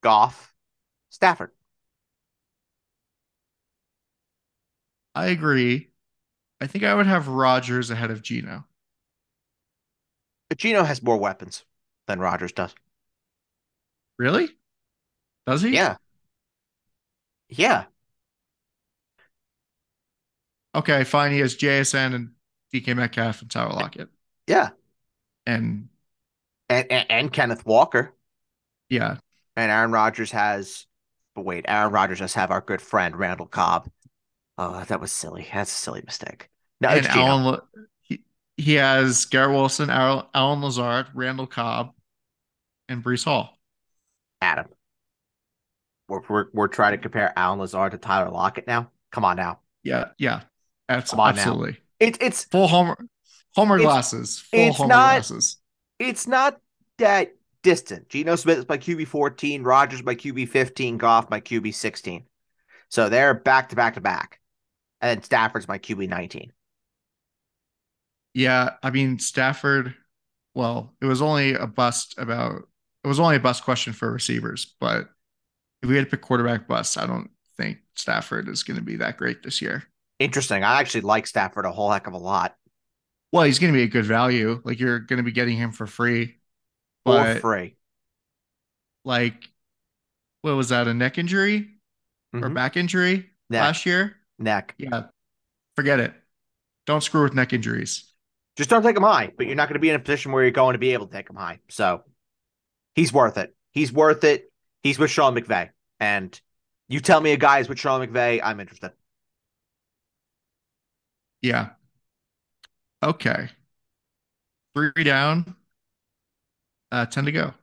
Goff, 0.01 0.53
Stafford. 1.09 1.51
I 5.15 5.27
agree. 5.27 5.89
I 6.61 6.67
think 6.67 6.83
I 6.83 6.93
would 6.93 7.07
have 7.07 7.27
Rodgers 7.27 7.89
ahead 7.89 8.11
of 8.11 8.21
Geno. 8.21 8.65
But 10.49 10.59
Geno 10.59 10.83
has 10.83 11.01
more 11.01 11.17
weapons 11.17 11.65
than 12.05 12.19
Rodgers 12.19 12.51
does. 12.51 12.73
Really? 14.17 14.49
Does 15.45 15.61
he? 15.61 15.73
Yeah. 15.73 15.97
Yeah. 17.49 17.85
Okay, 20.77 21.03
fine. 21.03 21.31
He 21.31 21.39
has 21.39 21.55
JSN 21.55 22.13
and 22.13 22.31
DK 22.73 22.95
Metcalf 22.95 23.41
and 23.41 23.49
Tyler 23.49 23.73
Lockett. 23.73 24.09
Yeah. 24.47 24.69
And 25.45 25.89
And, 26.69 26.91
and 26.91 27.11
and 27.11 27.33
Kenneth 27.33 27.65
Walker. 27.65 28.13
yeah, 28.89 29.17
And 29.55 29.71
Aaron 29.71 29.91
Rodgers 29.91 30.31
has 30.31 30.85
but 31.35 31.45
wait, 31.45 31.65
Aaron 31.67 31.91
Rodgers 31.93 32.19
does 32.19 32.33
have 32.33 32.49
our 32.51 32.61
good 32.61 32.81
friend 32.81 33.15
Randall 33.15 33.45
Cobb. 33.45 33.89
Oh, 34.57 34.83
that 34.85 34.99
was 34.99 35.11
silly. 35.11 35.47
That's 35.53 35.71
a 35.71 35.75
silly 35.75 36.01
mistake. 36.03 36.49
No, 36.81 36.89
and 36.89 37.05
Alan, 37.07 37.43
La- 37.45 37.59
he, 38.01 38.23
he 38.57 38.73
has 38.73 39.25
Garrett 39.25 39.51
Wilson, 39.51 39.89
Al- 39.91 40.29
Allen 40.33 40.61
Lazard, 40.61 41.07
Randall 41.13 41.45
Cobb, 41.47 41.93
and 42.89 43.03
Breece 43.03 43.23
Hall. 43.25 43.57
Adam. 44.41 44.67
We're, 46.09 46.21
we're 46.29 46.45
we're 46.53 46.67
trying 46.69 46.93
to 46.93 46.97
compare 46.97 47.33
Allen 47.37 47.59
Lazard 47.59 47.91
to 47.91 47.97
Tyler 47.97 48.29
Lockett 48.31 48.65
now. 48.67 48.91
Come 49.11 49.25
on 49.25 49.35
now. 49.37 49.59
Yeah, 49.83 50.09
yeah, 50.17 50.41
Abs- 50.89 51.11
Come 51.11 51.19
on 51.19 51.35
now. 51.35 51.41
absolutely. 51.41 51.77
It's 51.99 52.17
it's 52.21 52.43
Full 52.45 52.67
homer, 52.67 52.97
homer 53.55 53.77
It's- 53.77 53.91
glasses. 53.91 54.39
Full 54.39 54.59
it's 54.59 54.77
homer 54.77 54.89
not- 54.89 55.11
glasses. 55.15 55.57
it's 55.99 56.27
not 56.27 56.59
that 56.97 57.33
distant. 57.63 58.07
Geno 58.09 58.35
Smith 58.35 58.59
is 58.59 58.69
my 58.69 58.77
QB 58.77 59.07
14, 59.07 59.63
Rodgers 59.63 60.03
my 60.03 60.15
QB 60.15 60.47
15, 60.49 60.97
Goff 60.97 61.29
my 61.29 61.41
QB 61.41 61.73
16. 61.73 62.25
So 62.89 63.09
they're 63.09 63.33
back 63.33 63.69
to 63.69 63.75
back 63.75 63.95
to 63.95 64.01
back. 64.01 64.39
And 65.01 65.23
Stafford's 65.23 65.67
my 65.67 65.77
QB 65.77 66.07
19. 66.07 66.51
Yeah, 68.33 68.71
I 68.83 68.91
mean 68.91 69.19
Stafford. 69.19 69.95
Well, 70.53 70.93
it 71.01 71.05
was 71.05 71.21
only 71.21 71.53
a 71.53 71.67
bust 71.67 72.15
about. 72.17 72.63
It 73.03 73.07
was 73.07 73.19
only 73.19 73.35
a 73.35 73.39
bust 73.39 73.63
question 73.63 73.93
for 73.93 74.11
receivers, 74.11 74.75
but 74.79 75.09
if 75.81 75.89
we 75.89 75.95
had 75.95 76.05
to 76.05 76.11
pick 76.11 76.21
quarterback 76.21 76.67
bust, 76.67 76.97
I 76.97 77.05
don't 77.05 77.29
think 77.57 77.77
Stafford 77.95 78.49
is 78.49 78.63
going 78.63 78.77
to 78.77 78.83
be 78.83 78.97
that 78.97 79.17
great 79.17 79.43
this 79.43 79.61
year. 79.61 79.83
Interesting. 80.19 80.63
I 80.63 80.79
actually 80.79 81.01
like 81.01 81.27
Stafford 81.27 81.65
a 81.65 81.71
whole 81.71 81.91
heck 81.91 82.07
of 82.07 82.13
a 82.13 82.17
lot. 82.17 82.55
Well, 83.31 83.43
he's 83.43 83.59
going 83.59 83.71
to 83.73 83.77
be 83.77 83.83
a 83.83 83.87
good 83.87 84.05
value. 84.05 84.61
Like 84.63 84.79
you're 84.79 84.99
going 84.99 85.17
to 85.17 85.23
be 85.23 85.31
getting 85.31 85.57
him 85.57 85.71
for 85.71 85.85
free. 85.85 86.37
For 87.05 87.35
free. 87.35 87.77
like, 89.05 89.49
what 90.41 90.55
was 90.55 90.69
that? 90.69 90.87
A 90.87 90.93
neck 90.93 91.17
injury 91.17 91.79
or 92.33 92.41
Mhm. 92.41 92.53
back 92.53 92.75
injury 92.75 93.29
Neck. 93.49 93.61
last 93.61 93.85
year? 93.85 94.17
Neck. 94.37 94.75
Yeah, 94.77 95.03
forget 95.75 95.99
it. 96.01 96.13
Don't 96.85 97.01
screw 97.01 97.23
with 97.23 97.33
neck 97.33 97.53
injuries. 97.53 98.11
Just 98.57 98.69
don't 98.69 98.83
take 98.83 98.97
him 98.97 99.03
high, 99.03 99.31
but 99.37 99.45
you're 99.45 99.55
not 99.55 99.69
going 99.69 99.75
to 99.75 99.79
be 99.79 99.89
in 99.89 99.95
a 99.95 99.99
position 99.99 100.31
where 100.33 100.43
you're 100.43 100.51
going 100.51 100.73
to 100.73 100.79
be 100.79 100.91
able 100.93 101.07
to 101.07 101.13
take 101.13 101.29
him 101.29 101.35
high. 101.37 101.59
So 101.69 102.03
he's 102.95 103.13
worth 103.13 103.37
it. 103.37 103.55
He's 103.71 103.91
worth 103.93 104.23
it. 104.23 104.51
He's 104.83 104.99
with 104.99 105.11
Sean 105.11 105.33
McVay. 105.35 105.69
And 105.99 106.39
you 106.89 106.99
tell 106.99 107.21
me 107.21 107.31
a 107.31 107.37
guy 107.37 107.59
is 107.59 107.69
with 107.69 107.79
Sean 107.79 108.05
McVay, 108.05 108.41
I'm 108.43 108.59
interested. 108.59 108.91
Yeah. 111.47 111.69
Okay. 113.01 113.47
Three 114.75 115.03
down. 115.05 115.55
Uh, 116.91 117.05
ten 117.05 117.23
to 117.23 117.31
go. 117.31 117.53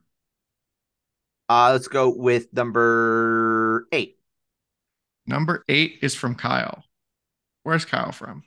Uh, 1.50 1.72
let's 1.72 1.88
go 1.88 2.08
with 2.08 2.50
number 2.54 3.86
eight. 3.92 4.16
Number 5.26 5.64
eight 5.68 5.98
is 6.00 6.14
from 6.14 6.34
Kyle. 6.34 6.82
Where's 7.62 7.84
Kyle 7.84 8.10
from? 8.12 8.44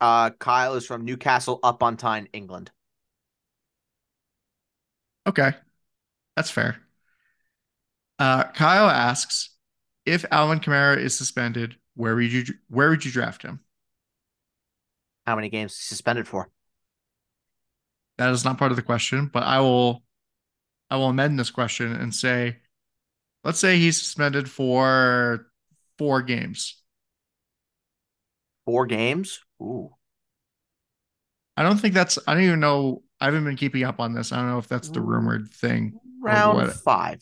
Uh, 0.00 0.30
Kyle 0.30 0.74
is 0.74 0.86
from 0.86 1.04
Newcastle 1.04 1.58
upon 1.64 1.96
Tyne, 1.96 2.28
England. 2.32 2.70
Okay. 5.26 5.54
That's 6.36 6.52
fair. 6.52 6.78
Uh, 8.20 8.44
Kyle 8.44 8.88
asks 8.88 9.50
if 10.06 10.24
Alvin 10.30 10.60
Kamara 10.60 10.98
is 10.98 11.18
suspended, 11.18 11.74
where 11.96 12.14
would 12.14 12.32
you 12.32 12.44
where 12.68 12.90
would 12.90 13.04
you 13.04 13.10
draft 13.10 13.42
him? 13.42 13.58
How 15.28 15.36
many 15.36 15.50
games 15.50 15.74
suspended 15.74 16.26
for? 16.26 16.48
That 18.16 18.30
is 18.30 18.46
not 18.46 18.56
part 18.56 18.72
of 18.72 18.76
the 18.76 18.82
question, 18.82 19.28
but 19.30 19.42
I 19.42 19.60
will 19.60 20.02
I 20.88 20.96
will 20.96 21.10
amend 21.10 21.38
this 21.38 21.50
question 21.50 21.92
and 21.92 22.14
say, 22.14 22.56
let's 23.44 23.58
say 23.58 23.76
he's 23.76 24.00
suspended 24.00 24.50
for 24.50 25.48
four 25.98 26.22
games. 26.22 26.82
Four 28.64 28.86
games? 28.86 29.40
Ooh. 29.60 29.90
I 31.58 31.62
don't 31.62 31.76
think 31.76 31.92
that's 31.92 32.18
I 32.26 32.32
don't 32.32 32.44
even 32.44 32.60
know 32.60 33.02
I 33.20 33.26
haven't 33.26 33.44
been 33.44 33.56
keeping 33.56 33.84
up 33.84 34.00
on 34.00 34.14
this. 34.14 34.32
I 34.32 34.36
don't 34.36 34.48
know 34.48 34.58
if 34.58 34.66
that's 34.66 34.88
the 34.88 35.02
rumored 35.02 35.52
thing. 35.52 36.00
Round 36.22 36.56
what? 36.56 36.72
five. 36.72 37.20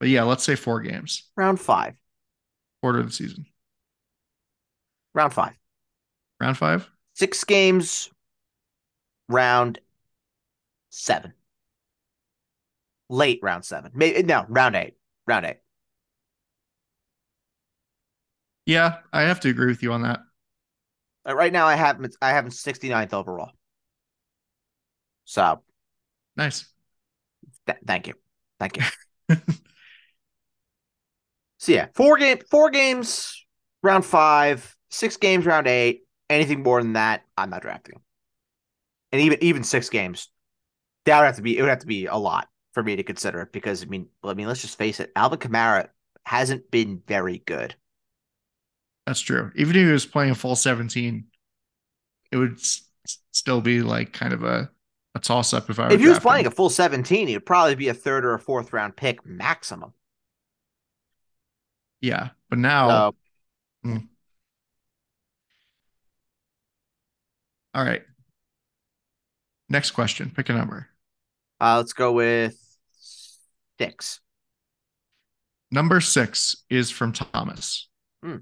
But 0.00 0.08
yeah, 0.08 0.24
let's 0.24 0.42
say 0.42 0.56
four 0.56 0.80
games. 0.80 1.30
Round 1.36 1.60
five. 1.60 1.94
Quarter 2.82 2.98
of 2.98 3.06
the 3.06 3.12
season. 3.12 3.46
Round 5.14 5.32
five. 5.32 5.57
Round 6.40 6.56
five? 6.56 6.88
Six 7.14 7.44
games. 7.44 8.10
Round 9.28 9.78
seven. 10.90 11.34
Late 13.08 13.40
round 13.42 13.64
seven. 13.64 13.90
Maybe 13.94 14.22
no, 14.22 14.44
round 14.48 14.76
eight. 14.76 14.94
Round 15.26 15.46
eight. 15.46 15.58
Yeah, 18.66 18.98
I 19.12 19.22
have 19.22 19.40
to 19.40 19.48
agree 19.48 19.66
with 19.68 19.82
you 19.82 19.92
on 19.92 20.02
that. 20.02 20.20
Uh, 21.26 21.34
right 21.34 21.52
now 21.52 21.66
I 21.66 21.74
have 21.74 22.04
I 22.20 22.30
have 22.30 22.44
him 22.44 22.50
69th 22.50 23.14
overall. 23.14 23.50
So 25.24 25.62
Nice. 26.36 26.66
th- 27.66 27.78
thank 27.86 28.06
you. 28.06 28.14
Thank 28.60 28.76
you. 28.76 29.36
So 31.58 31.72
yeah, 31.72 31.86
four 31.94 32.16
game, 32.18 32.38
four 32.50 32.70
games, 32.70 33.44
round 33.82 34.04
five, 34.04 34.76
six 34.90 35.16
games, 35.16 35.44
round 35.44 35.66
eight. 35.66 36.02
Anything 36.30 36.62
more 36.62 36.82
than 36.82 36.94
that, 36.94 37.24
I'm 37.36 37.50
not 37.50 37.62
drafting. 37.62 38.00
And 39.12 39.20
even 39.22 39.42
even 39.42 39.64
six 39.64 39.88
games, 39.88 40.28
that 41.06 41.18
would 41.20 41.26
have 41.26 41.36
to 41.36 41.42
be 41.42 41.58
it 41.58 41.62
would 41.62 41.70
have 41.70 41.80
to 41.80 41.86
be 41.86 42.06
a 42.06 42.16
lot 42.16 42.50
for 42.74 42.82
me 42.82 42.96
to 42.96 43.02
consider 43.04 43.42
it 43.42 43.52
because 43.52 43.82
I 43.84 43.86
mean, 43.86 44.08
I 44.24 44.34
mean, 44.34 44.48
let's 44.48 44.62
just 44.62 44.78
face 44.78 45.00
it, 45.00 45.12
Alvin 45.16 45.38
Kamara 45.40 45.90
hasn't 46.24 46.70
been 46.70 47.02
very 47.06 47.38
good. 47.40 47.76
That's 49.06 49.20
true. 49.20 49.50
Even 49.56 49.76
if 49.76 49.86
he 49.86 49.92
was 49.92 50.06
playing 50.06 50.30
a 50.30 50.34
full 50.34 50.56
17, 50.56 51.26
it 52.32 52.38
would 52.38 52.54
s- 52.54 52.84
still 53.32 53.60
be 53.62 53.82
like 53.82 54.12
kind 54.12 54.32
of 54.34 54.44
a, 54.44 54.70
a 55.14 55.20
toss 55.20 55.54
up 55.54 55.70
if 55.70 55.80
I 55.80 55.90
were 55.90 55.96
If 55.96 56.00
he 56.00 56.08
was 56.08 56.18
playing 56.18 56.46
a 56.46 56.50
full 56.50 56.70
17, 56.70 57.28
he 57.28 57.34
would 57.34 57.44
probably 57.44 57.74
be 57.74 57.88
a 57.88 57.94
third 57.94 58.24
or 58.24 58.32
a 58.32 58.38
fourth 58.38 58.72
round 58.72 58.96
pick 58.96 59.26
maximum. 59.26 59.92
Yeah, 62.00 62.30
but 62.48 62.58
now, 62.58 63.04
So 63.04 63.14
hmm. 63.82 63.98
All 67.78 67.84
right. 67.84 68.02
Next 69.68 69.92
question. 69.92 70.32
Pick 70.34 70.48
a 70.48 70.52
number. 70.52 70.88
uh, 71.60 71.76
let's 71.76 71.92
go 71.92 72.10
with 72.10 72.58
six. 73.78 74.18
Number 75.70 76.00
six 76.00 76.64
is 76.68 76.90
from 76.90 77.12
Thomas. 77.12 77.88
Hmm. 78.20 78.38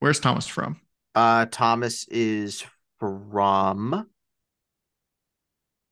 Where's 0.00 0.18
Thomas 0.18 0.48
from? 0.48 0.80
Uh, 1.14 1.46
Thomas 1.48 2.08
is 2.08 2.64
from. 2.98 4.08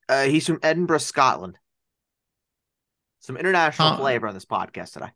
Uh, 0.08 0.24
he's 0.24 0.46
from 0.46 0.58
Edinburgh, 0.60 0.98
Scotland. 0.98 1.56
Some 3.20 3.36
international 3.36 3.96
flavor 3.96 4.26
on 4.26 4.34
this 4.34 4.46
podcast 4.46 4.94
today. 4.94 5.10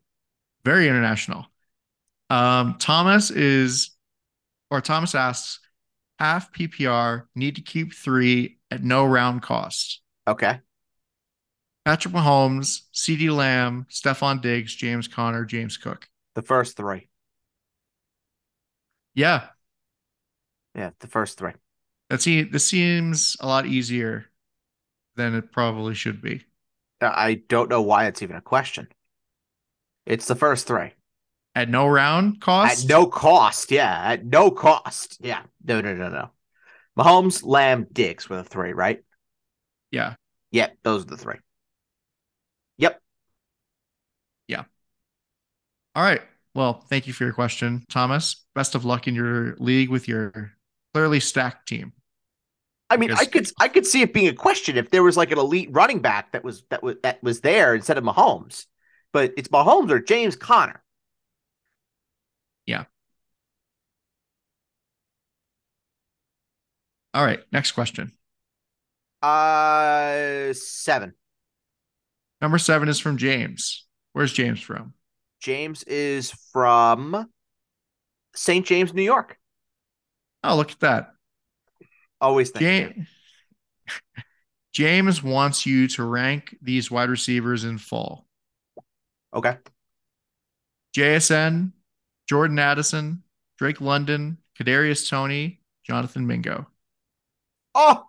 Very 0.64 0.86
international. 0.86 1.46
Um, 2.30 2.76
Thomas 2.78 3.32
is, 3.32 3.90
or 4.70 4.80
Thomas 4.80 5.16
asks, 5.16 5.58
half 6.22 6.52
PPR 6.52 7.24
need 7.34 7.56
to 7.56 7.62
keep 7.62 7.92
three 7.92 8.58
at 8.70 8.84
no 8.84 9.04
round 9.04 9.42
cost. 9.42 10.00
Okay. 10.26 10.60
Patrick 11.84 12.14
Mahomes, 12.14 12.82
CeeDee 12.94 13.34
Lamb, 13.34 13.86
Stefon 13.90 14.40
Diggs, 14.40 14.74
James 14.74 15.08
Conner, 15.08 15.44
James 15.44 15.76
Cook. 15.76 16.08
The 16.34 16.42
first 16.42 16.76
three. 16.76 17.08
Yeah, 19.14 19.48
Yeah, 20.74 20.90
the 21.00 21.06
first 21.06 21.38
three. 21.38 21.52
that 22.08 22.22
se- 22.22 22.44
this 22.44 22.66
seems 22.66 23.36
a 23.40 23.46
lot 23.46 23.66
easier 23.66 24.26
than 25.16 25.34
it 25.34 25.52
probably 25.52 25.94
should 25.94 26.22
be. 26.22 26.44
I 27.02 27.34
don't 27.48 27.68
know 27.68 27.82
why 27.82 28.06
it's 28.06 28.22
even 28.22 28.36
a 28.36 28.40
question. 28.40 28.88
It's 30.06 30.26
the 30.26 30.36
first 30.36 30.68
three. 30.68 30.92
At 31.54 31.68
no 31.68 31.86
round 31.86 32.40
cost? 32.40 32.84
At 32.84 32.88
no 32.88 33.06
cost. 33.06 33.70
Yeah. 33.70 34.00
At 34.04 34.24
no 34.24 34.50
cost. 34.50 35.18
Yeah. 35.20 35.42
No, 35.64 35.80
no, 35.80 35.94
no, 35.94 36.08
no. 36.08 36.30
Mahomes, 36.98 37.44
Lamb, 37.44 37.86
Diggs 37.92 38.28
were 38.28 38.36
the 38.36 38.44
three, 38.44 38.72
right? 38.72 39.02
Yeah. 39.90 40.14
Yep. 40.50 40.78
Those 40.82 41.02
are 41.02 41.06
the 41.06 41.16
three. 41.16 41.36
Yep. 42.78 43.00
Yeah. 44.48 44.64
All 45.94 46.02
right. 46.02 46.22
Well, 46.54 46.84
thank 46.88 47.06
you 47.06 47.12
for 47.12 47.24
your 47.24 47.32
question, 47.32 47.84
Thomas. 47.88 48.44
Best 48.54 48.74
of 48.74 48.84
luck 48.84 49.08
in 49.08 49.14
your 49.14 49.56
league 49.56 49.88
with 49.88 50.08
your 50.08 50.52
clearly 50.92 51.20
stacked 51.20 51.68
team. 51.68 51.92
I 52.90 52.98
mean, 52.98 53.10
I 53.12 53.24
could 53.24 53.50
I 53.58 53.68
could 53.68 53.86
see 53.86 54.02
it 54.02 54.12
being 54.12 54.28
a 54.28 54.34
question 54.34 54.76
if 54.76 54.90
there 54.90 55.02
was 55.02 55.16
like 55.16 55.32
an 55.32 55.38
elite 55.38 55.70
running 55.72 56.00
back 56.00 56.32
that 56.32 56.44
was 56.44 56.62
that 56.68 56.82
was 56.82 56.96
that 57.02 57.22
was 57.22 57.40
there 57.40 57.74
instead 57.74 57.96
of 57.96 58.04
Mahomes. 58.04 58.66
But 59.12 59.32
it's 59.38 59.48
Mahomes 59.48 59.90
or 59.90 59.98
James 59.98 60.36
Conner. 62.68 62.86
All 67.14 67.24
right. 67.24 67.40
Next 67.52 67.72
question. 67.72 68.12
Uh 69.22 70.52
seven. 70.52 71.14
Number 72.40 72.58
seven 72.58 72.88
is 72.88 72.98
from 72.98 73.18
James. 73.18 73.86
Where's 74.12 74.32
James 74.32 74.60
from? 74.60 74.94
James 75.40 75.82
is 75.84 76.32
from 76.52 77.28
St. 78.34 78.66
James, 78.66 78.94
New 78.94 79.02
York. 79.02 79.38
Oh, 80.42 80.56
look 80.56 80.72
at 80.72 80.80
that. 80.80 81.12
Always 82.20 82.50
think. 82.50 82.62
James, 82.62 83.08
James 84.72 85.22
wants 85.22 85.66
you 85.66 85.86
to 85.88 86.04
rank 86.04 86.56
these 86.62 86.90
wide 86.90 87.10
receivers 87.10 87.64
in 87.64 87.78
full. 87.78 88.26
Okay. 89.34 89.56
JSN, 90.96 91.72
Jordan 92.32 92.58
Addison, 92.58 93.22
Drake 93.58 93.82
London, 93.82 94.38
Kadarius 94.58 95.06
Toney, 95.06 95.60
Jonathan 95.84 96.26
Mingo. 96.26 96.66
Oh, 97.74 98.04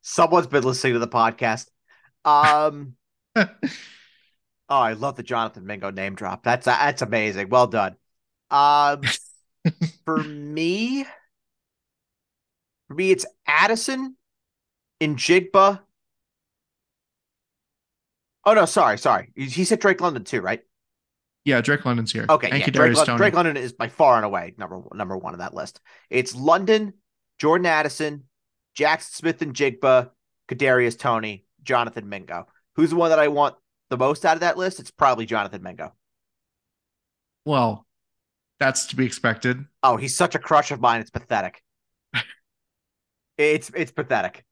someone's 0.00 0.46
been 0.46 0.64
listening 0.64 0.94
to 0.94 0.98
the 1.00 1.06
podcast. 1.06 1.66
Um. 2.24 2.96
Oh, 4.68 4.80
I 4.80 4.94
love 4.94 5.14
the 5.14 5.22
Jonathan 5.22 5.64
Mingo 5.64 5.92
name 5.92 6.16
drop. 6.16 6.42
That's 6.42 6.64
that's 6.64 7.00
amazing. 7.00 7.50
Well 7.50 7.68
done. 7.68 7.94
Um, 8.50 9.02
for 10.04 10.24
me, 10.24 11.04
for 12.88 12.94
me, 12.94 13.12
it's 13.12 13.24
Addison, 13.46 14.16
Njigba. 15.00 15.82
Oh 18.44 18.54
no, 18.54 18.64
sorry, 18.64 18.98
sorry. 18.98 19.30
He 19.36 19.64
said 19.64 19.78
Drake 19.78 20.00
London 20.00 20.24
too, 20.24 20.40
right? 20.40 20.62
Yeah, 21.46 21.60
Drake 21.60 21.84
London's 21.84 22.12
here. 22.12 22.26
Okay, 22.28 22.50
and 22.50 22.58
yeah. 22.58 22.70
Drake, 22.70 22.96
Lon- 22.96 23.06
Toney. 23.06 23.18
Drake 23.18 23.34
London 23.34 23.56
is 23.56 23.72
by 23.72 23.88
far 23.88 24.16
and 24.16 24.24
away 24.24 24.52
number 24.58 24.82
number 24.92 25.16
one 25.16 25.32
on 25.32 25.38
that 25.38 25.54
list. 25.54 25.80
It's 26.10 26.34
London, 26.34 26.92
Jordan 27.38 27.66
Addison, 27.66 28.24
Jaxon 28.76 29.14
Smith-Njigba, 29.14 30.10
Kadarius 30.48 30.98
Toney, 30.98 31.44
Jonathan 31.62 32.08
Mingo. 32.08 32.48
Who's 32.74 32.90
the 32.90 32.96
one 32.96 33.10
that 33.10 33.20
I 33.20 33.28
want 33.28 33.54
the 33.90 33.96
most 33.96 34.26
out 34.26 34.34
of 34.34 34.40
that 34.40 34.58
list? 34.58 34.80
It's 34.80 34.90
probably 34.90 35.24
Jonathan 35.24 35.62
Mingo. 35.62 35.92
well, 37.44 37.86
that's 38.58 38.86
to 38.86 38.96
be 38.96 39.06
expected. 39.06 39.64
Oh, 39.84 39.96
he's 39.96 40.16
such 40.16 40.34
a 40.34 40.40
crush 40.40 40.72
of 40.72 40.80
mine. 40.80 41.00
It's 41.00 41.10
pathetic. 41.10 41.62
it's 43.38 43.70
it's 43.72 43.92
pathetic. 43.92 44.44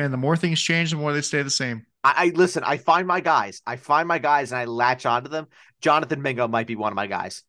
Man, 0.00 0.10
the 0.10 0.16
more 0.16 0.34
things 0.34 0.58
change, 0.58 0.92
the 0.92 0.96
more 0.96 1.12
they 1.12 1.20
stay 1.20 1.42
the 1.42 1.50
same. 1.50 1.84
I, 2.02 2.14
I 2.16 2.32
listen. 2.34 2.64
I 2.64 2.78
find 2.78 3.06
my 3.06 3.20
guys. 3.20 3.60
I 3.66 3.76
find 3.76 4.08
my 4.08 4.18
guys, 4.18 4.50
and 4.50 4.58
I 4.58 4.64
latch 4.64 5.04
onto 5.04 5.28
them. 5.28 5.46
Jonathan 5.82 6.22
Mingo 6.22 6.48
might 6.48 6.66
be 6.66 6.74
one 6.74 6.90
of 6.90 6.96
my 6.96 7.06
guys. 7.06 7.42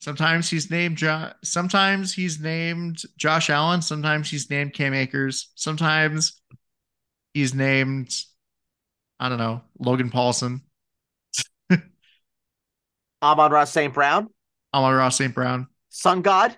Sometimes 0.00 0.48
he's 0.48 0.70
named 0.70 0.98
jo- 0.98 1.32
sometimes 1.42 2.14
he's 2.14 2.38
named 2.38 3.02
Josh 3.16 3.50
Allen, 3.50 3.82
sometimes 3.82 4.30
he's 4.30 4.48
named 4.48 4.72
Cam 4.72 4.94
Akers, 4.94 5.50
sometimes 5.56 6.40
he's 7.34 7.54
named 7.54 8.14
I 9.18 9.28
don't 9.28 9.38
know, 9.38 9.62
Logan 9.80 10.10
Paulson, 10.10 10.60
Amon-Ra 13.20 13.64
St. 13.64 13.92
Brown, 13.92 14.28
Amon-Ra 14.72 15.08
St. 15.08 15.34
Brown. 15.34 15.66
Sun 15.88 16.22
God, 16.22 16.56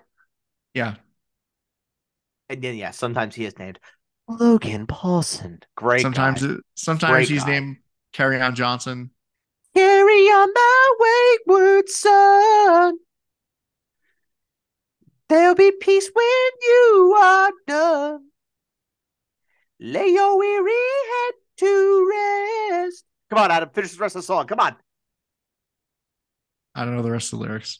Yeah. 0.75 0.95
and 2.49 2.61
then 2.61 2.75
yeah, 2.75 2.91
sometimes 2.91 3.33
he 3.33 3.45
is 3.45 3.57
named 3.57 3.79
Logan 4.29 4.85
Paulson. 4.85 5.59
Great. 5.75 6.01
sometimes 6.01 6.43
guy. 6.43 6.53
it, 6.53 6.59
sometimes 6.75 7.11
Great 7.11 7.29
he's 7.29 7.43
guy. 7.43 7.49
named 7.51 7.77
Kerryon 8.13 8.53
Johnson. 8.53 9.09
carry 9.75 10.25
on 10.27 10.49
my 10.53 11.37
wayward 11.47 11.89
son. 11.89 12.97
There'll 15.29 15.55
be 15.55 15.71
peace 15.71 16.09
when 16.13 16.49
you 16.61 17.15
are 17.19 17.51
done. 17.67 18.25
Lay 19.79 20.07
your 20.09 20.37
weary 20.37 20.71
head 20.71 21.33
to 21.57 22.11
rest. 22.11 23.03
Come 23.29 23.39
on, 23.39 23.51
Adam. 23.51 23.69
Finish 23.69 23.93
the 23.93 23.99
rest 23.99 24.15
of 24.15 24.21
the 24.21 24.25
song. 24.25 24.47
Come 24.47 24.59
on. 24.59 24.75
I 26.75 26.85
don't 26.85 26.95
know 26.95 27.01
the 27.01 27.11
rest 27.11 27.33
of 27.33 27.39
the 27.39 27.45
lyrics. 27.45 27.79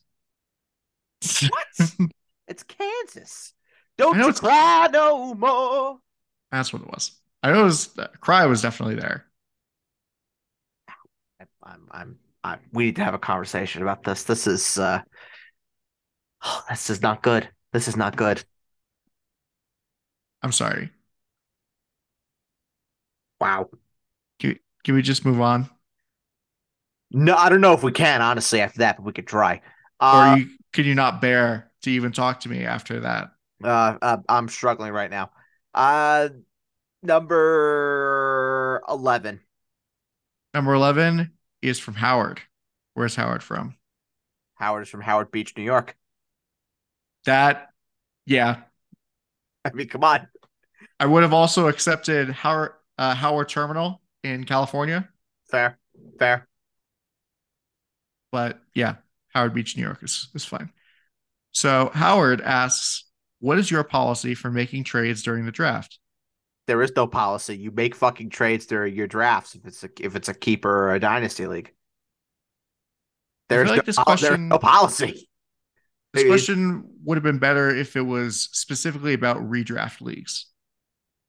What? 1.50 1.92
it's 2.48 2.64
Kansas. 2.64 3.54
Don't 3.98 4.18
you 4.18 4.34
cry 4.34 4.90
no 4.92 5.34
more. 5.34 6.00
That's 6.52 6.74
what 6.74 6.82
it 6.82 6.90
was. 6.90 7.12
I 7.44 7.52
know 7.52 7.62
it 7.62 7.64
was 7.66 7.98
Cry 8.22 8.46
was 8.46 8.62
definitely 8.62 8.96
there. 8.96 9.26
I'm, 11.64 11.88
I'm, 11.92 12.18
I'm, 12.44 12.60
we 12.74 12.86
need 12.86 12.96
to 12.98 13.04
have 13.04 13.14
a 13.14 13.20
conversation 13.20 13.82
about 13.82 14.04
this. 14.04 14.24
This 14.24 14.48
is, 14.48 14.78
uh, 14.78 15.02
oh, 16.44 16.64
this 16.70 16.90
is 16.90 17.02
not 17.02 17.22
good. 17.24 17.50
This 17.74 17.88
is 17.88 17.96
not 17.98 18.16
good. 18.16 18.44
I'm 20.42 20.52
sorry. 20.52 20.92
Wow. 23.40 23.70
Can, 24.40 24.60
can 24.84 24.96
we 24.96 25.02
just 25.02 25.26
move 25.26 25.42
on? 25.42 25.70
No, 27.12 27.36
I 27.36 27.50
don't 27.50 27.62
know 27.62 27.74
if 27.74 27.84
we 27.84 27.92
can, 27.92 28.22
honestly, 28.22 28.62
after 28.62 28.80
that, 28.80 28.98
but 28.98 29.06
we 29.06 29.14
could 29.14 29.28
try. 29.28 29.62
Or 30.12 30.28
Uh, 30.28 30.28
you, 30.28 30.50
can 30.74 30.86
you 30.86 30.94
not 30.96 31.22
bear 31.22 31.72
to 31.82 31.92
even 31.92 32.12
talk 32.12 32.42
to 32.42 32.50
me 32.50 32.64
after 32.66 33.00
that? 33.02 33.32
uh, 33.64 33.98
uh, 34.02 34.18
I'm 34.28 34.48
struggling 34.48 34.92
right 34.94 35.10
now. 35.10 35.32
Uh, 35.80 36.28
number 37.02 38.82
11. 38.90 39.40
Number 40.54 40.74
11 40.74 41.32
is 41.62 41.80
from 41.80 41.94
Howard. 41.94 42.42
Where's 42.96 43.16
Howard 43.16 43.42
from? 43.42 43.76
Howard 44.56 44.84
is 44.84 44.90
from 44.90 45.00
Howard 45.00 45.32
Beach, 45.32 45.56
New 45.56 45.64
York. 45.64 45.96
That, 47.24 47.70
yeah, 48.26 48.58
I 49.66 49.72
mean, 49.72 49.88
come 49.88 50.04
on. 50.04 50.28
I 51.00 51.06
would 51.06 51.24
have 51.24 51.34
also 51.34 51.70
accepted 51.70 52.30
Howard 52.30 52.72
uh, 52.98 53.16
Howard 53.16 53.48
Terminal 53.48 54.02
in 54.26 54.44
California, 54.44 55.08
Fair, 55.50 55.80
fair. 56.20 56.46
but 58.34 58.60
yeah, 58.74 58.96
Howard 59.34 59.54
Beach, 59.54 59.78
New 59.78 59.84
York 59.84 60.04
is 60.04 60.28
is 60.36 60.44
fine. 60.44 60.72
So 61.54 61.90
Howard 61.94 62.42
asks, 62.42 63.06
"What 63.40 63.58
is 63.60 63.70
your 63.72 63.84
policy 63.84 64.36
for 64.36 64.52
making 64.52 64.84
trades 64.86 65.24
during 65.24 65.46
the 65.46 65.52
draft?" 65.52 66.00
There 66.68 66.82
is 66.84 66.92
no 66.96 67.08
policy. 67.08 67.58
You 67.58 67.72
make 67.72 67.96
fucking 67.96 68.30
trades 68.30 68.66
during 68.68 68.94
your 68.96 69.08
drafts 69.08 69.56
if 69.56 69.66
it's 69.66 69.84
a 69.84 69.90
if 70.00 70.16
it's 70.16 70.30
a 70.30 70.34
keeper 70.34 70.70
or 70.70 70.94
a 70.94 71.00
dynasty 71.00 71.48
league. 71.48 71.74
There's 73.50 73.70
like 73.70 73.78
no, 73.78 73.82
this 73.84 73.96
there's 73.96 74.04
question- 74.06 74.48
no 74.50 74.60
policy. 74.60 75.28
This 76.12 76.24
Maybe- 76.24 76.30
question 76.32 76.84
would 77.04 77.18
have 77.18 77.24
been 77.24 77.38
better 77.38 77.70
if 77.70 77.96
it 77.96 78.02
was 78.02 78.50
specifically 78.52 79.14
about 79.14 79.38
redraft 79.48 80.02
leagues, 80.02 80.48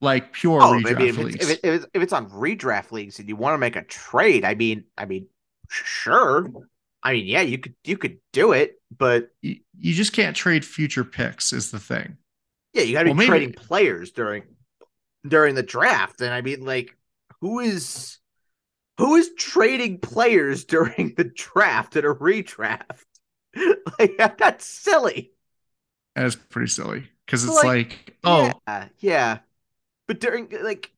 like 0.00 0.32
pure 0.32 0.62
Oh, 0.62 0.72
redraft 0.72 0.90
if 0.92 1.00
it's, 1.00 1.18
leagues. 1.18 1.34
if, 1.44 1.50
it, 1.50 1.60
if, 1.62 1.74
it's, 1.74 1.86
if 1.92 2.02
it's 2.02 2.12
on 2.14 2.30
redraft 2.30 2.90
leagues 2.90 3.18
and 3.18 3.28
you 3.28 3.36
want 3.36 3.52
to 3.52 3.58
make 3.58 3.76
a 3.76 3.82
trade, 3.82 4.42
I 4.42 4.54
mean, 4.54 4.84
I 4.96 5.04
mean, 5.04 5.26
sure. 5.68 6.50
I 7.02 7.12
mean, 7.14 7.26
yeah, 7.26 7.40
you 7.40 7.58
could 7.58 7.74
you 7.84 7.96
could 7.96 8.18
do 8.32 8.52
it, 8.52 8.80
but 8.96 9.30
you, 9.40 9.56
you 9.78 9.94
just 9.94 10.12
can't 10.12 10.36
trade 10.36 10.64
future 10.64 11.04
picks. 11.04 11.52
Is 11.52 11.70
the 11.70 11.78
thing. 11.78 12.18
yeah, 12.72 12.82
you 12.82 12.92
got 12.92 13.04
to 13.04 13.10
be 13.10 13.14
maybe- 13.14 13.28
trading 13.28 13.52
players 13.52 14.10
during 14.10 14.44
during 15.26 15.54
the 15.54 15.62
draft, 15.62 16.20
and 16.20 16.32
I 16.32 16.40
mean, 16.42 16.64
like, 16.64 16.96
who 17.40 17.60
is 17.60 18.18
who 18.98 19.16
is 19.16 19.30
trading 19.36 19.98
players 19.98 20.64
during 20.66 21.14
the 21.16 21.24
draft 21.24 21.96
in 21.96 22.04
a 22.04 22.14
redraft? 22.14 23.04
like 23.98 24.16
that's 24.38 24.66
silly. 24.66 25.32
That 26.14 26.26
is 26.26 26.36
pretty 26.36 26.68
silly 26.68 27.08
because 27.24 27.44
it's 27.44 27.54
like, 27.54 27.64
like, 27.64 28.16
oh 28.24 28.52
yeah, 28.66 28.88
yeah. 28.98 29.38
But 30.06 30.20
during 30.20 30.48
like 30.62 30.92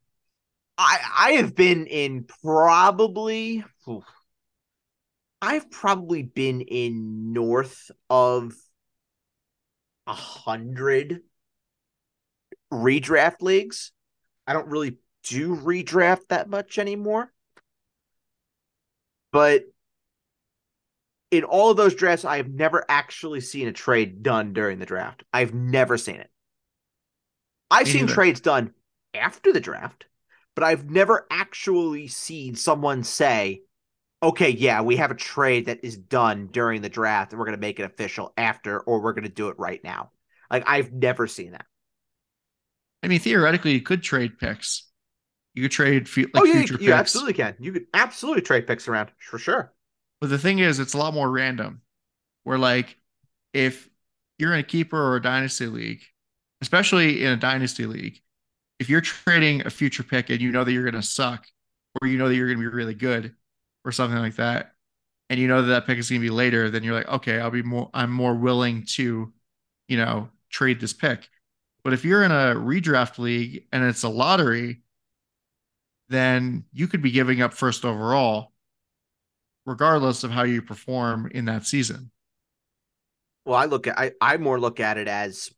I 0.76 0.98
I 1.16 1.32
have 1.32 1.54
been 1.54 1.86
in 1.86 2.24
probably 2.42 3.64
I've 5.42 5.70
probably 5.72 6.22
been 6.22 6.60
in 6.60 7.32
north 7.32 7.90
of 8.08 8.54
a 10.06 10.14
hundred 10.14 11.20
redraft 12.72 13.42
leagues. 13.42 13.90
I 14.46 14.52
don't 14.52 14.68
really 14.68 14.98
do 15.24 15.56
redraft 15.56 16.28
that 16.28 16.48
much 16.48 16.78
anymore. 16.78 17.32
But 19.32 19.64
in 21.32 21.42
all 21.42 21.70
of 21.70 21.76
those 21.76 21.96
drafts, 21.96 22.24
I 22.24 22.36
have 22.36 22.48
never 22.48 22.84
actually 22.88 23.40
seen 23.40 23.66
a 23.66 23.72
trade 23.72 24.22
done 24.22 24.52
during 24.52 24.78
the 24.78 24.86
draft. 24.86 25.24
I've 25.32 25.54
never 25.54 25.98
seen 25.98 26.16
it. 26.16 26.30
I've 27.68 27.86
Me 27.86 27.90
seen 27.90 28.04
either. 28.04 28.14
trades 28.14 28.40
done 28.40 28.74
after 29.12 29.52
the 29.52 29.60
draft, 29.60 30.06
but 30.54 30.62
I've 30.62 30.88
never 30.88 31.26
actually 31.30 32.06
seen 32.06 32.54
someone 32.54 33.02
say, 33.02 33.62
okay, 34.22 34.50
yeah, 34.50 34.80
we 34.82 34.96
have 34.96 35.10
a 35.10 35.16
trade 35.16 35.66
that 35.66 35.80
is 35.82 35.96
done 35.96 36.48
during 36.52 36.80
the 36.80 36.88
draft 36.88 37.32
and 37.32 37.38
we're 37.38 37.46
going 37.46 37.56
to 37.56 37.60
make 37.60 37.80
it 37.80 37.84
official 37.84 38.32
after, 38.36 38.80
or 38.80 39.00
we're 39.00 39.12
going 39.12 39.24
to 39.24 39.30
do 39.30 39.48
it 39.48 39.58
right 39.58 39.82
now. 39.82 40.10
Like, 40.50 40.64
I've 40.66 40.92
never 40.92 41.26
seen 41.26 41.52
that. 41.52 41.66
I 43.02 43.08
mean, 43.08 43.18
theoretically, 43.18 43.72
you 43.72 43.80
could 43.80 44.02
trade 44.02 44.38
picks. 44.38 44.84
You 45.54 45.62
could 45.62 45.72
trade 45.72 46.08
like 46.16 46.28
oh, 46.34 46.44
yeah, 46.44 46.52
future 46.54 46.78
you, 46.80 46.88
you 46.88 46.92
absolutely 46.92 47.34
can. 47.34 47.56
You 47.58 47.72
could 47.72 47.86
absolutely 47.92 48.42
trade 48.42 48.66
picks 48.66 48.88
around 48.88 49.10
for 49.18 49.38
sure. 49.38 49.72
But 50.20 50.30
the 50.30 50.38
thing 50.38 50.60
is, 50.60 50.78
it's 50.78 50.94
a 50.94 50.98
lot 50.98 51.12
more 51.12 51.30
random. 51.30 51.82
Where 52.44 52.58
like, 52.58 52.96
if 53.52 53.88
you're 54.38 54.54
in 54.54 54.60
a 54.60 54.64
keeper 54.64 54.96
or 54.96 55.16
a 55.16 55.22
dynasty 55.22 55.66
league, 55.66 56.00
especially 56.60 57.24
in 57.24 57.32
a 57.32 57.36
dynasty 57.36 57.86
league, 57.86 58.20
if 58.78 58.88
you're 58.88 59.00
trading 59.00 59.66
a 59.66 59.70
future 59.70 60.02
pick 60.02 60.30
and 60.30 60.40
you 60.40 60.52
know 60.52 60.64
that 60.64 60.72
you're 60.72 60.84
going 60.88 60.94
to 60.94 61.02
suck, 61.02 61.46
or 62.00 62.08
you 62.08 62.18
know 62.18 62.28
that 62.28 62.34
you're 62.34 62.46
going 62.46 62.58
to 62.58 62.70
be 62.70 62.74
really 62.74 62.94
good, 62.94 63.34
or 63.84 63.92
something 63.92 64.18
like 64.18 64.36
that, 64.36 64.74
and 65.30 65.40
you 65.40 65.48
know 65.48 65.62
that 65.62 65.68
that 65.68 65.86
pick 65.86 65.98
is 65.98 66.10
going 66.10 66.20
to 66.20 66.26
be 66.26 66.30
later, 66.30 66.70
then 66.70 66.82
you're 66.84 66.94
like, 66.94 67.08
okay, 67.08 67.40
I'll 67.40 67.50
be 67.50 67.62
more, 67.62 67.90
I'm 67.94 68.12
more 68.12 68.34
willing 68.34 68.84
to, 68.96 69.32
you 69.88 69.96
know, 69.96 70.28
trade 70.50 70.80
this 70.80 70.92
pick. 70.92 71.28
But 71.84 71.92
if 71.92 72.04
you're 72.04 72.22
in 72.22 72.30
a 72.30 72.54
redraft 72.54 73.18
league 73.18 73.66
and 73.72 73.84
it's 73.84 74.02
a 74.04 74.08
lottery, 74.08 74.82
then 76.08 76.64
you 76.72 76.86
could 76.86 77.02
be 77.02 77.10
giving 77.10 77.40
up 77.40 77.54
first 77.54 77.84
overall, 77.84 78.52
regardless 79.66 80.24
of 80.24 80.30
how 80.30 80.42
you 80.42 80.62
perform 80.62 81.30
in 81.32 81.46
that 81.46 81.66
season. 81.66 82.10
Well, 83.44 83.56
I 83.56 83.64
look 83.64 83.86
at 83.86 83.98
I, 83.98 84.12
I 84.20 84.36
more 84.36 84.60
look 84.60 84.78
at 84.80 84.98
it 84.98 85.08
as 85.08 85.50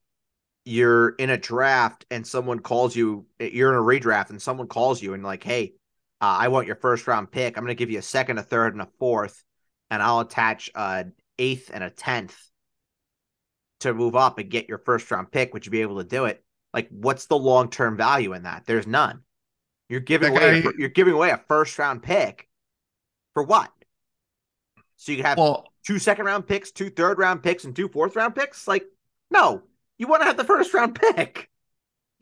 you're 0.64 1.10
in 1.10 1.30
a 1.30 1.36
draft 1.36 2.06
and 2.10 2.26
someone 2.26 2.60
calls 2.60 2.96
you 2.96 3.26
you're 3.38 3.70
in 3.72 3.78
a 3.78 3.82
redraft 3.82 4.30
and 4.30 4.40
someone 4.40 4.68
calls 4.68 5.02
you 5.02 5.14
and 5.14 5.22
like, 5.22 5.44
hey, 5.44 5.74
uh, 6.20 6.36
I 6.40 6.48
want 6.48 6.66
your 6.66 6.76
first 6.76 7.06
round 7.06 7.30
pick. 7.30 7.56
I'm 7.56 7.64
gonna 7.64 7.74
give 7.74 7.90
you 7.90 7.98
a 7.98 8.02
second, 8.02 8.38
a 8.38 8.42
third, 8.42 8.72
and 8.72 8.82
a 8.82 8.88
fourth, 8.98 9.42
and 9.90 10.02
I'll 10.02 10.20
attach 10.20 10.70
a 10.74 11.06
eighth 11.38 11.70
and 11.72 11.82
a 11.82 11.90
tenth 11.90 12.36
to 13.80 13.94
move 13.94 14.16
up 14.16 14.38
and 14.38 14.50
get 14.50 14.68
your 14.68 14.78
first 14.78 15.10
round 15.10 15.30
pick, 15.30 15.52
would 15.52 15.66
you 15.66 15.72
be 15.72 15.82
able 15.82 15.98
to 15.98 16.04
do 16.04 16.24
it? 16.24 16.42
Like, 16.72 16.88
what's 16.90 17.26
the 17.26 17.38
long 17.38 17.70
term 17.70 17.96
value 17.96 18.32
in 18.32 18.44
that? 18.44 18.64
There's 18.66 18.86
none. 18.86 19.22
You're 19.88 20.00
giving 20.00 20.30
away 20.30 20.62
guy, 20.62 20.70
you're 20.78 20.88
giving 20.88 21.14
away 21.14 21.30
a 21.30 21.40
first 21.48 21.78
round 21.78 22.02
pick 22.02 22.48
for 23.34 23.42
what? 23.42 23.70
So 24.96 25.12
you 25.12 25.22
have 25.22 25.38
well, 25.38 25.66
two 25.86 25.98
second 25.98 26.24
round 26.24 26.46
picks, 26.46 26.70
two 26.70 26.90
third 26.90 27.18
round 27.18 27.42
picks, 27.42 27.64
and 27.64 27.76
two 27.76 27.88
fourth 27.88 28.16
round 28.16 28.34
picks. 28.34 28.66
Like, 28.66 28.86
no, 29.30 29.62
you 29.98 30.06
want 30.08 30.22
to 30.22 30.26
have 30.26 30.36
the 30.36 30.44
first 30.44 30.72
round 30.72 30.94
pick. 31.00 31.50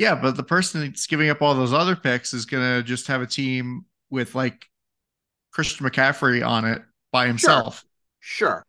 Yeah, 0.03 0.14
but 0.14 0.36
the 0.36 0.42
person 0.42 0.82
that's 0.82 1.07
giving 1.07 1.30
up 1.30 1.42
all 1.42 1.55
those 1.55 1.72
other 1.72 1.96
picks 1.96 2.34
is 2.34 2.44
gonna 2.44 2.82
just 2.82 3.07
have 3.07 3.22
a 3.22 3.26
team 3.26 3.86
with 4.11 4.34
like 4.34 4.68
Christian 5.53 5.86
McCaffrey 5.86 6.46
on 6.46 6.64
it 6.64 6.82
by 7.12 7.26
himself. 7.26 7.84
Sure. 8.20 8.48
sure 8.48 8.66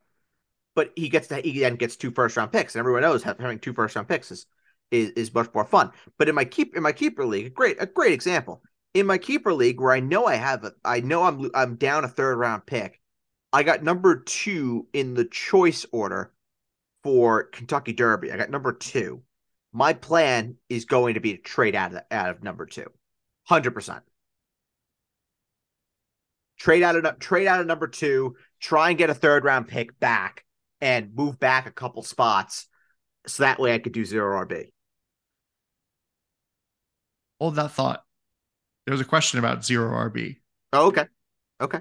but 0.76 0.92
he 0.96 1.10
gets 1.10 1.28
that 1.28 1.46
he 1.46 1.60
then 1.60 1.76
gets 1.76 1.96
two 1.96 2.12
first 2.12 2.38
round 2.38 2.52
picks, 2.52 2.76
and 2.76 2.80
everyone 2.80 3.02
knows 3.02 3.24
having 3.24 3.60
two 3.60 3.74
first 3.74 3.96
round 3.96 4.08
picks 4.08 4.32
is, 4.32 4.46
is 4.92 5.12
is 5.12 5.34
much 5.34 5.50
more 5.54 5.66
fun. 5.66 5.92
But 6.18 6.30
in 6.30 6.36
my 6.36 6.46
keep 6.46 6.76
in 6.76 6.84
my 6.84 6.92
keeper 6.92 7.26
league, 7.26 7.48
a 7.48 7.50
great 7.50 7.78
a 7.80 7.86
great 7.86 8.14
example 8.14 8.62
in 8.94 9.06
my 9.06 9.18
keeper 9.18 9.54
league 9.54 9.80
where 9.80 9.92
I 9.92 10.00
know 10.00 10.26
I 10.26 10.36
have 10.36 10.64
a 10.64 10.74
I 10.84 11.02
know 11.02 11.24
I'm 11.24 11.50
I'm 11.54 11.76
down 11.76 12.04
a 12.04 12.08
third 12.08 12.38
round 12.38 12.66
pick. 12.66 13.00
I 13.52 13.64
got 13.64 13.84
number 13.84 14.18
two 14.18 14.88
in 14.94 15.14
the 15.14 15.26
choice 15.26 15.86
order 15.92 16.32
for 17.04 17.44
Kentucky 17.44 17.94
Derby. 17.94 18.32
I 18.32 18.38
got 18.38 18.50
number 18.50 18.74
two. 18.74 19.22
My 19.74 19.94
plan 19.94 20.56
is 20.70 20.86
going 20.86 21.16
to 21.16 21.20
be 21.20 21.36
to 21.36 21.42
trade 21.42 21.76
out 21.76 21.94
of 21.94 22.02
out 22.12 22.30
of 22.30 22.44
number 22.44 22.68
two, 22.68 22.86
hundred 23.44 23.72
percent. 23.72 24.04
Trade 26.60 26.84
out 26.84 26.96
of 26.96 27.20
trade 27.20 27.48
out 27.48 27.60
of 27.60 27.66
number 27.66 27.88
two. 27.88 28.36
Try 28.62 28.90
and 28.90 28.98
get 28.98 29.10
a 29.10 29.16
third 29.16 29.44
round 29.44 29.68
pick 29.68 30.00
back 30.00 30.46
and 30.80 31.16
move 31.16 31.40
back 31.40 31.66
a 31.66 31.72
couple 31.72 32.04
spots 32.04 32.68
so 33.26 33.44
that 33.44 33.60
way 33.60 33.74
I 33.74 33.80
could 33.80 33.94
do 33.94 34.06
zero 34.06 34.46
RB. 34.46 34.68
Hold 37.40 37.56
that 37.56 37.72
thought. 37.72 38.04
There 38.86 38.92
was 38.92 39.02
a 39.02 39.06
question 39.06 39.40
about 39.40 39.66
zero 39.66 39.90
RB. 40.10 40.38
Oh, 40.72 40.88
okay. 40.88 41.06
Okay. 41.60 41.80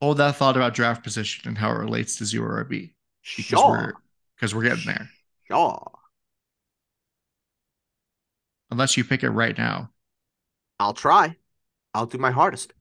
Hold 0.00 0.18
that 0.18 0.36
thought 0.36 0.56
about 0.56 0.74
draft 0.74 1.02
position 1.02 1.48
and 1.48 1.58
how 1.58 1.70
it 1.70 1.78
relates 1.78 2.16
to 2.16 2.24
zero 2.24 2.64
RB. 2.64 2.92
Because 3.36 3.44
sure. 3.44 3.68
We're, 3.68 3.92
because 4.36 4.54
we're 4.54 4.62
getting 4.62 4.86
there. 4.86 5.08
Sure. 5.48 5.90
Unless 8.72 8.96
you 8.96 9.04
pick 9.04 9.22
it 9.22 9.28
right 9.28 9.56
now. 9.56 9.90
I'll 10.80 10.94
try. 10.94 11.36
I'll 11.92 12.06
do 12.06 12.16
my 12.16 12.30
hardest. 12.30 12.72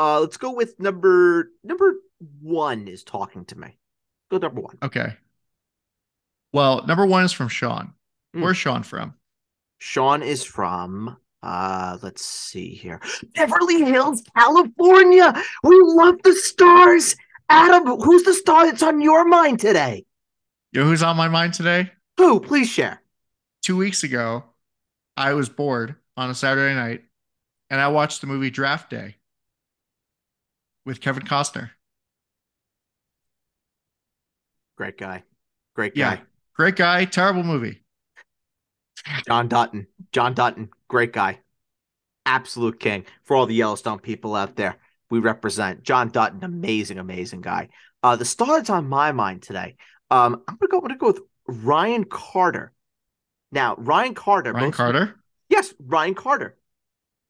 Uh, 0.00 0.18
let's 0.18 0.36
go 0.36 0.52
with 0.52 0.80
number 0.80 1.52
number 1.62 1.94
one 2.40 2.88
is 2.88 3.04
talking 3.04 3.44
to 3.46 3.56
me. 3.56 3.78
Go 4.32 4.38
number 4.38 4.60
one. 4.60 4.78
Okay. 4.82 5.14
Well, 6.52 6.84
number 6.86 7.06
one 7.06 7.22
is 7.22 7.30
from 7.30 7.46
Sean. 7.46 7.94
Mm. 8.34 8.42
Where's 8.42 8.56
Sean 8.56 8.82
from? 8.82 9.14
Sean 9.78 10.24
is 10.24 10.42
from 10.42 11.16
uh 11.44 11.98
let's 12.02 12.26
see 12.26 12.70
here. 12.70 13.00
Beverly 13.36 13.84
Hills, 13.84 14.24
California. 14.36 15.40
We 15.62 15.80
love 15.84 16.16
the 16.24 16.34
stars. 16.34 17.14
Adam, 17.48 17.86
who's 18.00 18.24
the 18.24 18.34
star 18.34 18.66
that's 18.66 18.82
on 18.82 19.00
your 19.00 19.24
mind 19.24 19.60
today? 19.60 20.04
Yo, 20.72 20.82
who's 20.82 21.04
on 21.04 21.16
my 21.16 21.28
mind 21.28 21.54
today? 21.54 21.92
Who? 22.16 22.40
Please 22.40 22.68
share. 22.68 23.01
Two 23.62 23.76
weeks 23.76 24.02
ago, 24.02 24.44
I 25.16 25.34
was 25.34 25.48
bored 25.48 25.94
on 26.16 26.30
a 26.30 26.34
Saturday 26.34 26.74
night 26.74 27.02
and 27.70 27.80
I 27.80 27.88
watched 27.88 28.20
the 28.20 28.26
movie 28.26 28.50
Draft 28.50 28.90
Day 28.90 29.16
with 30.84 31.00
Kevin 31.00 31.22
Costner. 31.22 31.70
Great 34.76 34.98
guy. 34.98 35.22
Great 35.76 35.94
guy. 35.94 36.00
Yeah, 36.00 36.18
great 36.54 36.74
guy. 36.74 37.04
Terrible 37.04 37.44
movie. 37.44 37.84
John 39.28 39.46
Dutton. 39.46 39.86
John 40.10 40.34
Dutton. 40.34 40.70
Great 40.88 41.12
guy. 41.12 41.38
Absolute 42.26 42.80
king. 42.80 43.04
For 43.22 43.36
all 43.36 43.46
the 43.46 43.54
Yellowstone 43.54 44.00
people 44.00 44.34
out 44.34 44.56
there, 44.56 44.76
we 45.08 45.20
represent 45.20 45.84
John 45.84 46.08
Dutton. 46.08 46.42
Amazing, 46.42 46.98
amazing 46.98 47.42
guy. 47.42 47.68
Uh, 48.02 48.16
the 48.16 48.24
star 48.24 48.56
that's 48.58 48.70
on 48.70 48.88
my 48.88 49.12
mind 49.12 49.42
today. 49.42 49.76
Um, 50.10 50.42
I'm 50.48 50.56
gonna 50.56 50.68
go. 50.68 50.78
I'm 50.78 50.82
gonna 50.82 50.96
go 50.96 51.06
with 51.08 51.20
Ryan 51.46 52.04
Carter. 52.04 52.71
Now, 53.52 53.76
Ryan 53.76 54.14
Carter. 54.14 54.52
Ryan 54.52 54.72
Carter. 54.72 55.14
yes, 55.48 55.72
Ryan 55.78 56.14
Carter. 56.14 56.56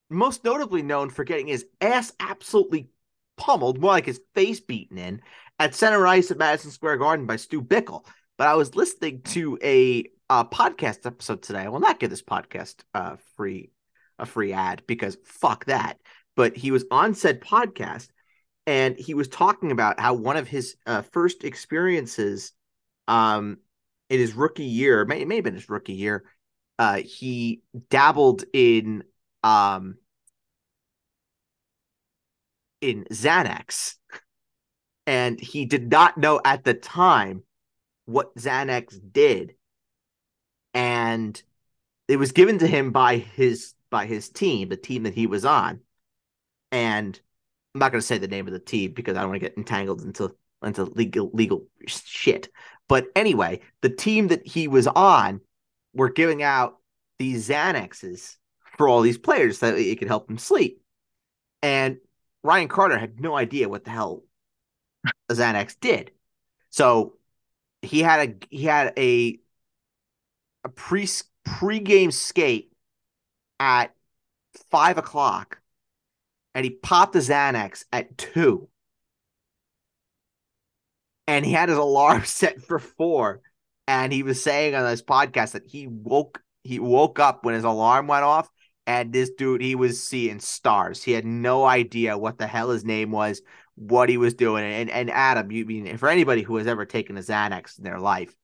Most 0.08 0.44
notably 0.44 0.82
known 0.82 1.10
for 1.10 1.24
getting 1.24 1.48
his 1.48 1.66
ass 1.80 2.12
absolutely 2.20 2.88
pummeled, 3.36 3.80
more 3.80 3.90
like 3.90 4.06
his 4.06 4.20
face 4.34 4.60
beaten 4.60 4.98
in 4.98 5.20
at 5.58 5.74
center 5.74 6.06
ice 6.06 6.30
at 6.30 6.38
Madison 6.38 6.70
Square 6.70 6.98
Garden 6.98 7.26
by 7.26 7.36
Stu 7.36 7.60
Bickel. 7.60 8.06
But 8.38 8.48
I 8.48 8.54
was 8.54 8.76
listening 8.76 9.22
to 9.22 9.58
a, 9.62 10.04
a 10.30 10.44
podcast 10.44 11.06
episode 11.06 11.42
today. 11.42 11.60
I 11.60 11.68
will 11.68 11.80
not 11.80 11.98
give 11.98 12.10
this 12.10 12.22
podcast 12.22 12.76
uh, 12.94 13.16
free 13.36 13.70
a 14.18 14.26
free 14.26 14.52
ad 14.52 14.82
because 14.86 15.18
fuck 15.24 15.64
that. 15.66 15.98
But 16.36 16.56
he 16.56 16.70
was 16.70 16.84
on 16.90 17.14
said 17.14 17.40
podcast 17.40 18.08
and 18.66 18.96
he 18.96 19.14
was 19.14 19.28
talking 19.28 19.72
about 19.72 19.98
how 19.98 20.14
one 20.14 20.36
of 20.36 20.48
his 20.48 20.76
uh, 20.86 21.02
first 21.02 21.44
experiences 21.44 22.52
um, 23.08 23.58
in 24.12 24.20
his 24.20 24.34
rookie 24.34 24.64
year, 24.64 25.06
may, 25.06 25.22
it 25.22 25.26
may 25.26 25.36
have 25.36 25.44
been 25.44 25.54
his 25.54 25.70
rookie 25.70 25.94
year, 25.94 26.22
uh, 26.78 26.96
he 26.96 27.62
dabbled 27.88 28.44
in 28.52 29.04
um, 29.42 29.96
in 32.82 33.04
Xanax. 33.10 33.94
And 35.06 35.40
he 35.40 35.64
did 35.64 35.90
not 35.90 36.18
know 36.18 36.42
at 36.44 36.62
the 36.62 36.74
time 36.74 37.42
what 38.04 38.34
Xanax 38.36 39.00
did. 39.12 39.54
And 40.74 41.42
it 42.06 42.18
was 42.18 42.32
given 42.32 42.58
to 42.58 42.66
him 42.66 42.92
by 42.92 43.16
his 43.16 43.72
by 43.88 44.04
his 44.04 44.28
team, 44.28 44.68
the 44.68 44.76
team 44.76 45.04
that 45.04 45.14
he 45.14 45.26
was 45.26 45.46
on. 45.46 45.80
And 46.70 47.18
I'm 47.74 47.78
not 47.78 47.92
going 47.92 48.00
to 48.00 48.06
say 48.06 48.18
the 48.18 48.28
name 48.28 48.46
of 48.46 48.52
the 48.52 48.58
team 48.58 48.92
because 48.92 49.16
I 49.16 49.20
don't 49.20 49.30
want 49.30 49.40
to 49.40 49.48
get 49.48 49.56
entangled 49.56 50.02
into 50.02 50.36
into 50.62 50.84
legal 50.84 51.30
legal 51.32 51.66
shit. 51.86 52.50
But 52.92 53.06
anyway, 53.16 53.60
the 53.80 53.88
team 53.88 54.28
that 54.28 54.46
he 54.46 54.68
was 54.68 54.86
on 54.86 55.40
were 55.94 56.10
giving 56.10 56.42
out 56.42 56.76
these 57.18 57.48
Xanaxes 57.48 58.36
for 58.76 58.86
all 58.86 59.00
these 59.00 59.16
players 59.16 59.58
so 59.60 59.70
that 59.70 59.78
it 59.78 59.98
could 59.98 60.08
help 60.08 60.26
them 60.26 60.36
sleep. 60.36 60.82
And 61.62 61.96
Ryan 62.42 62.68
Carter 62.68 62.98
had 62.98 63.18
no 63.18 63.34
idea 63.34 63.70
what 63.70 63.84
the 63.84 63.90
hell 63.92 64.24
a 65.30 65.32
Xanax 65.32 65.74
did. 65.80 66.10
So 66.68 67.14
he 67.80 68.00
had 68.00 68.28
a 68.28 68.46
he 68.54 68.64
had 68.64 68.92
a 68.98 69.40
a 70.62 70.68
pre 70.68 71.08
pre-game 71.46 72.10
skate 72.10 72.74
at 73.58 73.94
five 74.70 74.98
o'clock 74.98 75.62
and 76.54 76.62
he 76.62 76.70
popped 76.70 77.14
the 77.14 77.20
Xanax 77.20 77.86
at 77.90 78.18
two. 78.18 78.68
And 81.26 81.44
he 81.44 81.52
had 81.52 81.68
his 81.68 81.78
alarm 81.78 82.24
set 82.26 82.62
for 82.62 82.78
four. 82.78 83.40
And 83.88 84.12
he 84.12 84.22
was 84.22 84.42
saying 84.42 84.74
on 84.74 84.84
this 84.84 85.02
podcast 85.02 85.52
that 85.52 85.66
he 85.66 85.86
woke 85.86 86.40
he 86.64 86.78
woke 86.78 87.18
up 87.18 87.44
when 87.44 87.56
his 87.56 87.64
alarm 87.64 88.06
went 88.06 88.22
off 88.22 88.48
and 88.86 89.12
this 89.12 89.30
dude 89.30 89.60
he 89.60 89.74
was 89.74 90.02
seeing 90.02 90.40
stars. 90.40 91.02
He 91.02 91.12
had 91.12 91.24
no 91.24 91.64
idea 91.64 92.18
what 92.18 92.38
the 92.38 92.46
hell 92.46 92.70
his 92.70 92.84
name 92.84 93.10
was, 93.10 93.42
what 93.74 94.08
he 94.08 94.16
was 94.16 94.34
doing. 94.34 94.64
And 94.64 94.90
and 94.90 95.10
Adam, 95.10 95.50
you 95.50 95.64
mean 95.64 95.96
for 95.96 96.08
anybody 96.08 96.42
who 96.42 96.56
has 96.56 96.66
ever 96.66 96.84
taken 96.84 97.16
a 97.16 97.20
Xanax 97.20 97.78
in 97.78 97.84
their 97.84 98.00
life, 98.00 98.34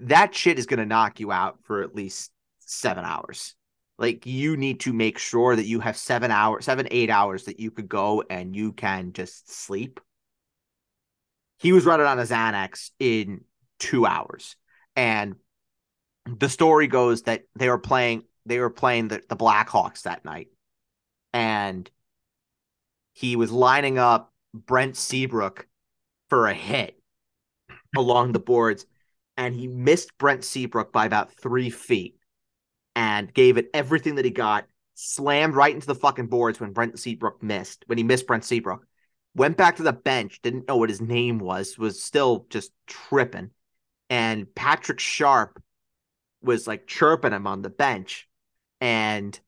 that 0.00 0.34
shit 0.34 0.58
is 0.58 0.66
gonna 0.66 0.86
knock 0.86 1.20
you 1.20 1.32
out 1.32 1.58
for 1.64 1.82
at 1.82 1.94
least 1.94 2.30
seven 2.58 3.04
hours. 3.04 3.54
Like 3.98 4.26
you 4.26 4.56
need 4.56 4.80
to 4.80 4.92
make 4.92 5.18
sure 5.18 5.54
that 5.54 5.66
you 5.66 5.80
have 5.80 5.96
seven 5.96 6.30
hours, 6.30 6.64
seven, 6.64 6.88
eight 6.90 7.10
hours 7.10 7.44
that 7.44 7.60
you 7.60 7.70
could 7.70 7.88
go 7.88 8.24
and 8.28 8.56
you 8.56 8.72
can 8.72 9.12
just 9.12 9.52
sleep. 9.52 10.00
He 11.58 11.72
was 11.72 11.84
running 11.84 12.06
on 12.06 12.18
a 12.18 12.22
Xanax 12.22 12.90
in 12.98 13.44
two 13.78 14.06
hours. 14.06 14.56
And 14.96 15.36
the 16.26 16.48
story 16.48 16.86
goes 16.86 17.22
that 17.22 17.42
they 17.54 17.68
were 17.68 17.78
playing 17.78 18.24
they 18.46 18.58
were 18.58 18.70
playing 18.70 19.08
the, 19.08 19.22
the 19.28 19.36
Blackhawks 19.36 20.02
that 20.02 20.24
night. 20.24 20.48
And 21.32 21.90
he 23.14 23.36
was 23.36 23.50
lining 23.50 23.98
up 23.98 24.32
Brent 24.52 24.96
Seabrook 24.96 25.66
for 26.28 26.46
a 26.46 26.54
hit 26.54 27.00
along 27.96 28.32
the 28.32 28.38
boards. 28.38 28.86
And 29.36 29.54
he 29.54 29.66
missed 29.66 30.16
Brent 30.18 30.44
Seabrook 30.44 30.92
by 30.92 31.06
about 31.06 31.32
three 31.32 31.70
feet 31.70 32.16
and 32.94 33.32
gave 33.32 33.56
it 33.56 33.70
everything 33.74 34.16
that 34.16 34.24
he 34.24 34.30
got, 34.30 34.66
slammed 34.94 35.54
right 35.54 35.74
into 35.74 35.86
the 35.86 35.94
fucking 35.94 36.28
boards 36.28 36.60
when 36.60 36.72
Brent 36.72 36.98
Seabrook 36.98 37.42
missed, 37.42 37.84
when 37.86 37.98
he 37.98 38.04
missed 38.04 38.26
Brent 38.26 38.44
Seabrook. 38.44 38.86
Went 39.36 39.56
back 39.56 39.76
to 39.76 39.82
the 39.82 39.92
bench, 39.92 40.40
didn't 40.42 40.68
know 40.68 40.76
what 40.76 40.88
his 40.88 41.00
name 41.00 41.38
was, 41.38 41.76
was 41.76 42.02
still 42.02 42.46
just 42.50 42.72
tripping. 42.86 43.50
And 44.08 44.52
Patrick 44.54 45.00
Sharp 45.00 45.60
was 46.42 46.66
like 46.66 46.86
chirping 46.86 47.32
him 47.32 47.46
on 47.46 47.62
the 47.62 47.70
bench. 47.70 48.28
And 48.80 49.38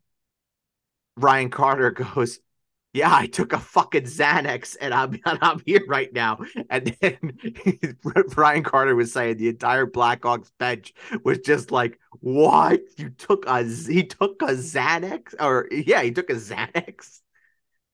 Ryan 1.17 1.51
Carter 1.51 1.91
goes, 2.15 2.41
yeah, 2.97 3.15
I 3.15 3.27
took 3.27 3.53
a 3.53 3.59
fucking 3.59 4.05
Xanax 4.05 4.75
and 4.81 4.95
I'm 4.95 5.13
and 5.27 5.39
I'm 5.43 5.61
here 5.67 5.85
right 5.87 6.11
now. 6.13 6.39
And 6.71 6.97
then 7.01 7.39
Brian 8.31 8.63
Carter 8.63 8.97
was 8.97 9.13
saying 9.13 9.37
the 9.37 9.51
entire 9.51 9.87
Blackhawks 9.87 10.51
bench 10.59 10.95
was 11.23 11.39
just 11.41 11.71
like, 11.71 12.01
"What? 12.21 12.81
You 12.97 13.11
took 13.11 13.45
a 13.47 13.65
he 13.65 14.05
took 14.05 14.41
a 14.41 14.55
Xanax 14.55 15.35
or 15.39 15.69
yeah, 15.71 16.03
he 16.03 16.11
took 16.11 16.31
a 16.31 16.35
Xanax." 16.35 17.21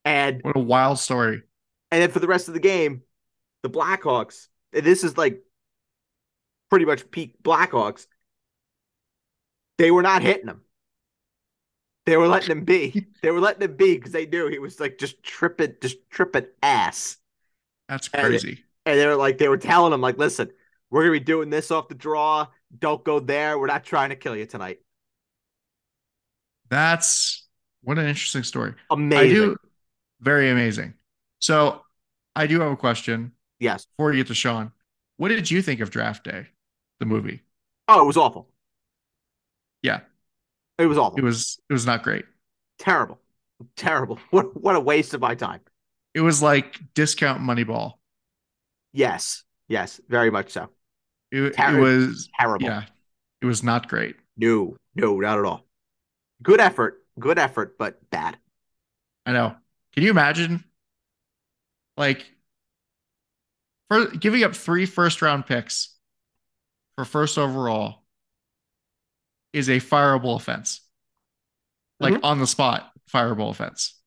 And 0.05 0.41
what 0.43 0.57
a 0.57 0.61
wild 0.61 1.01
story. 1.01 1.43
And 1.93 2.01
then 2.01 2.11
for 2.11 2.21
the 2.21 2.27
rest 2.27 2.49
of 2.49 2.55
the 2.55 2.61
game, 2.61 3.03
the 3.63 3.69
Blackhawks, 3.69 4.49
this 4.73 5.05
is 5.05 5.19
like 5.19 5.43
pretty 6.71 6.87
much 6.87 7.11
peak 7.11 7.35
Blackhawks. 7.43 8.07
They 9.77 9.91
were 9.91 10.01
not 10.01 10.23
hitting 10.23 10.49
him. 10.49 10.63
They 12.07 12.17
were 12.17 12.29
letting 12.29 12.51
him 12.51 12.65
be. 12.65 13.07
They 13.23 13.31
were 13.31 13.41
letting 13.41 13.63
him 13.63 13.77
be 13.77 13.95
because 13.95 14.11
they 14.11 14.27
knew 14.27 14.49
he 14.49 14.59
was 14.59 14.81
like 14.81 14.99
just 14.99 15.23
tripping, 15.23 15.75
just 15.81 15.99
tripping 16.11 16.47
ass. 16.63 17.19
That's 17.89 18.09
crazy. 18.09 18.65
And, 18.87 18.95
and 18.95 18.99
they 18.99 19.07
were 19.07 19.15
like, 19.15 19.39
they 19.39 19.49
were 19.49 19.59
telling 19.59 19.93
him, 19.93 20.01
like, 20.01 20.19
listen, 20.19 20.51
we're 20.91 21.03
gonna 21.03 21.13
be 21.13 21.21
doing 21.21 21.51
this 21.51 21.71
off 21.71 21.89
the 21.89 21.95
draw. 21.95 22.49
Don't 22.77 23.05
go 23.05 23.21
there. 23.21 23.59
We're 23.59 23.67
not 23.67 23.85
trying 23.85 24.09
to 24.09 24.17
kill 24.17 24.35
you 24.35 24.47
tonight. 24.47 24.81
That's 26.69 27.47
what 27.83 27.99
an 27.99 28.07
interesting 28.07 28.43
story. 28.45 28.75
Amazing. 28.91 29.31
I 29.31 29.45
do 29.45 29.57
very 30.21 30.51
amazing. 30.51 30.95
So 31.43 31.83
I 32.37 32.47
do 32.47 32.61
have 32.61 32.73
a 32.73 32.77
question. 32.77 33.33
Yes. 33.59 33.85
Before 33.85 34.13
you 34.13 34.21
get 34.21 34.29
to 34.29 34.35
Sean, 34.35 34.73
what 35.17 35.29
did 35.29 35.51
you 35.51 35.61
think 35.61 35.81
of 35.81 35.91
Draft 35.91 36.25
Day, 36.25 36.47
the 37.01 37.07
movie? 37.07 37.43
Oh, 37.89 38.01
it 38.01 38.07
was 38.07 38.17
awful. 38.17 38.49
Yeah. 39.83 40.01
It 40.79 40.87
was 40.87 40.97
awful. 40.97 41.19
It 41.19 41.23
was 41.23 41.61
it 41.69 41.73
was 41.73 41.85
not 41.85 42.03
great. 42.03 42.25
Terrible. 42.79 43.19
Terrible. 43.77 44.19
What 44.31 44.57
what 44.61 44.77
a 44.77 44.81
waste 44.81 45.15
of 45.15 45.21
my 45.21 45.35
time. 45.35 45.61
It 46.15 46.21
was 46.21 46.43
like 46.43 46.81
discount 46.95 47.43
Moneyball. 47.43 47.95
Yes. 48.93 49.43
Yes, 49.69 50.01
very 50.09 50.31
much 50.31 50.51
so. 50.51 50.69
It, 51.31 51.57
Ter- 51.57 51.79
it 51.79 51.81
was 51.81 52.29
terrible. 52.39 52.67
Yeah. 52.67 52.85
It 53.41 53.47
was 53.47 53.63
not 53.65 53.89
great. 53.89 54.17
No, 54.37 54.77
no, 54.95 55.19
not 55.19 55.39
at 55.39 55.45
all. 55.45 55.65
Good 56.43 56.61
effort. 56.61 57.03
Good 57.19 57.39
effort, 57.39 57.77
but 57.79 57.99
bad. 58.11 58.39
I 59.27 59.33
know. 59.33 59.57
Can 59.95 60.05
you 60.05 60.11
imagine 60.11 60.65
like 61.97 62.25
for 63.89 64.07
giving 64.07 64.45
up 64.45 64.55
three 64.55 64.87
first 64.87 65.23
round 65.23 65.47
picks 65.47 65.95
for 66.97 67.05
first 67.05 67.39
overall 67.39 68.03
is 69.53 69.69
a 69.69 69.77
fireable 69.77 70.37
offense. 70.37 70.81
Like 72.01 72.15
mm-hmm. 72.15 72.25
on 72.25 72.39
the 72.39 72.47
spot, 72.47 72.91
fireable 73.13 73.51
offense. 73.51 74.01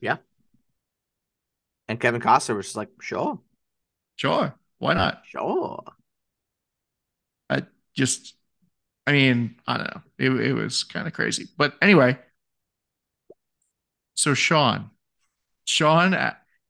Yeah. 0.00 0.18
And 1.88 1.98
Kevin 1.98 2.20
Costner 2.20 2.56
was 2.56 2.66
just 2.66 2.76
like, 2.76 2.90
sure. 3.00 3.38
Sure. 4.16 4.54
Why 4.78 4.94
not? 4.94 5.22
Sure. 5.26 5.82
I 7.48 7.62
just, 7.96 8.34
I 9.06 9.12
mean, 9.12 9.56
I 9.66 9.76
don't 9.78 9.94
know. 9.94 10.02
It, 10.18 10.30
it 10.48 10.52
was 10.52 10.84
kind 10.84 11.06
of 11.06 11.12
crazy. 11.12 11.48
But 11.56 11.74
anyway, 11.82 12.18
so 14.14 14.34
Sean, 14.34 14.90
Sean 15.64 16.14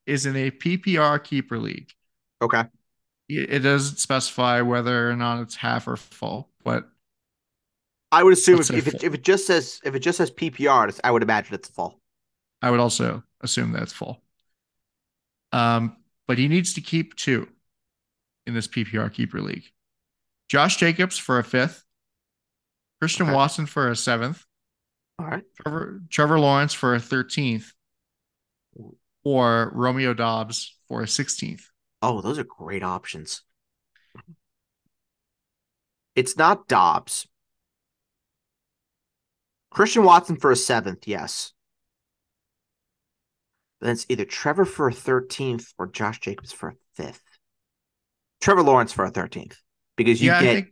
is 0.06 0.26
in 0.26 0.36
a 0.36 0.50
PPR 0.50 1.22
keeper 1.22 1.58
league. 1.58 1.90
Okay. 2.40 2.64
It 3.28 3.60
doesn't 3.60 3.98
specify 3.98 4.60
whether 4.60 5.10
or 5.10 5.16
not 5.16 5.40
it's 5.40 5.54
half 5.54 5.88
or 5.88 5.96
full, 5.96 6.50
but 6.64 6.88
I 8.10 8.22
would 8.22 8.34
assume 8.34 8.60
if, 8.60 8.70
if 8.70 8.88
it, 8.88 9.02
if 9.02 9.14
it 9.14 9.22
just 9.22 9.46
says 9.46 9.80
if 9.84 9.94
it 9.94 10.00
just 10.00 10.18
says 10.18 10.30
PPR, 10.30 11.00
I 11.02 11.10
would 11.10 11.22
imagine 11.22 11.54
it's 11.54 11.68
full. 11.68 11.98
I 12.60 12.70
would 12.70 12.80
also 12.80 13.22
assume 13.40 13.72
that 13.72 13.82
it's 13.82 13.92
full. 13.92 14.22
Um, 15.52 15.96
but 16.28 16.38
he 16.38 16.48
needs 16.48 16.74
to 16.74 16.80
keep 16.80 17.16
two 17.16 17.48
in 18.46 18.54
this 18.54 18.68
PPR 18.68 19.12
keeper 19.12 19.40
league. 19.40 19.64
Josh 20.48 20.76
Jacobs 20.76 21.16
for 21.16 21.38
a 21.38 21.44
fifth, 21.44 21.84
Christian 23.00 23.26
okay. 23.26 23.34
Watson 23.34 23.64
for 23.64 23.88
a 23.88 23.96
seventh. 23.96 24.44
All 25.18 25.26
right. 25.26 25.44
Trevor, 25.62 26.02
Trevor 26.10 26.38
Lawrence 26.38 26.74
for 26.74 26.94
a 26.94 27.00
thirteenth, 27.00 27.72
or 29.24 29.70
Romeo 29.74 30.14
Doubs 30.14 30.76
for 30.88 31.02
a 31.02 31.08
sixteenth. 31.08 31.68
Oh, 32.00 32.20
those 32.20 32.38
are 32.38 32.44
great 32.44 32.82
options. 32.82 33.42
It's 36.14 36.36
not 36.36 36.68
Dobbs 36.68 37.26
Christian 39.72 40.04
Watson 40.04 40.36
for 40.36 40.50
a 40.50 40.56
seventh, 40.56 41.08
yes. 41.08 41.52
Then 43.80 43.92
it's 43.92 44.06
either 44.08 44.24
Trevor 44.24 44.64
for 44.64 44.88
a 44.88 44.92
13th 44.92 45.72
or 45.78 45.86
Josh 45.86 46.20
Jacobs 46.20 46.52
for 46.52 46.68
a 46.70 46.74
fifth. 46.94 47.22
Trevor 48.40 48.62
Lawrence 48.62 48.92
for 48.92 49.04
a 49.04 49.10
13th 49.10 49.56
because 49.96 50.20
you 50.20 50.30
yeah, 50.30 50.42
get 50.42 50.54
think... 50.54 50.68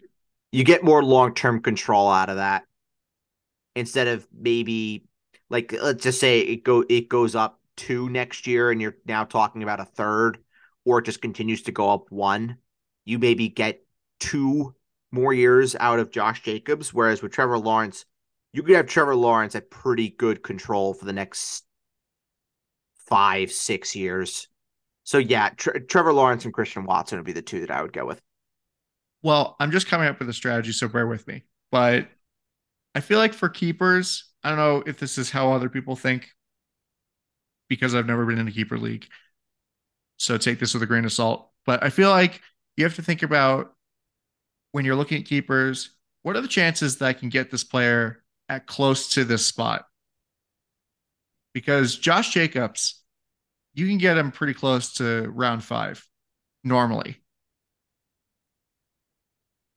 you 0.53 0.65
get 0.65 0.85
more 0.85 1.03
long-term 1.03 1.63
control 1.63 2.09
out 2.09 2.29
of 2.29 2.37
that 2.37 2.65
instead 3.75 4.09
of 4.09 4.27
maybe 4.37 5.05
like 5.49 5.73
let's 5.81 6.03
just 6.03 6.19
say 6.19 6.41
it 6.41 6.65
go 6.65 6.85
it 6.89 7.09
goes 7.09 7.37
up 7.37 7.60
two 7.81 8.11
next 8.11 8.47
year 8.47 8.71
and 8.71 8.81
you're 8.81 8.97
now 9.07 9.25
talking 9.25 9.63
about 9.63 9.81
a 9.81 9.87
third 9.87 10.39
or 10.85 10.99
it 10.99 11.07
just 11.07 11.23
continues 11.23 11.63
to 11.63 11.73
go 11.73 11.91
up 11.91 12.11
one. 12.11 12.59
You 13.07 13.19
maybe 13.19 13.49
get 13.49 13.83
two 14.19 14.75
more 15.11 15.33
years 15.33 15.75
out 15.81 15.99
of 15.99 16.11
Josh 16.11 16.43
Jacobs 16.43 16.93
whereas 16.93 17.23
with 17.23 17.33
Trevor 17.33 17.59
Lawrence 17.59 18.05
you 18.53 18.63
could 18.63 18.77
have 18.77 18.87
Trevor 18.87 19.17
Lawrence 19.17 19.55
at 19.55 19.71
pretty 19.71 20.11
good 20.11 20.43
control 20.43 20.93
for 20.93 21.07
the 21.07 21.13
next 21.13 21.65
five, 23.09 23.51
six 23.51 23.97
years. 23.97 24.49
So 25.05 25.19
yeah, 25.19 25.51
Trevor 25.57 26.13
Lawrence 26.13 26.45
and 26.45 26.53
Christian 26.53 26.85
Watson 26.85 27.19
would 27.19 27.25
be 27.25 27.33
the 27.33 27.43
two 27.43 27.61
that 27.61 27.71
I 27.71 27.81
would 27.81 27.93
go 27.93 28.05
with. 28.05 28.21
Well, 29.23 29.57
I'm 29.59 29.71
just 29.71 29.87
coming 29.87 30.09
up 30.09 30.19
with 30.19 30.29
a 30.29 30.33
strategy, 30.33 30.73
so 30.73 30.89
bear 30.89 31.07
with 31.07 31.27
me. 31.27 31.45
But 31.71 32.09
I 32.95 33.01
feel 33.01 33.19
like 33.19 33.33
for 33.35 33.49
keepers, 33.49 34.31
I 34.43 34.51
don't 34.51 34.59
know 34.59 34.83
if 34.85 34.99
this 34.99 35.17
is 35.17 35.31
how 35.31 35.53
other 35.53 35.69
people 35.69 35.97
think 35.97 36.29
because 37.71 37.95
I've 37.95 38.07
never 38.07 38.27
been 38.27 38.39
in 38.39 38.49
a 38.49 38.53
keeper 38.53 38.77
league. 38.77 39.07
So 40.19 40.37
take 40.37 40.59
this 40.61 40.75
with 40.75 40.83
a 40.83 40.87
grain 40.87 41.07
of 41.07 41.13
salt. 41.13 41.49
But 41.65 41.83
I 41.83 41.89
feel 41.89 42.11
like 42.11 42.43
you 42.77 42.85
have 42.85 42.97
to 42.97 43.03
think 43.03 43.23
about 43.23 43.73
when 44.73 44.85
you're 44.85 44.97
looking 44.97 45.19
at 45.23 45.27
keepers, 45.27 45.91
what 46.23 46.37
are 46.37 46.43
the 46.43 46.49
chances 46.49 46.99
that 46.99 47.07
I 47.07 47.13
can 47.15 47.31
get 47.31 47.51
this 47.51 47.65
player 47.65 48.23
at 48.51 48.67
close 48.67 49.13
to 49.15 49.25
this 49.25 49.47
spot? 49.47 49.87
Because 51.55 51.97
Josh 51.97 52.35
Jacobs, 52.35 53.03
you 53.73 53.87
can 53.87 53.99
get 53.99 54.19
him 54.19 54.31
pretty 54.31 54.55
close 54.55 54.95
to 54.95 55.31
round 55.31 55.65
five 55.65 56.05
normally. 56.63 57.17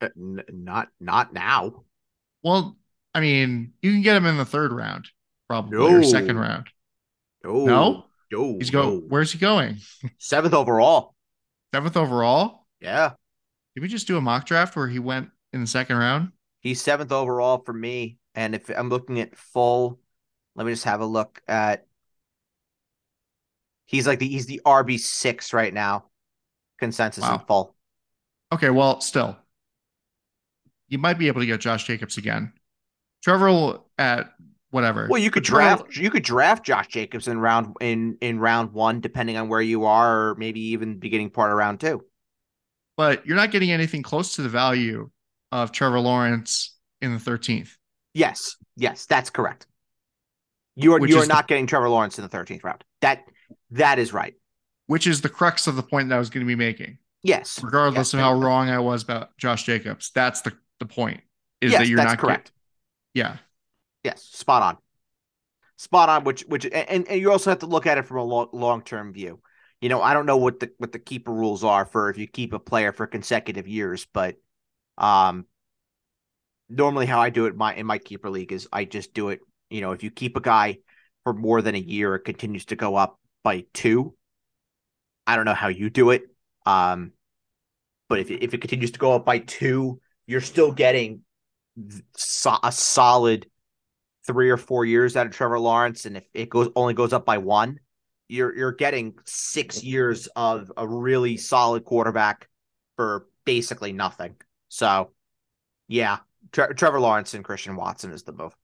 Uh, 0.02 0.10
not 0.18 0.90
not 1.00 1.34
now. 1.34 1.86
Well, 2.44 2.78
I 3.14 3.22
mean, 3.22 3.74
you 3.82 3.92
can 3.92 4.02
get 4.02 4.18
him 4.18 4.26
in 4.26 4.38
the 4.38 4.46
third 4.46 4.72
round, 4.74 5.08
probably 5.48 5.78
No. 5.78 6.00
or 6.00 6.04
second 6.04 6.38
round. 6.38 6.68
No, 7.44 7.66
No? 7.66 8.06
no. 8.32 8.58
He's 8.58 8.70
go. 8.70 8.84
no. 8.90 8.98
Where's 9.08 9.32
he 9.32 9.38
going? 9.40 9.78
seventh 10.18 10.54
overall. 10.54 11.16
Seventh 11.74 11.98
overall. 11.98 12.68
Yeah, 12.80 13.14
Did 13.76 13.82
we 13.82 13.88
just 13.88 14.08
do 14.08 14.18
a 14.18 14.22
mock 14.22 14.46
draft 14.46 14.76
where 14.76 14.88
he 14.88 15.00
went 15.00 15.30
in 15.54 15.62
the 15.62 15.68
second 15.68 15.98
round? 15.98 16.32
he's 16.60 16.82
seventh 16.82 17.12
overall 17.12 17.62
for 17.66 17.74
me. 17.74 18.18
And 18.36 18.56
if 18.56 18.70
I'm 18.70 18.90
looking 18.90 19.20
at 19.20 19.36
full, 19.36 20.00
let 20.56 20.66
me 20.66 20.72
just 20.74 20.86
have 20.86 21.02
a 21.02 21.06
look 21.06 21.42
at. 21.48 21.86
He's 23.86 24.08
like 24.08 24.20
the 24.20 24.28
he's 24.28 24.46
the 24.48 24.62
RB 24.66 25.00
six 25.00 25.54
right 25.54 25.74
now, 25.74 26.06
consensus 26.80 27.24
in 27.28 27.40
full. 27.40 27.76
Okay, 28.52 28.70
well, 28.70 29.02
still, 29.02 29.38
you 30.88 30.98
might 30.98 31.18
be 31.20 31.28
able 31.28 31.42
to 31.42 31.48
get 31.48 31.60
Josh 31.62 31.86
Jacobs 31.86 32.18
again. 32.18 32.54
Trevor 33.24 33.48
will 33.48 33.88
at 33.98 34.33
whatever. 34.74 35.08
Well, 35.10 35.22
you 35.22 35.32
could 35.32 35.44
But 35.44 35.50
draft 35.50 35.96
you 35.98 36.10
could 36.10 36.24
draft 36.24 36.66
Josh 36.66 36.88
Jacobs 36.88 37.28
in 37.28 37.38
round 37.40 37.76
in 37.80 38.18
in 38.22 38.40
round 38.40 38.74
one, 38.74 39.00
depending 39.00 39.38
on 39.38 39.48
where 39.48 39.62
you 39.62 39.86
are, 39.86 40.30
or 40.30 40.36
maybe 40.36 40.60
even 40.72 41.00
beginning 41.00 41.30
part 41.30 41.52
of 41.52 41.58
round 41.58 41.80
two. 41.80 42.04
but 42.98 43.26
you're 43.26 43.36
not 43.38 43.52
getting 43.52 43.72
anything 43.72 44.04
close 44.04 44.36
to 44.36 44.42
the 44.42 44.50
value 44.50 45.10
of 45.52 45.72
Trevor 45.72 46.00
Lawrence 46.00 46.76
in 47.02 47.14
the 47.14 47.20
13th. 47.20 47.70
Yes, 48.14 48.56
yes, 48.76 49.06
that's 49.06 49.30
correct. 49.30 49.66
You 50.76 50.94
are 50.94 51.00
Which 51.00 51.12
you 51.12 51.18
are 51.18 51.22
is 51.22 51.28
the- 51.28 51.34
not 51.34 51.48
getting 51.48 51.68
Trevor 51.68 51.90
Lawrence 51.90 52.18
in 52.18 52.24
the 52.24 52.30
thirteenth 52.30 52.64
round. 52.64 52.84
That 53.02 53.24
that 53.72 54.00
is 54.00 54.12
right. 54.14 54.34
which 54.88 55.08
is 55.08 55.22
the 55.22 55.30
crux 55.30 55.68
of 55.68 55.76
the 55.76 55.84
point 55.84 56.10
that 56.10 56.16
I 56.16 56.20
was 56.20 56.30
going 56.30 56.46
to 56.46 56.48
be 56.48 56.56
making. 56.56 56.98
Yes, 57.22 57.62
Regardless 57.64 58.10
Yes, 58.10 58.14
of 58.16 58.20
how 58.20 58.34
wrong 58.34 58.70
I 58.70 58.80
was 58.80 59.02
about 59.04 59.38
Josh 59.38 59.64
Jacobs, 59.64 60.12
that's 60.14 60.42
the, 60.42 60.52
the 60.80 60.86
point. 60.86 61.22
Is 61.62 61.72
yes, 61.72 61.80
that 61.82 61.88
you're 61.88 61.98
not 61.98 62.10
get- 62.10 62.20
correct. 62.20 62.52
yeah. 63.14 63.38
Yes, 64.04 64.24
spot 64.24 64.62
on. 64.62 64.78
Spot 65.78 66.10
on. 66.10 66.24
Which 66.24 66.42
which 66.44 66.66
and, 66.66 67.08
and 67.08 67.22
you 67.22 67.32
also 67.32 67.50
have 67.50 67.60
to 67.60 67.66
look 67.66 67.88
at 67.88 67.98
it 67.98 68.06
from 68.06 68.18
a 68.18 68.24
long 68.24 68.82
term 68.84 69.14
view. 69.14 69.42
You 69.82 69.90
know, 69.90 70.02
I 70.02 70.14
don't 70.14 70.26
know 70.26 70.38
what 70.38 70.60
the 70.60 70.72
what 70.78 70.92
the 70.92 71.00
keeper 71.00 71.32
rules 71.32 71.64
are 71.64 71.86
for 71.86 72.10
if 72.10 72.18
you 72.18 72.28
keep 72.28 72.54
a 72.54 72.60
player 72.60 72.92
for 72.92 73.08
consecutive 73.08 73.68
years, 73.68 74.08
but 74.14 74.36
um, 74.98 75.46
normally 76.70 77.06
how 77.06 77.20
I 77.22 77.30
do 77.30 77.46
it 77.46 77.56
my 77.56 77.74
in 77.74 77.86
my 77.86 77.98
keeper 77.98 78.30
league 78.30 78.52
is 78.52 78.68
I 78.72 78.86
just 78.86 79.14
do 79.14 79.30
it. 79.30 79.40
You 79.70 79.82
know, 79.82 79.92
if 79.92 80.04
you 80.04 80.12
keep 80.12 80.38
a 80.38 80.42
guy 80.42 80.78
for 81.24 81.34
more 81.34 81.62
than 81.62 81.76
a 81.76 81.80
year, 81.80 82.16
it 82.16 82.22
continues 82.22 82.66
to 82.66 82.76
go 82.76 82.96
up 82.96 83.20
by 83.44 83.66
two. 83.74 84.16
I 85.26 85.36
don't 85.36 85.46
know 85.46 85.54
how 85.54 85.70
you 85.70 85.90
do 85.90 86.12
it. 86.12 86.24
Um, 86.66 87.14
but 88.10 88.20
if 88.20 88.30
if 88.32 88.54
it 88.54 88.62
continues 88.62 88.92
to 88.92 89.00
go 89.00 89.14
up 89.14 89.26
by 89.26 89.40
two, 89.40 90.00
you're 90.28 90.42
still 90.42 90.72
getting 90.72 91.22
a 92.64 92.72
solid 92.72 93.48
three 94.28 94.50
or 94.50 94.58
four 94.58 94.86
years 94.86 95.16
out 95.16 95.26
of 95.26 95.34
Trevor 95.34 95.60
Lawrence, 95.60 96.06
and 96.06 96.18
if 96.18 96.24
it 96.34 96.50
goes 96.50 96.70
only 96.76 96.94
goes 96.94 97.14
up 97.14 97.26
by 97.26 97.38
one, 97.40 97.80
you're 98.28 98.56
you're 98.56 98.72
getting 98.72 99.16
six 99.26 99.84
years 99.84 100.28
of 100.36 100.72
a 100.78 100.88
really 100.88 101.38
solid 101.38 101.84
quarterback 101.86 102.48
for 102.96 103.28
basically 103.46 103.92
nothing. 103.94 104.36
So, 104.70 105.12
yeah, 105.88 106.20
Tre- 106.52 106.74
Trevor 106.76 107.00
Lawrence 107.00 107.34
and 107.34 107.44
Christian 107.44 107.76
Watson 107.76 108.12
is 108.12 108.24
the 108.24 108.32
move. 108.34 108.56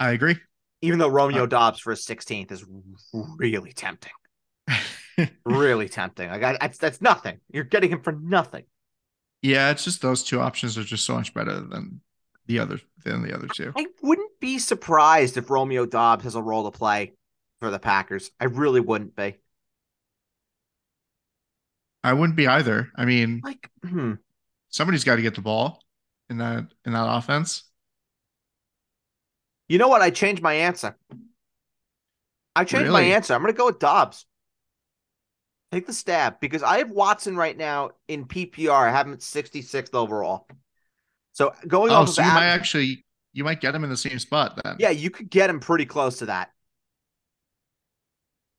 I 0.00 0.10
agree. 0.10 0.36
Even 0.82 0.98
though 0.98 1.08
Romeo 1.08 1.44
Uh, 1.44 1.46
Doubs 1.46 1.80
for 1.80 1.90
his 1.90 2.04
16th 2.04 2.52
is 2.52 2.64
really 3.38 3.72
tempting, 3.72 4.12
really 5.44 5.88
tempting. 5.88 6.28
Like 6.28 6.42
I, 6.42 6.58
I, 6.60 6.68
that's 6.68 7.00
nothing. 7.00 7.38
You're 7.50 7.64
getting 7.64 7.90
him 7.90 8.02
for 8.02 8.12
nothing. 8.12 8.64
yeah, 9.42 9.70
it's 9.70 9.84
just 9.84 10.02
those 10.02 10.22
two 10.22 10.40
options 10.40 10.76
are 10.76 10.84
just 10.84 11.04
so 11.04 11.14
much 11.14 11.32
better 11.32 11.60
than 11.60 12.00
the 12.46 12.58
other 12.58 12.80
than 13.04 13.22
the 13.22 13.34
other 13.34 13.48
two. 13.48 13.72
I 13.76 13.86
wouldn't 14.02 14.40
be 14.40 14.58
surprised 14.58 15.36
if 15.36 15.50
Romeo 15.50 15.86
Doubs 15.86 16.24
has 16.24 16.34
a 16.34 16.42
role 16.42 16.70
to 16.70 16.76
play 16.76 17.14
for 17.60 17.70
the 17.70 17.78
Packers. 17.78 18.30
I 18.40 18.44
really 18.44 18.80
wouldn't 18.80 19.16
be. 19.16 19.36
I 22.02 22.12
wouldn't 22.12 22.36
be 22.36 22.46
either. 22.46 22.90
I 22.94 23.04
mean, 23.04 23.40
Like, 23.42 23.68
hmm. 23.84 24.14
somebody's 24.68 25.04
got 25.04 25.16
to 25.16 25.22
get 25.22 25.34
the 25.34 25.40
ball 25.40 25.82
in 26.30 26.38
that 26.38 26.66
in 26.84 26.92
that 26.92 27.08
offense. 27.08 27.64
You 29.68 29.78
know 29.78 29.88
what? 29.88 30.02
I 30.02 30.10
changed 30.10 30.42
my 30.42 30.54
answer. 30.54 30.96
I 32.54 32.64
changed 32.64 32.90
my 32.90 33.02
answer. 33.02 33.34
I'm 33.34 33.42
going 33.42 33.52
to 33.52 33.58
go 33.58 33.66
with 33.66 33.80
Doubs. 33.80 34.24
Take 35.72 35.86
the 35.86 35.92
stab 35.92 36.38
because 36.40 36.62
I 36.62 36.78
have 36.78 36.90
Watson 36.90 37.36
right 37.36 37.56
now 37.56 37.90
in 38.06 38.26
PPR. 38.26 38.88
I 38.88 38.92
have 38.92 39.06
him 39.06 39.14
at 39.14 39.18
66th 39.18 39.94
overall. 39.94 40.46
So 41.36 41.52
going 41.68 41.92
Oh, 41.92 42.00
off 42.00 42.08
so 42.08 42.22
of 42.22 42.26
you 42.28 42.32
might 42.32 42.46
actually 42.46 43.04
you 43.34 43.44
might 43.44 43.60
get 43.60 43.74
him 43.74 43.84
in 43.84 43.90
the 43.90 43.96
same 43.98 44.18
spot 44.18 44.58
then. 44.64 44.78
yeah, 44.78 44.90
you 44.90 45.10
could 45.10 45.28
get 45.30 45.50
him 45.50 45.60
pretty 45.60 45.84
close 45.86 46.18
to 46.18 46.26
that. 46.26 46.50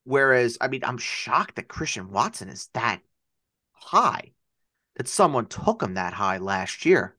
Whereas, 0.05 0.57
I 0.59 0.69
mean, 0.69 0.83
I'm 0.83 0.97
shocked 0.97 1.55
that 1.57 1.67
Christian 1.67 2.09
Watson 2.11 2.49
is 2.49 2.67
that 2.73 3.01
high. 3.73 4.33
That 4.95 5.07
someone 5.07 5.47
took 5.47 5.83
him 5.83 5.95
that 5.95 6.13
high 6.13 6.37
last 6.39 6.85
year. 6.85 7.17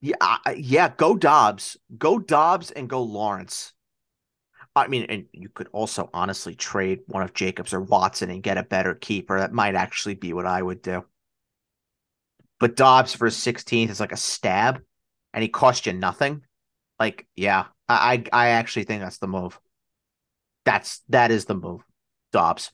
Yeah, 0.00 0.14
I- 0.20 0.52
yeah. 0.58 0.88
Go 0.96 1.16
Doubs, 1.16 1.76
go 1.98 2.18
Doubs, 2.20 2.70
and 2.70 2.88
go 2.88 3.02
Lawrence. 3.02 3.72
I 4.76 4.88
mean, 4.88 5.04
and 5.08 5.26
you 5.32 5.48
could 5.48 5.68
also 5.72 6.10
honestly 6.12 6.54
trade 6.54 7.00
one 7.06 7.22
of 7.22 7.34
Jacobs 7.34 7.72
or 7.72 7.80
Watson 7.80 8.30
and 8.30 8.42
get 8.42 8.58
a 8.58 8.62
better 8.64 8.94
keeper. 8.94 9.38
That 9.38 9.52
might 9.52 9.74
actually 9.74 10.14
be 10.14 10.32
what 10.32 10.46
I 10.46 10.62
would 10.62 10.82
do. 10.82 11.04
But 12.60 12.76
Doubs 12.76 13.14
for 13.14 13.24
his 13.26 13.36
16th 13.36 13.90
is 13.90 14.00
like 14.00 14.12
a 14.12 14.16
stab, 14.16 14.80
and 15.32 15.42
he 15.42 15.48
cost 15.48 15.86
you 15.86 15.92
nothing. 15.92 16.42
Like, 17.00 17.26
yeah, 17.36 17.64
I 17.88 18.24
I 18.32 18.48
actually 18.50 18.84
think 18.84 19.02
that's 19.02 19.18
the 19.18 19.26
move. 19.26 19.58
That's 20.64 21.00
that 21.08 21.30
is 21.30 21.44
the 21.46 21.54
move. 21.56 21.82
Doubs. 22.32 22.70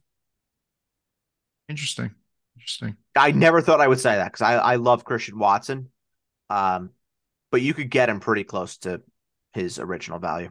Interesting. 1.69 2.11
Interesting. 2.57 2.97
I 3.17 3.33
never 3.33 3.61
thought 3.61 3.81
I 3.81 3.89
would 3.89 4.01
say 4.01 4.17
that 4.17 4.27
because 4.33 4.43
I, 4.43 4.55
I 4.55 4.77
love 4.77 5.05
Christian 5.05 5.39
Watson. 5.39 5.91
Um, 6.51 6.91
but 7.51 7.63
you 7.63 7.75
could 7.75 7.91
get 7.91 8.09
him 8.09 8.21
pretty 8.21 8.45
close 8.45 8.77
to 8.79 9.03
his 9.55 9.79
original 9.79 10.19
value. 10.19 10.51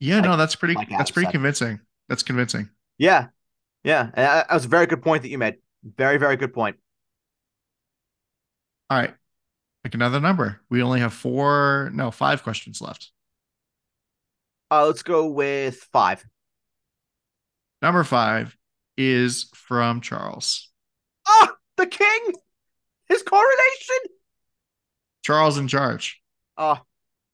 Yeah, 0.00 0.16
Like- 0.16 0.24
no, 0.24 0.36
that's 0.36 0.56
pretty 0.56 0.74
like 0.74 0.88
that's 0.90 1.10
pretty 1.10 1.26
said. 1.26 1.32
convincing. 1.32 1.80
That's 2.08 2.22
convincing. 2.22 2.70
Yeah. 2.98 3.28
Yeah. 3.82 4.02
And 4.02 4.14
that 4.14 4.50
was 4.50 4.64
a 4.64 4.68
very 4.68 4.86
good 4.86 5.02
point 5.02 5.22
that 5.22 5.28
you 5.28 5.38
made. 5.38 5.56
Very, 5.84 6.18
very 6.18 6.36
good 6.36 6.52
point. 6.54 6.76
All 8.90 8.98
right. 8.98 9.14
Pick 9.82 9.94
another 9.94 10.20
number. 10.20 10.60
We 10.70 10.82
only 10.82 11.00
have 11.00 11.12
four, 11.12 11.90
no, 11.92 12.10
five 12.10 12.42
questions 12.42 12.80
left. 12.80 13.10
Uh, 14.70 14.86
let's 14.86 15.02
go 15.02 15.26
with 15.26 15.76
five. 15.92 16.24
Number 17.82 18.02
five 18.02 18.56
is 18.96 19.50
from 19.54 20.00
Charles. 20.00 20.70
Ah, 21.28 21.52
the 21.76 21.86
king, 21.86 22.32
his 23.08 23.22
coronation. 23.22 24.10
Charles 25.22 25.58
in 25.58 25.68
charge, 25.68 26.20
Oh, 26.56 26.78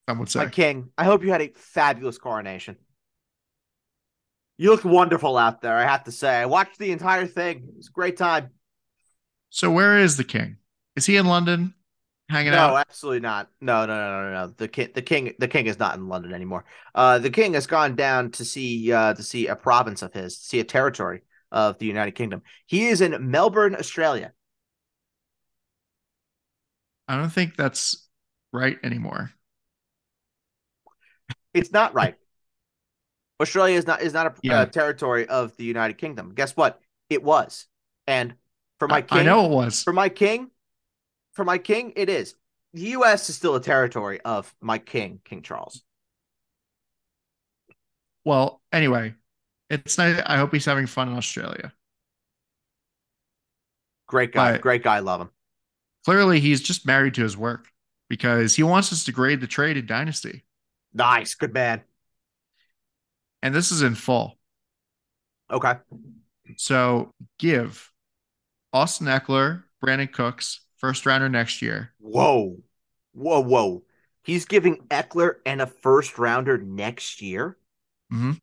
some 0.09 0.19
would 0.19 0.35
my 0.35 0.47
king. 0.47 0.91
I 0.97 1.05
hope 1.05 1.23
you 1.23 1.31
had 1.31 1.43
a 1.43 1.53
fabulous 1.55 2.19
coronation. 2.19 2.77
You 4.59 4.71
looked 4.71 4.85
wonderful 4.85 5.37
out 5.37 5.61
there, 5.63 5.77
I 5.77 5.85
have 5.85 6.05
to 6.05 6.13
say. 6.13 6.29
I 6.29 6.47
watched 6.47 6.79
the 6.79 6.93
entire 6.93 7.27
thing. 7.27 7.69
It 7.69 7.77
was 7.77 7.89
a 7.89 7.93
great 7.93 8.17
time. 8.17 8.51
So 9.51 9.71
where 9.71 9.99
is 9.99 10.17
the 10.17 10.25
king? 10.25 10.57
Is 10.97 11.07
he 11.07 11.17
in 11.17 11.27
London 11.27 11.75
hanging 12.29 12.53
No, 12.53 12.59
out? 12.59 12.71
No, 12.73 12.77
absolutely 12.79 13.21
not. 13.21 13.49
No, 13.61 13.87
no, 13.87 13.95
no, 13.95 14.23
no, 14.23 14.47
no. 14.47 14.55
The 14.57 14.69
king, 14.69 14.89
the 14.95 15.03
king, 15.03 15.35
the 15.39 15.49
king 15.49 15.67
is 15.67 15.79
not 15.79 15.97
in 15.97 16.09
London 16.09 16.33
anymore. 16.35 16.65
Uh, 16.95 17.19
the 17.19 17.31
king 17.31 17.55
has 17.55 17.67
gone 17.67 17.95
down 17.97 18.31
to 18.33 18.45
see, 18.45 18.93
uh, 18.93 19.15
to 19.15 19.23
see 19.23 19.47
a 19.47 19.57
province 19.57 20.03
of 20.03 20.13
his, 20.13 20.39
see 20.39 20.61
a 20.61 20.65
territory 20.65 21.23
of 21.53 21.79
the 21.79 21.87
United 21.87 22.13
Kingdom. 22.13 22.43
He 22.67 22.89
is 22.89 23.01
in 23.01 23.31
Melbourne, 23.31 23.75
Australia. 23.77 24.33
I 27.09 27.17
don't 27.17 27.31
think 27.31 27.57
that's 27.57 28.09
right 28.53 28.79
anymore. 28.83 29.33
It's 31.55 31.73
not 31.73 31.95
right. 31.95 32.17
Australia 33.41 33.77
is 33.77 33.87
not 33.87 34.03
is 34.03 34.13
not 34.13 34.27
a 34.27 34.35
Yeah. 34.43 34.53
uh, 34.55 34.67
territory 34.67 35.27
of 35.29 35.57
the 35.57 35.65
United 35.65 35.95
Kingdom. 35.99 36.35
Guess 36.35 36.57
what? 36.57 36.81
It 37.09 37.23
was, 37.23 37.67
and 38.07 38.35
for 38.79 38.87
my 38.87 39.01
king, 39.03 39.19
I 39.19 39.23
know 39.23 39.47
it 39.47 39.51
was. 39.51 39.87
for 39.87 39.93
my 39.93 40.09
king, 40.09 40.51
for 41.33 41.45
my 41.45 41.59
king, 41.59 41.93
it 41.97 42.09
is. 42.09 42.35
The 42.73 42.83
U.S. 42.83 43.29
is 43.29 43.37
still 43.37 43.57
a 43.57 43.61
territory 43.61 44.21
of 44.21 44.55
my 44.61 44.79
king, 44.79 45.21
King 45.25 45.43
Charles. 45.43 45.83
Well, 48.25 48.61
anyway, 48.73 49.15
it's 49.69 49.99
nice. 49.99 50.21
I 50.25 50.37
hope 50.37 50.53
he's 50.53 50.65
having 50.67 50.87
fun 50.87 51.09
in 51.09 51.17
Australia. 51.17 51.73
Great 54.07 54.33
guy. 54.33 54.53
But- 54.53 54.61
Great 54.61 54.83
guy. 54.83 54.99
Love 55.01 55.23
him. 55.23 55.31
Clearly, 56.05 56.41
he's 56.41 56.61
just 56.63 56.87
married 56.87 57.15
to 57.15 57.23
his 57.23 57.37
work 57.37 57.69
because 58.09 58.55
he 58.55 58.63
wants 58.63 58.93
us 58.93 59.05
to 59.05 59.13
grade 59.13 59.41
the 59.41 59.47
trade 59.47 59.77
in 59.77 59.87
Dynasty. 59.87 60.45
Nice. 60.95 61.35
Good 61.35 61.53
man. 61.53 61.83
And 63.43 63.55
this 63.55 63.71
is 63.71 63.83
in 63.83 63.95
full. 63.95 64.39
Okay. 65.51 65.75
So 66.57 67.13
give 67.39 67.91
Austin 68.73 69.07
Ekeler, 69.09 69.65
Brandin 69.85 70.11
Cooks, 70.11 70.61
first 70.81 71.07
rounder 71.07 71.29
next 71.29 71.63
year. 71.63 71.93
Whoa. 71.99 72.59
Whoa, 73.13 73.41
whoa. 73.41 73.85
He's 74.25 74.45
giving 74.45 74.79
Ekeler 74.89 75.37
and 75.47 75.61
a 75.61 75.67
first 75.67 76.19
rounder 76.19 76.59
next 76.59 77.23
year. 77.23 77.57
Mhm. 78.13 78.39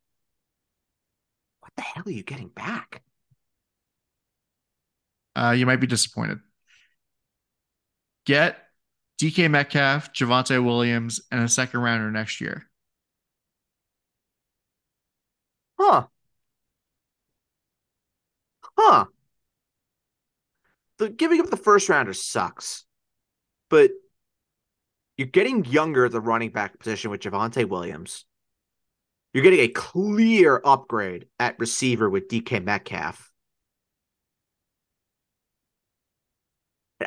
What 1.59 1.71
the 1.75 1.81
hell 1.81 2.03
are 2.05 2.11
you 2.11 2.23
getting 2.23 2.49
back? 2.49 3.03
Uh, 5.35 5.51
you 5.51 5.65
might 5.65 5.79
be 5.79 5.87
disappointed. 5.87 6.39
Get 8.25 8.57
DK 9.17 9.47
Metcalf, 9.47 10.13
Javonte 10.13 10.63
Williams, 10.63 11.21
and 11.31 11.41
a 11.41 11.49
second 11.49 11.79
rounder 11.81 12.11
next 12.11 12.41
year. 12.41 12.69
Huh. 15.79 16.07
Huh. 18.77 19.05
The 20.99 21.09
giving 21.09 21.39
up 21.39 21.49
the 21.49 21.57
first 21.57 21.89
rounder 21.89 22.13
sucks. 22.13 22.85
But 23.69 23.91
you're 25.17 25.27
getting 25.27 25.65
younger 25.65 26.05
at 26.05 26.11
the 26.11 26.21
running 26.21 26.51
back 26.51 26.79
position 26.79 27.11
with 27.11 27.21
Javonte 27.21 27.67
Williams. 27.67 28.25
You're 29.33 29.43
getting 29.43 29.59
a 29.59 29.67
clear 29.67 30.61
upgrade 30.63 31.27
at 31.39 31.59
receiver 31.59 32.09
with 32.09 32.29
DK 32.29 32.63
Metcalf. 32.63 33.31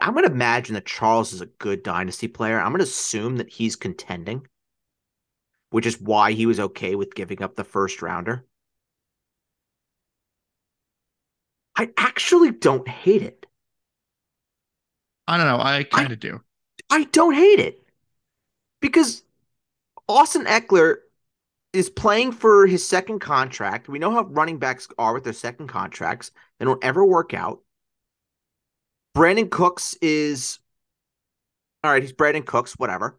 I'm 0.01 0.13
going 0.13 0.25
to 0.25 0.33
imagine 0.33 0.75
that 0.75 0.87
Charles 0.87 1.33
is 1.33 1.41
a 1.41 1.47
good 1.47 1.83
dynasty 1.83 2.29
player. 2.29 2.61
I'm 2.61 2.71
going 2.71 2.79
to 2.79 2.85
assume 2.85 3.39
that 3.39 3.51
he's 3.51 3.75
contending, 3.75 4.47
which 5.71 5.87
is 5.87 6.01
why 6.01 6.33
he 6.33 6.47
was 6.47 6.61
okay 6.61 6.95
with 6.95 7.15
giving 7.15 7.43
up 7.43 7.57
the 7.57 7.65
first 7.65 8.01
rounder. 8.01 8.47
I 11.77 11.91
actually 11.97 12.53
don't 12.53 12.87
hate 12.87 13.23
it. 13.23 13.40
I 15.27 15.37
don't 15.37 15.47
know. 15.47 15.63
I 15.63 15.85
kind 15.85 16.13
of 16.13 16.19
do. 16.21 16.41
I 16.91 17.05
don't 17.05 17.35
hate 17.35 17.61
it 17.61 17.83
because 18.81 19.23
Austin 20.09 20.45
Ekeler 20.45 20.97
is 21.73 21.89
playing 21.89 22.33
for 22.33 22.67
his 22.67 22.87
second 22.87 23.21
contract. 23.21 23.89
We 23.89 23.99
know 24.01 24.11
how 24.11 24.25
running 24.25 24.59
backs 24.59 24.89
are 24.99 25.15
with 25.15 25.25
their 25.25 25.33
second 25.33 25.69
contracts, 25.69 26.33
they 26.59 26.65
don't 26.65 26.83
ever 26.83 27.05
work 27.05 27.33
out. 27.33 27.61
Brandin 29.17 29.51
Cooks 29.51 29.95
is 30.01 30.59
all 31.83 31.91
right. 31.93 32.03
He's 32.03 32.13
Brandin 32.13 32.45
Cooks, 32.45 32.75
whatever. 32.75 33.19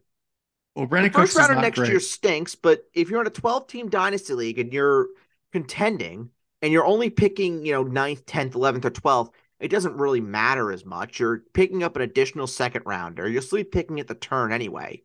Well, 0.74 0.86
The 0.86 0.96
Brandin 0.96 1.12
first 1.12 1.34
Cooks 1.34 1.36
rounder 1.48 1.60
next 1.62 1.78
great. 1.78 1.90
year 1.90 2.00
stinks, 2.00 2.54
but 2.54 2.84
if 2.94 3.10
you're 3.10 3.20
in 3.20 3.26
a 3.26 3.30
12 3.30 3.66
team 3.66 3.88
dynasty 3.88 4.34
league 4.34 4.58
and 4.58 4.72
you're 4.72 5.08
contending 5.52 6.30
and 6.62 6.72
you're 6.72 6.84
only 6.86 7.10
picking, 7.10 7.64
you 7.66 7.72
know, 7.72 7.84
9th, 7.84 8.24
10th, 8.24 8.54
11th, 8.54 8.84
or 8.84 8.90
12th, 8.90 9.30
it 9.62 9.70
doesn't 9.70 9.96
really 9.96 10.20
matter 10.20 10.72
as 10.72 10.84
much. 10.84 11.20
You're 11.20 11.44
picking 11.54 11.84
up 11.84 11.94
an 11.94 12.02
additional 12.02 12.48
second 12.48 12.82
rounder. 12.84 13.28
You'll 13.28 13.42
still 13.42 13.62
picking 13.62 14.00
at 14.00 14.08
the 14.08 14.14
turn 14.14 14.52
anyway. 14.52 15.02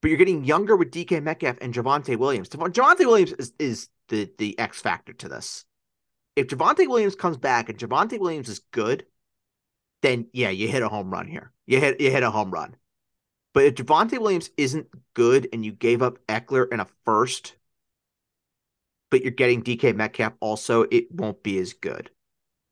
But 0.00 0.08
you're 0.08 0.18
getting 0.18 0.44
younger 0.44 0.74
with 0.74 0.90
DK 0.90 1.22
Metcalf 1.22 1.58
and 1.60 1.74
Javonte 1.74 2.16
Williams. 2.16 2.48
Javonte 2.48 3.00
Williams 3.00 3.32
is, 3.32 3.52
is 3.58 3.88
the, 4.08 4.30
the 4.38 4.58
X 4.58 4.80
factor 4.80 5.12
to 5.12 5.28
this. 5.28 5.66
If 6.34 6.46
Javonte 6.46 6.88
Williams 6.88 7.14
comes 7.14 7.36
back 7.36 7.68
and 7.68 7.78
Javonte 7.78 8.18
Williams 8.18 8.48
is 8.48 8.60
good, 8.72 9.04
then 10.00 10.28
yeah, 10.32 10.48
you 10.48 10.68
hit 10.68 10.82
a 10.82 10.88
home 10.88 11.10
run 11.10 11.26
here. 11.26 11.52
You 11.66 11.78
hit 11.78 12.00
you 12.00 12.10
hit 12.10 12.22
a 12.22 12.30
home 12.30 12.50
run. 12.50 12.74
But 13.52 13.64
if 13.64 13.74
Javonte 13.74 14.18
Williams 14.18 14.48
isn't 14.56 14.86
good 15.12 15.48
and 15.52 15.62
you 15.62 15.72
gave 15.72 16.00
up 16.00 16.24
Ekeler 16.26 16.68
and 16.72 16.80
a 16.80 16.86
first, 17.04 17.56
but 19.10 19.22
you're 19.22 19.32
getting 19.32 19.62
DK 19.62 19.94
Metcalf 19.94 20.32
also, 20.40 20.86
it 20.90 21.12
won't 21.12 21.42
be 21.42 21.58
as 21.58 21.74
good. 21.74 22.10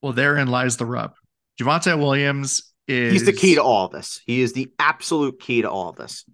Well, 0.02 0.12
therein 0.12 0.48
lies 0.48 0.76
the 0.76 0.86
rub. 0.86 1.14
Javonte 1.60 1.98
Williams 1.98 2.72
is 2.86 3.12
He's 3.12 3.26
the 3.26 3.32
key 3.32 3.56
to 3.56 3.62
all 3.62 3.86
of 3.86 3.92
this. 3.92 4.20
He 4.26 4.40
is 4.40 4.52
the 4.52 4.70
absolute 4.78 5.40
key 5.40 5.62
to 5.62 5.70
all 5.70 5.88
of 5.88 5.96
this. 5.96 6.24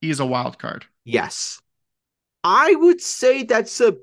He's 0.00 0.20
a 0.20 0.26
wild 0.26 0.58
card. 0.58 0.84
Yes. 1.04 1.60
I 2.42 2.74
would 2.74 3.00
say 3.00 3.44
that's 3.44 3.80
a 3.80 3.96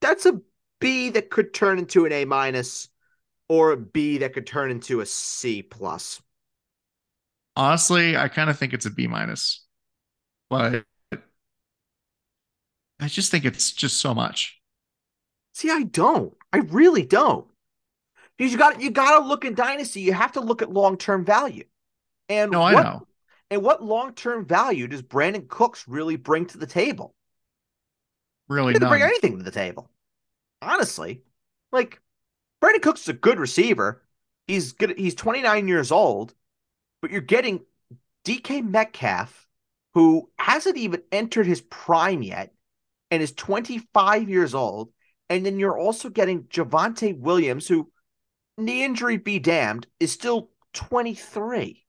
that's 0.00 0.26
a 0.26 0.40
B 0.80 1.10
that 1.10 1.30
could 1.30 1.52
turn 1.52 1.78
into 1.78 2.06
an 2.06 2.12
A 2.12 2.24
minus 2.24 2.88
or 3.48 3.72
a 3.72 3.76
B 3.76 4.18
that 4.18 4.32
could 4.32 4.46
turn 4.46 4.70
into 4.70 5.00
a 5.00 5.06
C 5.06 5.62
plus. 5.62 6.20
Honestly, 7.56 8.16
I 8.16 8.28
kind 8.28 8.50
of 8.50 8.58
think 8.58 8.72
it's 8.72 8.86
a 8.86 8.90
B 8.90 9.06
minus, 9.06 9.64
but 10.48 10.84
I 11.12 13.08
just 13.08 13.30
think 13.30 13.44
it's 13.44 13.70
just 13.72 14.00
so 14.00 14.14
much. 14.14 14.60
See, 15.52 15.70
I 15.70 15.82
don't. 15.82 16.34
I 16.52 16.58
really 16.58 17.04
don't. 17.04 17.46
Because 18.36 18.52
you 18.52 18.58
got 18.58 18.80
you 18.80 18.90
got 18.90 19.20
to 19.20 19.26
look 19.26 19.44
in 19.44 19.54
dynasty. 19.54 20.00
You 20.00 20.12
have 20.12 20.32
to 20.32 20.40
look 20.40 20.62
at 20.62 20.72
long 20.72 20.96
term 20.96 21.24
value. 21.24 21.64
And 22.28 22.50
No, 22.50 22.62
I 22.62 22.74
what, 22.74 22.82
know. 22.82 23.06
And 23.50 23.62
what 23.62 23.82
long 23.82 24.14
term 24.14 24.44
value 24.46 24.88
does 24.88 25.02
Brandin 25.02 25.48
Cooks 25.48 25.86
really 25.86 26.16
bring 26.16 26.46
to 26.46 26.58
the 26.58 26.66
table? 26.66 27.14
Really, 28.48 28.72
He 28.72 28.78
doesn't 28.78 28.90
bring 28.90 29.02
anything 29.02 29.38
to 29.38 29.44
the 29.44 29.50
table. 29.50 29.90
Honestly, 30.60 31.22
like 31.72 32.00
Brandin 32.62 32.82
Cooks 32.82 33.02
is 33.02 33.08
a 33.08 33.14
good 33.14 33.38
receiver. 33.38 34.02
He's 34.46 34.72
good. 34.72 34.98
He's 34.98 35.14
29 35.14 35.68
years 35.68 35.92
old, 35.92 36.34
but 37.00 37.10
you're 37.10 37.20
getting 37.20 37.64
DK 38.24 38.62
Metcalf, 38.62 39.48
who 39.94 40.30
hasn't 40.38 40.76
even 40.76 41.02
entered 41.12 41.46
his 41.46 41.60
prime 41.60 42.22
yet, 42.22 42.52
and 43.10 43.22
is 43.22 43.32
25 43.32 44.28
years 44.28 44.54
old. 44.54 44.90
And 45.30 45.44
then 45.44 45.58
you're 45.58 45.78
also 45.78 46.10
getting 46.10 46.44
Javonte 46.44 47.18
Williams, 47.18 47.66
who, 47.66 47.90
knee 48.58 48.84
injury 48.84 49.16
be 49.16 49.38
damned, 49.38 49.86
is 50.00 50.12
still 50.12 50.50
23. 50.72 51.84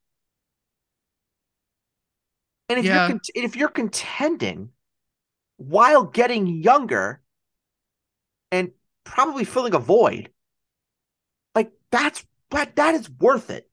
And 2.69 2.79
if 2.79 2.85
Yeah. 2.85 3.07
you're 3.09 3.19
if 3.35 3.55
you're 3.55 3.69
contending 3.69 4.71
while 5.57 6.03
getting 6.03 6.47
younger 6.47 7.21
and 8.51 8.71
probably 9.03 9.43
filling 9.45 9.73
a 9.75 9.79
void, 9.79 10.31
like 11.53 11.71
that's 11.91 12.25
that 12.49 12.75
that 12.75 12.95
is 12.95 13.09
worth 13.09 13.49
it. 13.49 13.69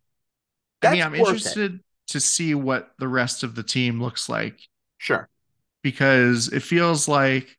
I 0.83 0.93
mean, 0.93 1.03
I'm 1.03 1.13
worth 1.13 1.21
it. 1.21 1.35
interested 1.35 1.81
to 2.09 2.21
see 2.21 2.55
what 2.55 2.91
the 2.99 3.09
rest 3.09 3.43
of 3.43 3.55
the 3.55 3.63
team 3.63 4.03
looks 4.03 4.29
like 4.29 4.61
Sure. 4.99 5.29
because 5.83 6.49
it 6.49 6.63
feels 6.63 7.09
like 7.09 7.57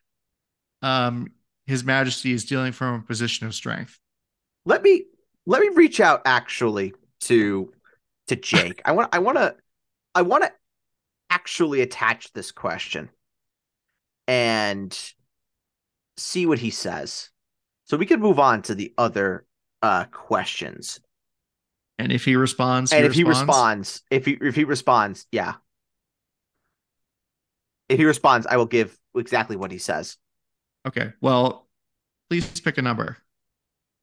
um, 0.82 1.32
His 1.66 1.84
Majesty 1.84 2.34
is 2.34 2.46
dealing 2.46 2.74
from 2.74 3.00
a 3.00 3.04
position 3.04 3.48
of 3.48 3.56
strength. 3.56 3.98
Let 4.66 4.84
me 4.84 5.06
let 5.46 5.62
me 5.62 5.70
reach 5.70 6.00
out 6.00 6.22
actually 6.26 6.94
to 7.22 7.72
to 8.28 8.36
Jake. 8.36 8.82
I 8.86 8.92
want 8.94 9.10
I 9.14 9.20
want 9.20 9.38
to 9.38 9.56
I 10.16 10.22
want 10.22 10.44
to 10.44 10.52
actually 11.30 11.82
attach 11.82 12.32
this 12.34 12.52
question 12.52 13.10
and 14.28 14.98
see 16.18 16.46
what 16.46 16.60
he 16.60 16.70
says. 16.70 17.30
So 17.86 17.98
we 17.98 18.06
can 18.06 18.20
move 18.20 18.40
on 18.40 18.62
to 18.64 18.76
the 18.76 18.94
other 18.98 19.46
uh 19.82 20.06
questions. 20.06 21.00
And 22.00 22.12
if 22.12 22.26
he 22.26 22.36
responds, 22.36 22.92
and 22.92 23.04
he 23.04 23.08
if 23.08 23.14
he 23.14 23.24
responds. 23.24 23.48
responds, 23.50 24.02
if 24.10 24.26
he 24.26 24.38
if 24.42 24.56
he 24.56 24.64
responds, 24.64 25.28
yeah. 25.32 25.56
If 27.90 28.00
he 28.00 28.06
responds, 28.06 28.48
I 28.48 28.58
will 28.58 28.66
give 28.66 28.98
exactly 29.16 29.56
what 29.56 29.72
he 29.72 29.78
says. 29.78 30.18
Okay. 30.88 31.14
Well, 31.22 31.68
please 32.30 32.60
pick 32.62 32.78
a 32.78 32.82
number 32.82 33.18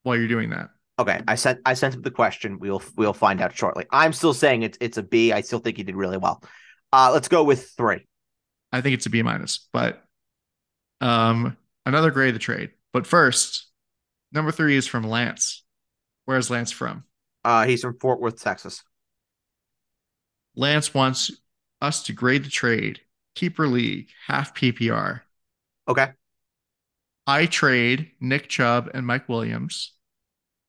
while 0.03 0.17
you're 0.17 0.29
doing 0.29 0.51
that. 0.51 0.71
Okay, 1.01 1.19
I 1.27 1.35
sent 1.35 1.61
I 1.65 1.73
sent 1.73 1.95
him 1.95 2.03
the 2.03 2.11
question. 2.11 2.59
We'll 2.59 2.83
we'll 2.95 3.15
find 3.15 3.41
out 3.41 3.57
shortly. 3.57 3.87
I'm 3.91 4.13
still 4.13 4.35
saying 4.35 4.65
it's 4.65 4.77
it's 4.83 4.99
a 4.99 5.03
B. 5.03 5.33
I 5.33 5.41
still 5.41 5.59
think 5.59 5.79
he 5.79 5.83
did 5.83 5.97
really 5.97 6.19
well. 6.19 6.45
Uh, 6.93 7.11
let's 7.11 7.27
go 7.27 7.43
with 7.43 7.71
three. 7.71 8.07
I 8.71 8.83
think 8.83 8.93
it's 8.93 9.07
a 9.07 9.11
B 9.11 9.23
minus, 9.23 9.67
but 9.73 10.05
um, 11.01 11.57
another 11.87 12.11
grade 12.11 12.29
of 12.29 12.35
the 12.35 12.39
trade. 12.39 12.73
But 12.93 13.07
first, 13.07 13.67
number 14.31 14.53
three 14.53 14.77
is 14.77 14.87
from 14.87 15.05
Lance. 15.05 15.65
Where's 16.27 16.51
Lance 16.51 16.71
from? 16.71 17.05
Uh, 17.45 17.65
he's 17.65 17.81
from 17.81 17.99
Fort 17.99 18.21
Worth, 18.21 18.43
Texas. 18.43 18.83
Lance 20.55 20.93
wants 20.93 21.31
us 21.81 22.03
to 22.05 22.13
grade 22.13 22.45
the 22.45 22.51
trade, 22.51 23.01
keeper 23.35 23.67
league, 23.67 24.11
half 24.27 24.55
PPR. 24.55 25.23
Okay, 25.89 26.11
I 27.27 27.47
trade 27.47 28.11
Nick 28.21 28.49
Chubb 28.49 28.91
and 28.93 29.07
Mike 29.07 29.31
Williams. 29.31 29.95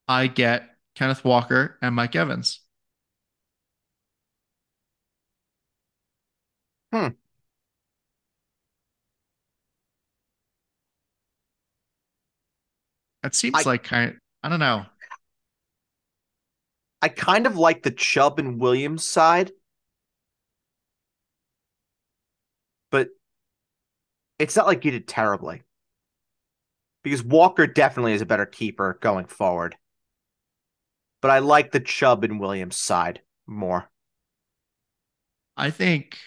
I 0.07 0.27
get 0.27 0.69
Kenneth 0.93 1.25
Walker 1.25 1.79
and 1.81 1.95
Mike 1.95 2.15
Evans. 2.15 2.59
Hmm. 6.91 7.15
That 13.23 13.35
seems 13.35 13.55
I- 13.55 13.69
like 13.69 13.83
kind 13.83 14.17
I 14.43 14.49
don't 14.49 14.59
know. 14.59 14.85
I 17.01 17.09
kind 17.09 17.45
of 17.45 17.57
like 17.57 17.83
the 17.83 17.91
Chubb 17.91 18.39
and 18.39 18.59
Williams 18.59 19.03
side. 19.03 19.51
But 22.91 23.09
it's 24.39 24.55
not 24.55 24.65
like 24.65 24.83
you 24.85 24.91
did 24.91 25.07
terribly. 25.07 25.63
Because 27.03 27.23
Walker 27.23 27.67
definitely 27.67 28.13
is 28.13 28.21
a 28.21 28.25
better 28.25 28.45
keeper 28.45 28.97
going 29.01 29.25
forward. 29.25 29.75
But 31.21 31.31
I 31.31 31.39
like 31.39 31.71
the 31.71 31.79
Chubb 31.79 32.23
and 32.23 32.39
Williams 32.39 32.75
side 32.75 33.21
more. 33.47 33.89
I 35.55 35.69
think 35.69 36.17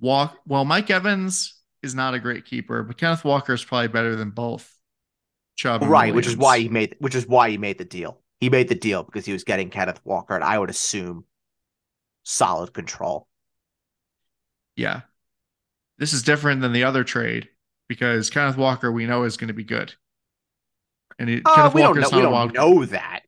Walk 0.00 0.38
well, 0.46 0.64
Mike 0.64 0.90
Evans 0.90 1.60
is 1.82 1.94
not 1.94 2.14
a 2.14 2.20
great 2.20 2.44
keeper, 2.44 2.82
but 2.82 2.96
Kenneth 2.96 3.24
Walker 3.24 3.52
is 3.52 3.64
probably 3.64 3.88
better 3.88 4.16
than 4.16 4.30
both. 4.30 4.70
Chubb 5.56 5.82
right, 5.82 6.06
Williams. 6.06 6.16
which 6.16 6.26
is 6.26 6.36
why 6.36 6.58
he 6.58 6.68
made 6.68 6.96
which 6.98 7.14
is 7.14 7.26
why 7.26 7.50
he 7.50 7.58
made 7.58 7.78
the 7.78 7.84
deal. 7.84 8.20
He 8.40 8.50
made 8.50 8.68
the 8.68 8.74
deal 8.74 9.02
because 9.02 9.24
he 9.24 9.32
was 9.32 9.44
getting 9.44 9.70
Kenneth 9.70 10.00
Walker, 10.04 10.34
and 10.34 10.44
I 10.44 10.58
would 10.58 10.70
assume 10.70 11.24
solid 12.24 12.72
control. 12.72 13.28
Yeah. 14.76 15.02
This 15.98 16.12
is 16.12 16.22
different 16.22 16.60
than 16.60 16.72
the 16.72 16.84
other 16.84 17.04
trade 17.04 17.48
because 17.88 18.30
Kenneth 18.30 18.56
Walker 18.56 18.90
we 18.90 19.06
know 19.06 19.22
is 19.24 19.36
going 19.36 19.48
to 19.48 19.54
be 19.54 19.64
good. 19.64 19.94
And 21.18 21.28
he, 21.28 21.42
uh, 21.44 21.54
Kenneth 21.54 21.74
we 21.74 21.82
Walker's 21.82 22.10
don't, 22.10 22.22
know, 22.22 22.30
we 22.30 22.52
don't 22.52 22.54
know 22.54 22.84
that. 22.86 23.20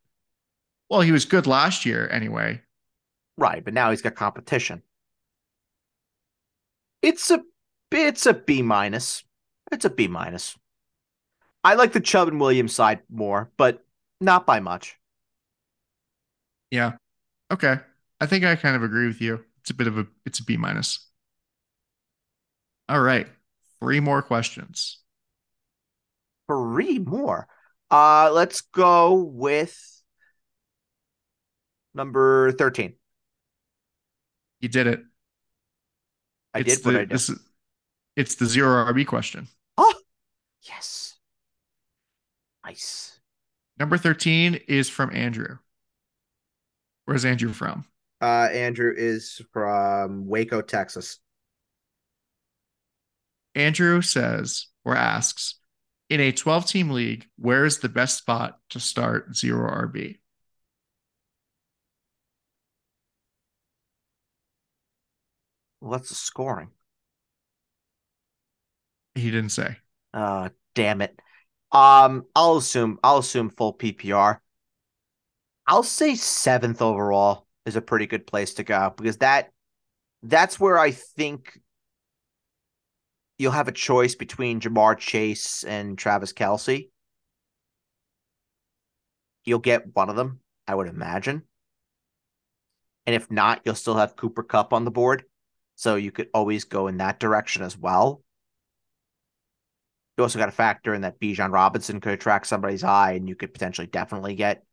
Well, 0.88 1.00
he 1.00 1.12
was 1.12 1.24
good 1.24 1.46
last 1.46 1.84
year 1.84 2.08
anyway. 2.10 2.62
Right, 3.38 3.64
but 3.64 3.74
now 3.74 3.90
he's 3.90 4.02
got 4.02 4.14
competition. 4.14 4.82
It's 7.02 7.30
a 7.30 7.42
it's 7.90 8.26
a 8.26 8.34
B 8.34 8.62
minus. 8.62 9.24
It's 9.72 9.84
a 9.84 9.90
B 9.90 10.08
minus. 10.08 10.56
I 11.64 11.74
like 11.74 11.92
the 11.92 12.00
Chubb 12.00 12.28
and 12.28 12.40
Williams 12.40 12.74
side 12.74 13.00
more, 13.10 13.50
but 13.56 13.84
not 14.20 14.46
by 14.46 14.60
much. 14.60 14.98
Yeah. 16.70 16.92
Okay. 17.52 17.76
I 18.20 18.26
think 18.26 18.44
I 18.44 18.56
kind 18.56 18.76
of 18.76 18.82
agree 18.82 19.06
with 19.06 19.20
you. 19.20 19.44
It's 19.60 19.70
a 19.70 19.74
bit 19.74 19.86
of 19.86 19.98
a 19.98 20.06
it's 20.26 20.40
a 20.40 20.44
B 20.44 20.56
minus. 20.56 21.08
All 22.88 23.00
right. 23.00 23.28
Three 23.80 24.00
more 24.00 24.22
questions. 24.22 24.98
Three 26.48 26.98
more. 26.98 27.46
Uh 27.90 28.30
let's 28.32 28.60
go 28.60 29.14
with 29.14 29.95
number 31.96 32.52
13. 32.52 32.94
You 34.60 34.68
did 34.68 34.86
it. 34.86 35.00
I 36.54 36.60
it's 36.60 36.76
did 36.76 36.84
the, 36.84 36.88
what 36.88 36.96
I 36.96 37.04
did. 37.04 37.12
Is, 37.12 37.38
it's 38.14 38.34
the 38.36 38.46
zero 38.46 38.84
RB 38.92 39.06
question. 39.06 39.48
Oh, 39.76 39.94
yes. 40.62 41.18
Nice. 42.64 43.18
Number 43.78 43.98
13 43.98 44.60
is 44.68 44.88
from 44.88 45.14
Andrew. 45.14 45.58
Where's 47.04 47.24
Andrew 47.24 47.52
from? 47.52 47.84
Uh, 48.20 48.48
Andrew 48.52 48.92
is 48.96 49.42
from 49.52 50.26
Waco, 50.26 50.62
Texas. 50.62 51.18
Andrew 53.54 54.02
says 54.02 54.66
or 54.84 54.96
asks 54.96 55.56
In 56.08 56.20
a 56.20 56.32
12 56.32 56.66
team 56.66 56.90
league, 56.90 57.26
where 57.38 57.64
is 57.64 57.78
the 57.78 57.88
best 57.88 58.18
spot 58.18 58.58
to 58.70 58.80
start 58.80 59.36
zero 59.36 59.70
RB? 59.86 60.18
Well, 65.80 65.92
that's 65.92 66.08
the 66.08 66.14
scoring. 66.14 66.70
He 69.14 69.30
didn't 69.30 69.50
say. 69.50 69.76
Uh, 70.12 70.50
damn 70.74 71.00
it. 71.00 71.18
Um, 71.72 72.26
I'll 72.34 72.56
assume 72.56 72.98
I'll 73.02 73.18
assume 73.18 73.50
full 73.50 73.74
PPR. 73.74 74.38
I'll 75.66 75.82
say 75.82 76.14
seventh 76.14 76.80
overall 76.80 77.46
is 77.64 77.76
a 77.76 77.82
pretty 77.82 78.06
good 78.06 78.26
place 78.26 78.54
to 78.54 78.64
go 78.64 78.94
because 78.96 79.18
that 79.18 79.50
that's 80.22 80.60
where 80.60 80.78
I 80.78 80.92
think 80.92 81.60
you'll 83.38 83.52
have 83.52 83.68
a 83.68 83.72
choice 83.72 84.14
between 84.14 84.60
Ja'Marr 84.60 84.96
Chase 84.96 85.64
and 85.64 85.98
Travis 85.98 86.32
Kelce. 86.32 86.88
You'll 89.44 89.58
get 89.58 89.94
one 89.94 90.08
of 90.08 90.16
them, 90.16 90.40
I 90.66 90.74
would 90.74 90.88
imagine. 90.88 91.42
And 93.06 93.14
if 93.14 93.30
not, 93.30 93.60
you'll 93.64 93.74
still 93.74 93.96
have 93.96 94.16
Cooper 94.16 94.42
Kupp 94.42 94.72
on 94.72 94.84
the 94.84 94.90
board. 94.90 95.24
So 95.76 95.94
you 95.96 96.10
could 96.10 96.28
always 96.34 96.64
go 96.64 96.88
in 96.88 96.96
that 96.96 97.20
direction 97.20 97.62
as 97.62 97.78
well. 97.78 98.22
You 100.16 100.24
also 100.24 100.38
got 100.38 100.46
to 100.46 100.52
factor 100.52 100.94
in 100.94 101.02
that 101.02 101.20
Bijan 101.20 101.52
Robinson 101.52 102.00
could 102.00 102.14
attract 102.14 102.46
somebody's 102.46 102.82
eye, 102.82 103.12
and 103.12 103.28
you 103.28 103.36
could 103.36 103.52
potentially 103.52 103.86
definitely 103.86 104.34
get 104.34 104.64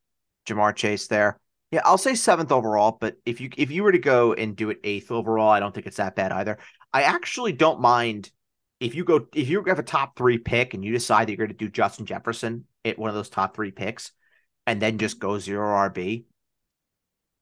Ja'Marr 0.48 0.74
Chase 0.76 1.08
there. 1.08 1.38
Yeah, 1.72 1.82
I'll 1.84 1.98
say 1.98 2.16
seventh 2.16 2.52
overall, 2.52 2.98
but 3.00 3.18
if 3.26 3.42
you 3.42 3.50
if 3.58 3.72
you 3.72 3.84
were 3.84 3.92
to 3.92 4.00
go 4.00 4.34
and 4.34 4.56
do 4.56 4.70
it 4.70 4.80
eighth 4.84 5.12
overall, 5.12 5.50
I 5.50 5.60
don't 5.60 5.74
think 5.74 5.88
it's 5.88 5.98
that 5.98 6.16
bad 6.16 6.32
either. 6.32 6.60
I 6.94 7.04
actually 7.04 7.52
don't 7.52 7.82
mind 7.82 8.32
if 8.80 8.96
you 8.96 9.04
go 9.04 9.28
if 9.34 9.50
you 9.50 9.62
have 9.64 9.80
a 9.80 9.84
top 9.84 10.16
three 10.16 10.38
pick 10.38 10.74
and 10.74 10.86
you 10.86 10.94
decide 10.94 11.28
that 11.28 11.32
you're 11.32 11.48
going 11.48 11.58
to 11.58 11.66
do 11.66 11.70
Justin 11.70 12.06
Jefferson 12.06 12.66
at 12.86 13.00
one 13.00 13.10
of 13.10 13.16
those 13.16 13.30
top 13.30 13.56
three 13.56 13.72
picks, 13.72 14.12
and 14.66 14.82
then 14.82 14.98
just 14.98 15.20
go 15.20 15.40
zero 15.40 15.68
RB 15.90 16.26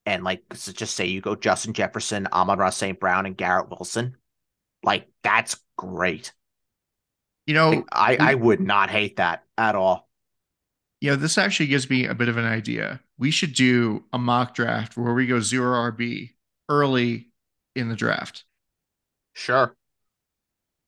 and 0.05 0.23
like 0.23 0.43
so 0.53 0.71
just 0.71 0.95
say 0.95 1.05
you 1.05 1.21
go 1.21 1.35
Justin 1.35 1.73
Jefferson, 1.73 2.27
Amon-Ra 2.31 2.69
St. 2.69 2.99
Brown, 2.99 3.25
and 3.25 3.37
Garrett 3.37 3.69
Wilson, 3.69 4.17
like 4.83 5.07
that's 5.23 5.57
great. 5.77 6.33
You 7.45 7.53
know, 7.53 7.69
like, 7.69 7.85
I, 7.91 8.17
I 8.19 8.33
would 8.35 8.59
not 8.59 8.89
hate 8.89 9.17
that 9.17 9.43
at 9.57 9.75
all. 9.75 10.07
Yeah, 11.01 11.15
this 11.15 11.37
actually 11.37 11.67
gives 11.67 11.89
me 11.89 12.05
a 12.05 12.13
bit 12.13 12.29
of 12.29 12.37
an 12.37 12.45
idea. 12.45 13.01
We 13.17 13.31
should 13.31 13.53
do 13.53 14.05
a 14.13 14.19
mock 14.19 14.53
draft 14.53 14.95
where 14.95 15.13
we 15.13 15.25
go 15.25 15.39
zero 15.39 15.91
RB 15.91 16.31
early 16.69 17.31
in 17.75 17.89
the 17.89 17.95
draft. 17.95 18.43
Sure. 19.33 19.75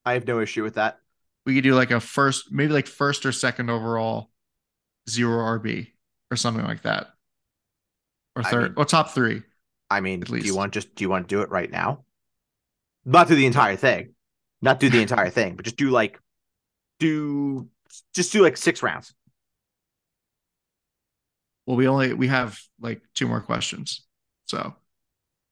I 0.06 0.14
have 0.14 0.28
no 0.28 0.40
issue 0.40 0.64
with 0.64 0.76
that. 0.76 1.00
We 1.46 1.56
could 1.56 1.64
do 1.64 1.76
like 1.76 1.92
a 1.92 2.00
first, 2.00 2.52
maybe 2.52 2.74
like 2.74 2.88
first 2.88 3.26
or 3.26 3.32
second 3.32 3.70
overall 3.70 4.30
zero 5.10 5.38
RB 5.60 5.88
or 6.30 6.38
something 6.38 6.64
like 6.64 6.84
that 6.84 7.08
or 8.36 8.44
third, 8.44 8.64
I 8.64 8.68
mean, 8.68 8.74
or 8.78 8.86
top 8.86 9.12
three. 9.12 9.44
I 9.90 10.00
mean, 10.00 10.22
do 10.22 10.38
you 10.38 10.56
want 10.56 10.74
just 10.74 10.96
do 10.96 11.04
you 11.04 11.10
want 11.10 11.28
to 11.28 11.36
do 11.36 11.42
it 11.42 11.50
right 11.50 11.70
now? 11.70 12.04
Not 13.06 13.28
do 13.28 13.36
the 13.36 13.46
entire 13.46 13.76
thing, 13.76 14.14
not 14.62 14.80
do 14.80 14.90
the 14.90 15.02
entire 15.08 15.30
thing, 15.30 15.56
but 15.56 15.66
just 15.66 15.78
do 15.78 15.90
like 15.90 16.20
do 17.00 17.70
just 18.16 18.32
do 18.32 18.42
like 18.42 18.58
six 18.58 18.82
rounds. 18.82 19.14
Well, 21.66 21.78
we 21.78 21.88
only 21.88 22.14
we 22.14 22.28
have 22.28 22.60
like 22.82 23.02
two 23.14 23.28
more 23.28 23.42
questions, 23.42 24.06
so 24.46 24.76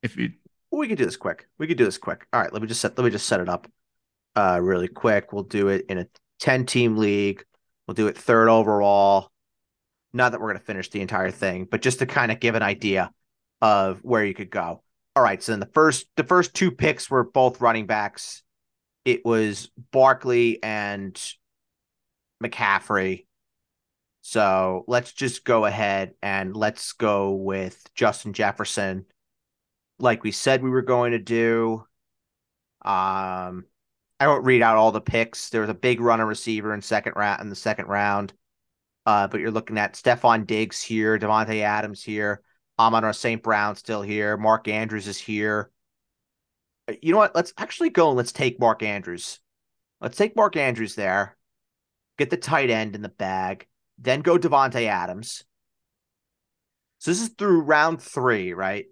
if 0.04 0.18
you 0.18 0.32
we 0.72 0.88
could 0.88 0.98
do 0.98 1.06
this 1.06 1.18
quick. 1.18 1.48
We 1.58 1.68
could 1.68 1.78
do 1.78 1.86
this 1.86 1.98
quick. 1.98 2.26
All 2.34 2.42
right, 2.42 2.52
let 2.52 2.62
me 2.62 2.68
just 2.68 2.82
set 2.82 2.98
let 2.98 3.04
me 3.06 3.12
just 3.12 3.28
set 3.28 3.40
it 3.40 3.50
up 3.50 3.68
uh 4.36 4.60
really 4.62 4.88
quick. 4.88 5.34
We'll 5.34 5.44
do 5.44 5.68
it 5.68 5.86
in 5.90 5.98
a 5.98 6.08
10 6.40 6.66
team 6.66 6.98
league. 6.98 7.44
We'll 7.88 7.96
do 7.96 8.08
it 8.08 8.18
third 8.18 8.50
overall. 8.50 9.31
Not 10.14 10.32
that 10.32 10.42
we're 10.42 10.50
going 10.50 10.60
to 10.60 10.66
finish 10.66 10.90
the 10.90 11.02
entire 11.02 11.32
thing, 11.32 11.68
but 11.70 11.82
just 11.82 12.00
to 12.00 12.06
kind 12.06 12.32
of 12.32 12.40
give 12.40 12.56
an 12.56 12.64
idea 12.64 13.12
of 13.62 14.00
where 14.04 14.26
you 14.26 14.34
could 14.34 14.50
go. 14.50 14.84
All 15.16 15.24
right, 15.24 15.42
so 15.42 15.54
in 15.54 15.60
the 15.60 15.70
first 15.74 16.08
the 16.16 16.24
first 16.24 16.54
two 16.54 16.72
picks 16.72 17.10
were 17.10 17.24
both 17.24 17.62
running 17.62 17.86
backs. 17.86 18.44
It 19.04 19.26
was 19.26 19.70
Barkley 19.92 20.62
and 20.64 21.20
McCaffrey. 22.44 23.26
So 24.22 24.86
let's 24.88 25.12
just 25.12 25.44
go 25.44 25.66
ahead 25.66 26.14
and 26.22 26.56
let's 26.56 26.94
go 26.94 27.32
with 27.32 27.84
Justin 27.96 28.34
Jefferson, 28.34 29.06
like 30.00 30.24
we 30.24 30.32
said 30.32 30.62
we 30.62 30.70
were 30.70 30.84
going 30.84 31.12
to 31.12 31.20
do. 31.20 31.84
Um, 32.84 33.66
I 34.20 34.28
won't 34.28 34.46
read 34.46 34.62
out 34.62 34.78
all 34.78 34.92
the 34.92 35.02
picks. 35.02 35.50
There 35.50 35.62
was 35.62 35.70
a 35.70 35.76
big 35.76 36.00
runner 36.00 36.26
receiver 36.26 36.74
in 36.74 36.82
second 36.82 37.14
round 37.16 37.42
in 37.42 37.50
the 37.50 37.56
second 37.56 37.88
round. 37.88 38.34
Uh, 39.06 39.28
but 39.28 39.40
you're 39.40 39.52
looking 39.52 39.78
at 39.78 39.94
Stefon 39.94 40.46
Diggs 40.46 40.82
here, 40.82 41.18
Davante 41.18 41.62
Adams 41.62 42.04
here, 42.04 42.42
Amon-Ra 42.78 43.12
St. 43.12 43.42
Brown 43.42 43.76
still 43.76 44.02
here, 44.02 44.38
Mark 44.38 44.68
Andrews 44.68 45.08
is 45.08 45.18
here. 45.18 45.72
Uh, 46.88 46.94
you 47.02 47.12
know 47.12 47.18
what? 47.18 47.36
Let's 47.36 47.54
actually 47.58 47.90
go 47.90 48.10
and 48.10 48.18
let's 48.18 48.32
take 48.32 48.60
Mark 48.60 48.84
Andrews. 48.84 49.40
Let's 50.00 50.18
take 50.18 50.36
Mark 50.36 50.56
Andrews 50.56 50.96
there, 50.96 51.38
get 52.18 52.30
the 52.30 52.38
tight 52.38 52.70
end 52.70 52.96
in 52.96 53.02
the 53.02 53.10
bag, 53.10 53.68
then 53.98 54.22
go 54.22 54.38
Davante 54.38 54.86
Adams. 54.88 55.44
So 57.00 57.12
this 57.12 57.22
is 57.22 57.30
through 57.30 57.62
round 57.62 58.02
three, 58.02 58.54
right? 58.54 58.86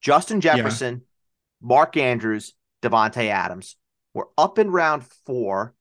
Justin 0.00 0.42
Jefferson, 0.42 0.94
yeah. 0.94 1.66
Mark 1.66 1.96
Andrews, 1.96 2.52
Davante 2.82 3.28
Adams. 3.28 3.76
We're 4.12 4.24
up 4.36 4.58
in 4.58 4.70
round 4.70 5.04
four 5.24 5.74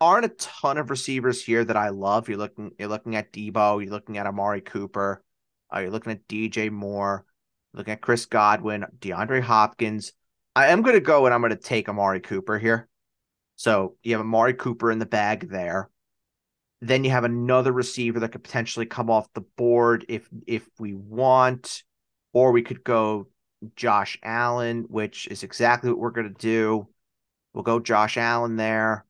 aren't 0.00 0.26
a 0.26 0.28
ton 0.30 0.78
of 0.78 0.90
receivers 0.90 1.44
here 1.44 1.64
that 1.64 1.76
I 1.76 1.88
love. 1.88 2.28
You're 2.28 2.38
looking 2.38 2.72
you're 2.78 2.88
looking 2.88 3.16
at 3.16 3.32
Deebo, 3.32 3.82
you're 3.82 3.92
looking 3.92 4.18
at 4.18 4.26
Amari 4.26 4.60
Cooper, 4.60 5.22
uh, 5.74 5.80
you're 5.80 5.90
looking 5.90 6.12
at 6.12 6.28
DJ 6.28 6.70
Moore, 6.70 7.24
looking 7.74 7.92
at 7.92 8.00
Chris 8.00 8.26
Godwin, 8.26 8.86
DeAndre 8.98 9.42
Hopkins. 9.42 10.12
I 10.54 10.68
am 10.68 10.82
going 10.82 10.94
to 10.94 11.00
go 11.00 11.26
and 11.26 11.34
I'm 11.34 11.40
going 11.40 11.50
to 11.50 11.56
take 11.56 11.88
Amari 11.88 12.20
Cooper 12.20 12.58
here. 12.58 12.88
So 13.56 13.96
you 14.02 14.12
have 14.12 14.20
Amari 14.20 14.54
Cooper 14.54 14.90
in 14.90 14.98
the 14.98 15.06
bag 15.06 15.50
there. 15.50 15.90
Then 16.80 17.02
you 17.02 17.10
have 17.10 17.24
another 17.24 17.72
receiver 17.72 18.20
that 18.20 18.30
could 18.30 18.44
potentially 18.44 18.86
come 18.86 19.10
off 19.10 19.32
the 19.32 19.40
board 19.56 20.06
if 20.08 20.28
if 20.46 20.68
we 20.78 20.94
want, 20.94 21.82
or 22.32 22.52
we 22.52 22.62
could 22.62 22.84
go 22.84 23.26
Josh 23.74 24.16
Allen, 24.22 24.84
which 24.88 25.26
is 25.26 25.42
exactly 25.42 25.90
what 25.90 25.98
we're 25.98 26.10
going 26.10 26.32
to 26.32 26.40
do. 26.40 26.86
We'll 27.52 27.64
go 27.64 27.80
Josh 27.80 28.16
Allen 28.16 28.54
there. 28.54 29.04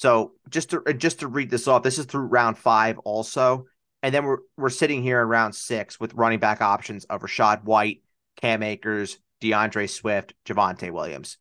So 0.00 0.32
just 0.48 0.70
to 0.70 0.82
uh, 0.86 0.94
just 0.94 1.20
to 1.20 1.28
read 1.28 1.50
this 1.50 1.68
off, 1.68 1.82
this 1.82 1.98
is 1.98 2.06
through 2.06 2.22
round 2.22 2.56
five 2.56 2.98
also, 3.00 3.66
and 4.02 4.14
then 4.14 4.24
we're 4.24 4.38
we're 4.56 4.70
sitting 4.70 5.02
here 5.02 5.20
in 5.20 5.28
round 5.28 5.54
six 5.54 6.00
with 6.00 6.14
running 6.14 6.38
back 6.38 6.62
options 6.62 7.04
of 7.04 7.20
Rachaad 7.20 7.64
White, 7.64 8.02
Cam 8.40 8.62
Akers, 8.62 9.18
DeAndre 9.42 9.90
Swift, 9.90 10.32
Javonte 10.46 10.90
Williams. 10.90 11.36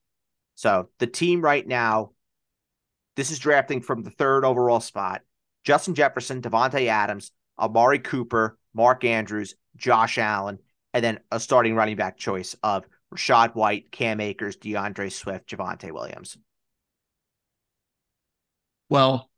So 0.56 0.90
the 1.00 1.08
team 1.08 1.40
right 1.40 1.66
now, 1.66 2.12
this 3.16 3.32
is 3.32 3.40
drafting 3.40 3.80
from 3.80 4.04
the 4.04 4.10
third 4.10 4.44
overall 4.44 4.82
spot: 4.82 5.22
Justin 5.64 5.96
Jefferson, 5.96 6.42
Davante 6.42 6.88
Adams, 6.88 7.32
Amari 7.58 8.00
Cooper, 8.00 8.58
Mark 8.74 9.06
Andrews, 9.06 9.56
Josh 9.78 10.18
Allen, 10.18 10.60
and 10.94 11.02
then 11.02 11.22
a 11.32 11.40
starting 11.40 11.76
running 11.76 11.96
back 11.96 12.18
choice 12.18 12.58
of 12.62 12.84
Rachaad 13.16 13.56
White, 13.56 13.90
Cam 13.90 14.20
Akers, 14.20 14.58
DeAndre 14.58 15.14
Swift, 15.14 15.50
Javonte 15.50 15.94
Williams. 15.94 16.38
Well, 18.90 19.30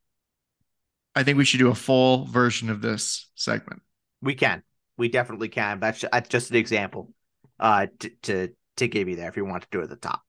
I 1.16 1.24
think 1.24 1.38
we 1.38 1.46
should 1.46 1.60
do 1.60 1.70
a 1.70 1.76
full 1.76 2.26
version 2.26 2.70
of 2.70 2.82
this 2.82 3.30
segment. 3.36 3.82
We 4.22 4.36
can. 4.36 4.64
We 4.98 5.10
definitely 5.10 5.50
can. 5.50 5.80
That's, 5.80 6.06
that's 6.12 6.30
just 6.30 6.52
an 6.52 6.58
example 6.58 7.14
uh, 7.60 7.88
to, 8.00 8.10
to 8.24 8.48
to 8.78 8.88
give 8.88 9.10
you 9.10 9.16
there 9.16 9.28
if 9.28 9.38
you 9.38 9.46
want 9.46 9.64
to 9.64 9.68
do 9.72 9.80
it 9.82 9.84
at 9.84 9.90
the 9.90 9.96
top. 9.96 10.22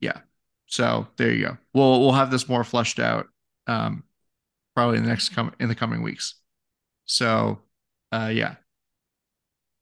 Yeah. 0.00 0.20
So 0.66 1.08
there 1.16 1.32
you 1.32 1.46
go. 1.46 1.58
We'll 1.72 2.00
we'll 2.00 2.12
have 2.12 2.30
this 2.30 2.48
more 2.48 2.62
fleshed 2.64 2.98
out 2.98 3.26
um, 3.66 4.04
probably 4.74 4.98
in 4.98 5.02
the 5.02 5.08
next 5.08 5.30
come 5.30 5.52
in 5.58 5.68
the 5.68 5.74
coming 5.74 6.02
weeks. 6.02 6.34
So 7.06 7.60
uh, 8.12 8.30
yeah, 8.32 8.56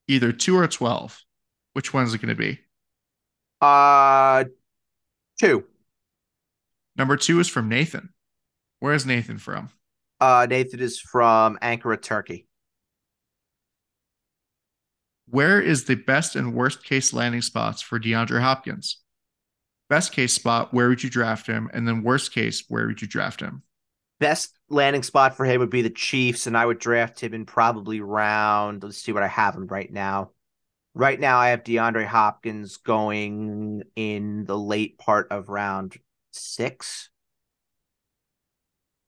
either 0.08 0.32
two 0.32 0.56
or 0.56 0.68
twelve. 0.68 1.22
Which 1.72 1.92
one's 1.92 2.14
it 2.14 2.22
going 2.22 2.34
to 2.34 2.34
be? 2.34 2.58
Uh, 3.60 4.44
two. 5.38 5.64
Number 6.96 7.16
two 7.16 7.40
is 7.40 7.48
from 7.48 7.68
Nathan. 7.68 8.10
Where 8.80 8.94
is 8.94 9.06
Nathan 9.06 9.38
from? 9.38 9.70
Uh, 10.20 10.46
Nathan 10.48 10.80
is 10.80 10.98
from 10.98 11.58
Ankara, 11.60 12.00
Turkey. 12.00 12.46
Where 15.28 15.60
is 15.60 15.84
the 15.84 15.96
best 15.96 16.36
and 16.36 16.54
worst 16.54 16.84
case 16.84 17.12
landing 17.12 17.42
spots 17.42 17.82
for 17.82 17.98
DeAndre 17.98 18.40
Hopkins? 18.40 18.98
Best 19.88 20.12
case 20.12 20.32
spot, 20.32 20.72
where 20.72 20.88
would 20.88 21.02
you 21.02 21.10
draft 21.10 21.46
him? 21.46 21.70
And 21.72 21.86
then 21.86 22.02
worst 22.02 22.32
case, 22.32 22.64
where 22.68 22.86
would 22.86 23.02
you 23.02 23.08
draft 23.08 23.40
him? 23.40 23.62
Best 24.18 24.58
landing 24.68 25.02
spot 25.02 25.36
for 25.36 25.44
him 25.44 25.60
would 25.60 25.70
be 25.70 25.82
the 25.82 25.90
Chiefs, 25.90 26.46
and 26.46 26.56
I 26.56 26.64
would 26.64 26.78
draft 26.78 27.20
him 27.20 27.34
in 27.34 27.44
probably 27.44 28.00
round. 28.00 28.82
Let's 28.82 28.98
see 28.98 29.12
what 29.12 29.22
I 29.22 29.28
have 29.28 29.54
him 29.54 29.66
right 29.66 29.92
now. 29.92 30.30
Right 30.94 31.20
now, 31.20 31.38
I 31.38 31.48
have 31.48 31.62
DeAndre 31.62 32.06
Hopkins 32.06 32.78
going 32.78 33.82
in 33.94 34.46
the 34.46 34.58
late 34.58 34.98
part 34.98 35.30
of 35.30 35.50
round 35.50 35.98
six. 36.36 37.10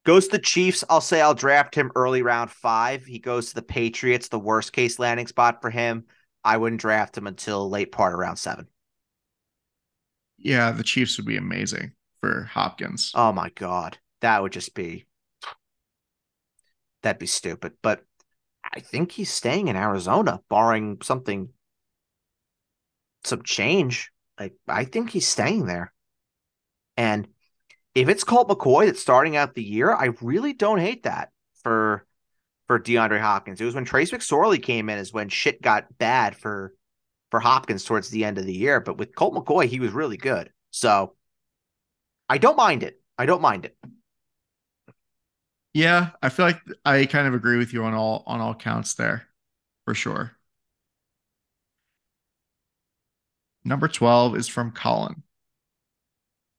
Goes 0.04 0.28
to 0.28 0.38
the 0.38 0.42
Chiefs. 0.42 0.84
I'll 0.88 1.00
say 1.00 1.20
I'll 1.20 1.34
draft 1.34 1.74
him 1.74 1.92
early 1.94 2.22
round 2.22 2.50
five. 2.50 3.04
He 3.04 3.18
goes 3.18 3.48
to 3.48 3.54
the 3.54 3.62
Patriots, 3.62 4.28
the 4.28 4.38
worst 4.38 4.72
case 4.72 4.98
landing 4.98 5.26
spot 5.26 5.60
for 5.60 5.70
him. 5.70 6.04
I 6.42 6.56
wouldn't 6.56 6.80
draft 6.80 7.16
him 7.16 7.26
until 7.26 7.68
late 7.68 7.92
part 7.92 8.14
of 8.14 8.18
round 8.18 8.38
seven. 8.38 8.68
Yeah, 10.38 10.70
the 10.70 10.84
Chiefs 10.84 11.18
would 11.18 11.26
be 11.26 11.36
amazing 11.36 11.92
for 12.20 12.44
Hopkins. 12.44 13.12
Oh 13.14 13.32
my 13.32 13.50
God. 13.50 13.98
That 14.20 14.42
would 14.42 14.52
just 14.52 14.74
be 14.74 15.06
that'd 17.02 17.18
be 17.18 17.26
stupid. 17.26 17.74
But 17.82 18.02
I 18.64 18.80
think 18.80 19.12
he's 19.12 19.32
staying 19.32 19.68
in 19.68 19.76
Arizona, 19.76 20.40
barring 20.48 20.98
something 21.02 21.50
some 23.24 23.42
change. 23.42 24.10
Like 24.38 24.54
I 24.66 24.84
think 24.84 25.10
he's 25.10 25.26
staying 25.26 25.66
there. 25.66 25.92
And 26.99 27.28
if 27.94 28.09
it's 28.09 28.24
Colt 28.24 28.49
McCoy 28.49 28.86
that's 28.86 29.01
starting 29.01 29.36
out 29.36 29.55
the 29.55 29.62
year, 29.62 29.92
I 29.94 30.11
really 30.20 30.53
don't 30.53 30.80
hate 30.80 31.05
that 31.05 31.30
for 31.62 32.05
for 32.66 32.78
DeAndre 32.78 33.20
Hopkins. 33.20 33.61
It 33.61 33.64
was 33.64 33.74
when 33.74 33.86
Trace 33.86 34.11
McSorley 34.11 34.62
came 34.62 34.90
in 34.90 34.99
is 34.99 35.12
when 35.12 35.30
shit 35.30 35.62
got 35.62 35.96
bad 35.96 36.36
for 36.36 36.74
for 37.30 37.40
Hopkins 37.40 37.84
towards 37.84 38.11
the 38.11 38.24
end 38.24 38.36
of 38.36 38.44
the 38.44 38.55
year. 38.55 38.80
But 38.80 38.99
with 38.99 39.14
Colt 39.14 39.32
McCoy, 39.32 39.66
he 39.66 39.80
was 39.80 39.92
really 39.92 40.16
good. 40.16 40.51
So 40.70 41.14
I 42.28 42.38
don't 42.38 42.57
mind 42.57 42.82
it. 42.82 43.01
I 43.16 43.26
don't 43.26 43.42
mind 43.42 43.64
it. 43.64 43.76
Yeah, 45.72 46.11
I 46.20 46.30
feel 46.30 46.46
like 46.46 46.61
I 46.84 47.07
kind 47.07 47.28
of 47.28 47.34
agree 47.34 47.59
with 47.59 47.72
you 47.72 47.84
on 47.84 47.94
all 47.94 48.24
on 48.26 48.40
all 48.40 48.55
counts 48.55 48.94
there, 48.94 49.28
for 49.84 49.94
sure. 49.94 50.32
Number 53.64 53.86
12 53.86 54.36
is 54.36 54.49
from 54.49 54.72
Colin. 54.72 55.22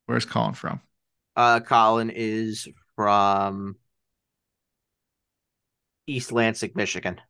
Where's 0.10 0.26
Colin 0.26 0.56
from? 0.56 0.82
Uh, 1.36 1.60
Colin 1.60 2.10
is 2.10 2.68
from 2.96 3.76
East 6.08 6.32
Lansing, 6.32 6.72
Michigan. 6.74 7.22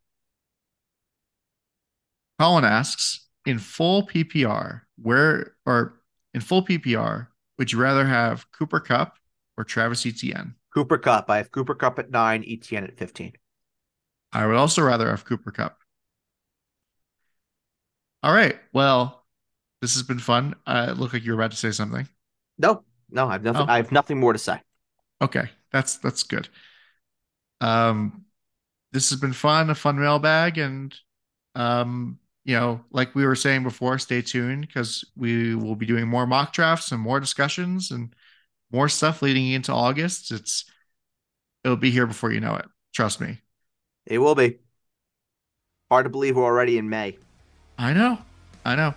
Colin 2.39 2.63
asks, 2.63 3.27
in 3.45 3.59
full 3.59 4.07
PPR, 4.07 4.83
where 4.95 5.55
or 5.65 5.99
in 6.33 6.39
full 6.39 6.63
PPR, 6.63 7.27
would 7.57 7.73
you 7.73 7.79
rather 7.81 8.05
have 8.05 8.49
Cooper 8.53 8.79
Kupp 8.79 9.17
or 9.57 9.65
Travis 9.65 10.05
Etienne? 10.05 10.55
Cooper 10.73 10.97
Kupp. 10.97 11.29
I 11.29 11.35
have 11.35 11.51
Cooper 11.51 11.75
Kupp 11.75 11.99
at 11.99 12.11
nine, 12.11 12.45
Etienne 12.47 12.85
at 12.85 12.97
15. 12.97 13.33
I 14.31 14.47
would 14.47 14.55
also 14.55 14.83
rather 14.83 15.09
have 15.09 15.25
Cooper 15.25 15.51
Kupp. 15.51 15.79
All 18.23 18.33
right. 18.33 18.57
Well, 18.71 19.25
this 19.81 19.95
has 19.95 20.03
been 20.03 20.19
fun. 20.19 20.55
Uh, 20.65 20.87
it 20.91 20.97
looked 20.97 21.13
like 21.13 21.25
you 21.25 21.33
were 21.33 21.39
about 21.39 21.51
to 21.51 21.57
say 21.57 21.71
something. 21.71 22.07
No, 22.59 22.83
no, 23.09 23.27
I 23.27 23.33
have 23.33 23.43
nothing. 23.43 23.61
Oh. 23.61 23.71
I 23.71 23.77
have 23.77 23.91
nothing 23.91 24.19
more 24.19 24.33
to 24.33 24.39
say. 24.39 24.61
Okay, 25.21 25.49
that's 25.71 25.97
that's 25.97 26.23
good. 26.23 26.47
Um, 27.61 28.25
this 28.91 29.09
has 29.09 29.19
been 29.19 29.33
fun, 29.33 29.69
a 29.69 29.75
fun 29.75 29.99
mailbag, 29.99 30.57
and 30.57 30.93
um, 31.55 32.19
you 32.45 32.55
know, 32.55 32.81
like 32.91 33.15
we 33.15 33.25
were 33.25 33.35
saying 33.35 33.63
before, 33.63 33.97
stay 33.97 34.21
tuned 34.21 34.67
because 34.67 35.05
we 35.15 35.55
will 35.55 35.75
be 35.75 35.85
doing 35.85 36.07
more 36.07 36.27
mock 36.27 36.53
drafts 36.53 36.91
and 36.91 37.01
more 37.01 37.19
discussions 37.19 37.91
and 37.91 38.13
more 38.71 38.89
stuff 38.89 39.21
leading 39.21 39.47
into 39.47 39.71
August. 39.71 40.31
It's 40.31 40.65
it'll 41.63 41.77
be 41.77 41.91
here 41.91 42.07
before 42.07 42.31
you 42.31 42.39
know 42.39 42.55
it. 42.55 42.65
Trust 42.93 43.21
me. 43.21 43.39
It 44.05 44.19
will 44.19 44.35
be. 44.35 44.59
Hard 45.89 46.05
to 46.05 46.09
believe 46.09 46.35
we're 46.35 46.43
already 46.43 46.77
in 46.77 46.87
May. 46.87 47.17
I 47.77 47.93
know. 47.93 48.19
I 48.63 48.75
know. 48.75 48.93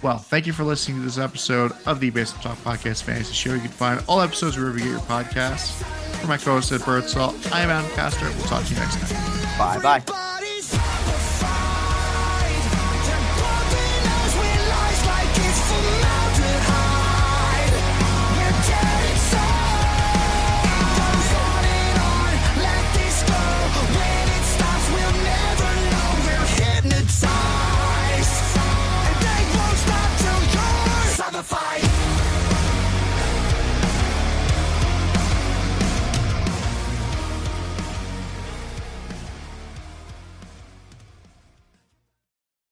Well, 0.00 0.18
thank 0.18 0.46
you 0.46 0.52
for 0.52 0.62
listening 0.62 0.98
to 0.98 1.04
this 1.04 1.18
episode 1.18 1.72
of 1.86 1.98
the 1.98 2.10
Basement 2.10 2.42
Talk 2.42 2.56
Podcast 2.58 3.02
Fantasy 3.02 3.34
Show. 3.34 3.54
You 3.54 3.60
can 3.60 3.68
find 3.68 4.02
all 4.06 4.20
episodes 4.20 4.56
wherever 4.56 4.78
you 4.78 4.84
get 4.84 4.90
your 4.90 5.00
podcasts. 5.00 5.82
For 6.20 6.26
my 6.28 6.36
co-host 6.36 6.70
at 6.72 6.84
Birdsall, 6.84 7.34
I 7.52 7.62
am 7.62 7.70
Adam 7.70 7.90
Castor. 7.92 8.26
We'll 8.36 8.46
talk 8.46 8.64
to 8.64 8.74
you 8.74 8.80
next 8.80 8.96
time. 8.96 9.58
Bye 9.82 10.00
bye. 10.00 10.24